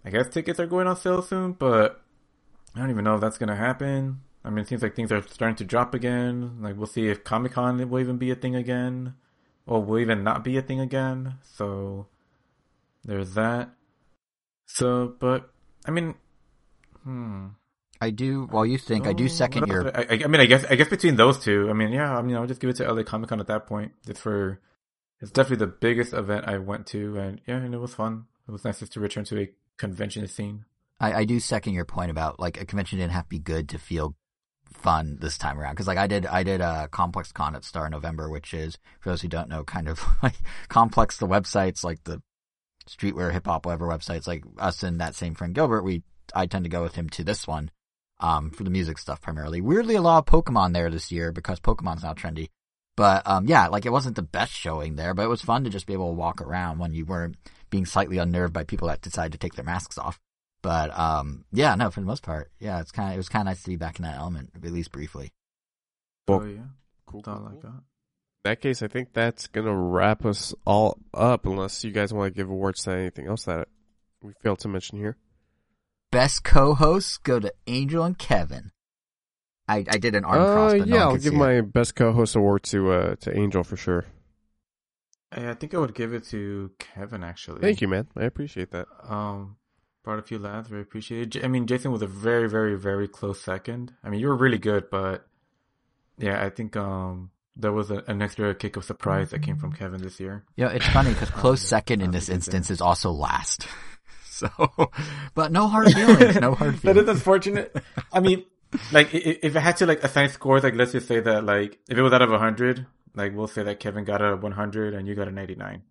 [0.06, 2.02] I guess tickets are going on sale soon, but
[2.76, 4.22] I don't even know if that's gonna happen.
[4.44, 6.62] I mean, it seems like things are starting to drop again.
[6.62, 9.16] Like we'll see if Comic Con will even be a thing again
[9.66, 11.36] or will even not be a thing again.
[11.56, 12.08] So
[13.06, 13.70] there's that.
[14.66, 15.50] So, but
[15.86, 16.16] I mean,
[17.04, 17.48] hmm.
[18.02, 18.48] I do.
[18.50, 19.96] While you think, I do second your.
[19.96, 22.36] I, I, mean, I guess I guess between those two, I mean, yeah, I mean,
[22.36, 23.94] I'll just give it to LA Comic Con at that point.
[24.06, 24.60] Just for,
[25.22, 28.26] it's definitely the biggest event I went to, and yeah, and it was fun.
[28.48, 30.66] It was nice just to return to a convention scene.
[31.00, 33.70] I, I do second your point about like a convention didn't have to be good
[33.70, 34.16] to feel
[34.72, 37.90] fun this time around because like I did I did a Complex Con at Star
[37.90, 40.36] November, which is for those who don't know, kind of like
[40.70, 42.22] Complex the websites like the
[42.88, 44.28] streetwear, hip hop, whatever websites.
[44.28, 47.24] Like us and that same friend Gilbert, we I tend to go with him to
[47.24, 47.72] this one
[48.20, 49.62] um, for the music stuff primarily.
[49.62, 52.50] Weirdly, a lot of Pokemon there this year because Pokemon's now trendy.
[52.96, 55.70] But um, yeah, like it wasn't the best showing there, but it was fun to
[55.70, 57.38] just be able to walk around when you weren't
[57.74, 60.20] being slightly unnerved by people that decide to take their masks off.
[60.62, 63.42] But um, yeah, no, for the most part, yeah, it's kind of it was kind
[63.42, 65.34] of nice to be back in that element, at least briefly.
[66.28, 66.62] Well, oh yeah,
[67.08, 67.68] cool, cool, like that.
[67.68, 67.82] In
[68.44, 71.48] that case, I think that's gonna wrap us all up.
[71.48, 73.68] Unless you guys want to give awards to anything else that
[74.22, 75.18] we failed to mention here.
[76.12, 78.70] Best co-hosts go to Angel and Kevin.
[79.68, 82.36] I, I did an arm uh, cross, but yeah, no I'll give my best co-host
[82.36, 84.06] award to uh, to Angel for sure.
[85.36, 87.62] I I think I would give it to Kevin actually.
[87.62, 88.08] Thank you, man.
[88.16, 88.88] I appreciate that.
[89.08, 89.58] Um,
[90.04, 90.70] brought a few laughs.
[90.70, 91.44] Very appreciated.
[91.44, 93.94] I mean, Jason was a very, very, very close second.
[94.04, 95.26] I mean, you were really good, but
[96.18, 99.74] yeah, I think um there was a, an extra kick of surprise that came from
[99.74, 100.44] Kevin this year.
[100.56, 103.68] Yeah, it's funny because close second in this instance is also last.
[104.36, 104.50] So,
[105.36, 106.36] but no hard feelings.
[106.42, 106.82] No hard feelings.
[106.84, 107.78] that is unfortunate.
[108.12, 108.44] I mean,
[108.92, 111.46] like i- i- if I had to like assign scores, like let's just say that
[111.46, 114.52] like if it was out of hundred, like we'll say that Kevin got a one
[114.52, 115.84] hundred and you got a ninety nine.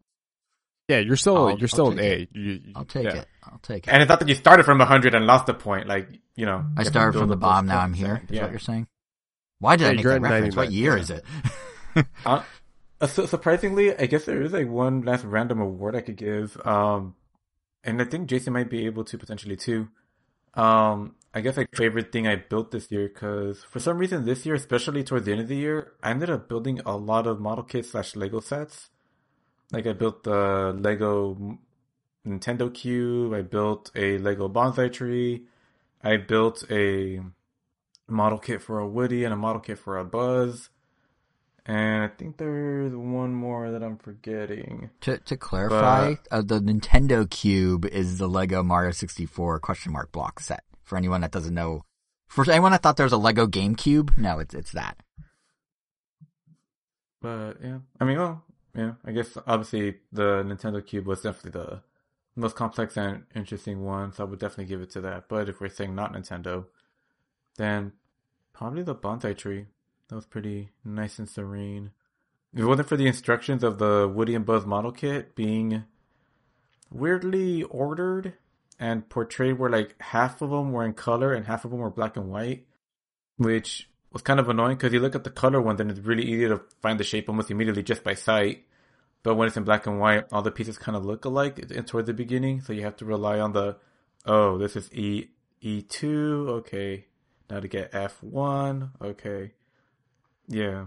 [0.89, 2.39] Yeah, you're still I'll- you're still an take A.
[2.39, 3.17] You, you- I'll take yeah.
[3.17, 3.29] it.
[3.45, 3.91] I'll take it.
[3.91, 5.87] And it's not that you started from hundred and lost a point.
[5.89, 7.67] Like you know, I you have to started from build the up bottom.
[7.67, 8.23] Now I'm here.
[8.29, 8.43] Is Yeah.
[8.43, 8.87] what you're saying?
[9.59, 10.57] Why did I make that at reference?
[10.57, 11.03] What year yeah.
[11.03, 11.25] is it?
[12.25, 12.43] Uh,
[13.03, 16.57] uh, su- surprisingly, I guess there is like one last random award I could give.
[16.67, 17.15] Um,
[17.85, 19.89] and I think Jason might be able to potentially too.
[20.55, 24.45] Um, I guess like favorite thing I built this year because for some reason this
[24.45, 27.41] year, especially towards the end of the year, I ended up building a lot of
[27.41, 28.91] model kits slash Lego sets.
[29.73, 31.59] Like I built the Lego
[32.27, 33.33] Nintendo Cube.
[33.33, 35.45] I built a Lego bonsai tree.
[36.03, 37.21] I built a
[38.09, 40.69] model kit for a Woody and a model kit for a Buzz.
[41.65, 44.91] And I think there's one more that I'm forgetting.
[45.03, 50.41] To to clarify, uh, the Nintendo Cube is the Lego Mario 64 question mark block
[50.41, 50.65] set.
[50.85, 51.85] For anyone that doesn't know,
[52.27, 54.97] for anyone that thought there was a Lego GameCube, no, it's it's that.
[57.21, 58.43] But yeah, I mean, well,
[58.75, 61.83] yeah, I guess obviously the Nintendo Cube was definitely the
[62.35, 65.29] most complex and interesting one, so I would definitely give it to that.
[65.29, 66.67] But if we're saying not Nintendo,
[67.57, 67.93] then
[68.53, 69.67] probably the bonsai tree.
[70.09, 71.91] That was pretty nice and serene.
[72.53, 75.85] If it wasn't for the instructions of the Woody and Buzz model kit being
[76.91, 78.35] weirdly ordered
[78.83, 81.89] and portrayed where like half of them were in color and half of them were
[81.89, 82.67] black and white,
[83.37, 86.25] which was kind of annoying because you look at the color one, then it's really
[86.25, 88.65] easy to find the shape almost immediately just by sight.
[89.23, 91.55] But when it's in black and white, all the pieces kind of look alike
[91.87, 93.77] toward the beginning, so you have to rely on the,
[94.27, 95.29] oh, this is E
[95.61, 97.07] E two, okay.
[97.49, 99.53] Now to get F one, okay.
[100.49, 100.87] Yeah,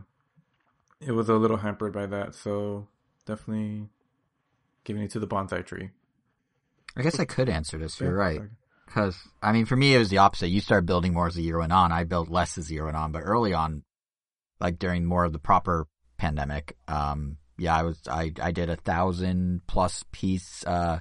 [0.99, 2.89] it was a little hampered by that, so
[3.26, 3.88] definitely
[4.84, 5.91] giving it to the bonsai tree.
[6.97, 7.99] I guess I could answer this.
[7.99, 8.41] You're right.
[8.85, 10.47] Because I mean, for me, it was the opposite.
[10.47, 11.91] You started building more as the year went on.
[11.91, 13.84] I built less as the year went on, but early on,
[14.59, 18.77] like during more of the proper pandemic, um, yeah, I was I I did a
[18.77, 20.99] thousand plus piece uh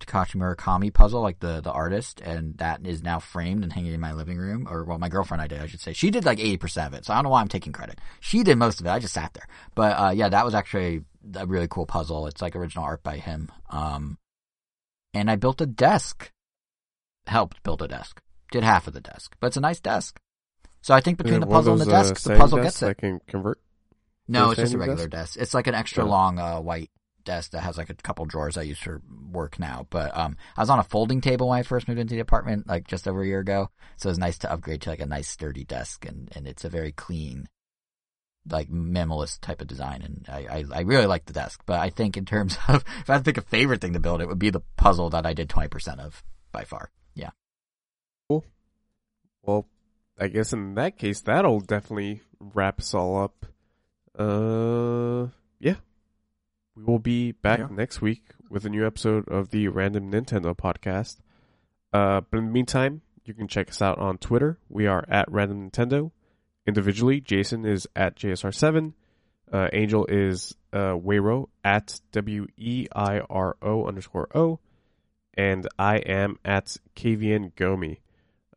[0.00, 4.00] Takashi Murakami puzzle, like the the artist, and that is now framed and hanging in
[4.00, 4.66] my living room.
[4.70, 5.92] Or well, my girlfriend I did, I should say.
[5.92, 7.98] She did like eighty percent of it, so I don't know why I'm taking credit.
[8.20, 8.90] She did most of it.
[8.90, 9.48] I just sat there.
[9.74, 11.02] But uh yeah, that was actually
[11.34, 12.26] a really cool puzzle.
[12.26, 13.50] It's like original art by him.
[13.70, 14.18] Um,
[15.16, 16.30] and I built a desk.
[17.26, 18.22] Helped build a desk.
[18.52, 20.18] Did half of the desk, but it's a nice desk.
[20.82, 22.36] So I think between the it one of puzzle and the those, uh, desk, the
[22.36, 22.86] puzzle gets it.
[22.86, 23.60] that can convert.
[24.28, 25.36] No, it's just a regular desk.
[25.40, 26.08] It's like an extra Oh.
[26.08, 26.90] long uh, white
[27.24, 29.02] desk that has like a couple drawers I use for
[29.32, 29.86] work now.
[29.90, 32.68] But um, I was on a folding table when I first moved into the apartment,
[32.68, 33.68] like just over a year ago.
[33.96, 36.64] So it was nice to upgrade to like a nice sturdy desk, and and it's
[36.64, 37.48] a very clean,
[38.50, 40.02] like minimalist type of design.
[40.02, 41.62] And I I, I really like the desk.
[41.66, 44.00] But I think in terms of if I had to pick a favorite thing to
[44.00, 46.90] build, it would be the puzzle that I did twenty percent of by far.
[47.14, 47.30] Yeah.
[48.28, 48.44] Cool.
[49.42, 49.66] Well,
[50.18, 53.46] I guess in that case, that'll definitely wrap us all up.
[54.18, 55.28] Uh,
[55.60, 55.74] yeah.
[56.74, 57.68] We will be back Yeah.
[57.70, 61.18] next week with a new episode of the Random Nintendo podcast.
[61.92, 64.58] Uh, but in the meantime, you can check us out on Twitter.
[64.68, 66.10] We are at Random Nintendo.
[66.66, 68.92] Individually, Jason is at JSR7.
[69.52, 74.58] Uh, Angel is uh, Weiro at W E I R O underscore O.
[75.34, 77.98] And I am at KVN Gomi.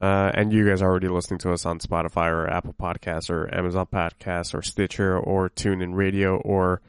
[0.02, 3.54] Uh, and you guys are already listening to us on Spotify or Apple Podcasts or
[3.54, 6.82] Amazon Podcasts or Stitcher or TuneIn Radio or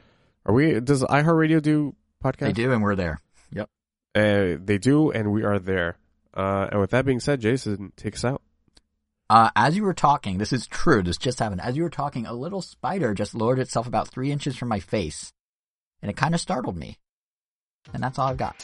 [0.45, 0.79] are we?
[0.79, 2.39] Does iHeartRadio do podcasts?
[2.39, 3.19] They do, and we're there.
[3.51, 3.69] Yep.
[4.15, 5.97] Uh, they do, and we are there.
[6.33, 8.41] Uh, and with that being said, Jason, take us out.
[9.31, 11.01] Uh, as you were talking, this is true.
[11.01, 11.61] This just happened.
[11.61, 14.81] As you were talking, a little spider just lowered itself about three inches from my
[14.81, 15.31] face,
[16.01, 16.97] and it kind of startled me.
[17.93, 18.57] And that's all I've got.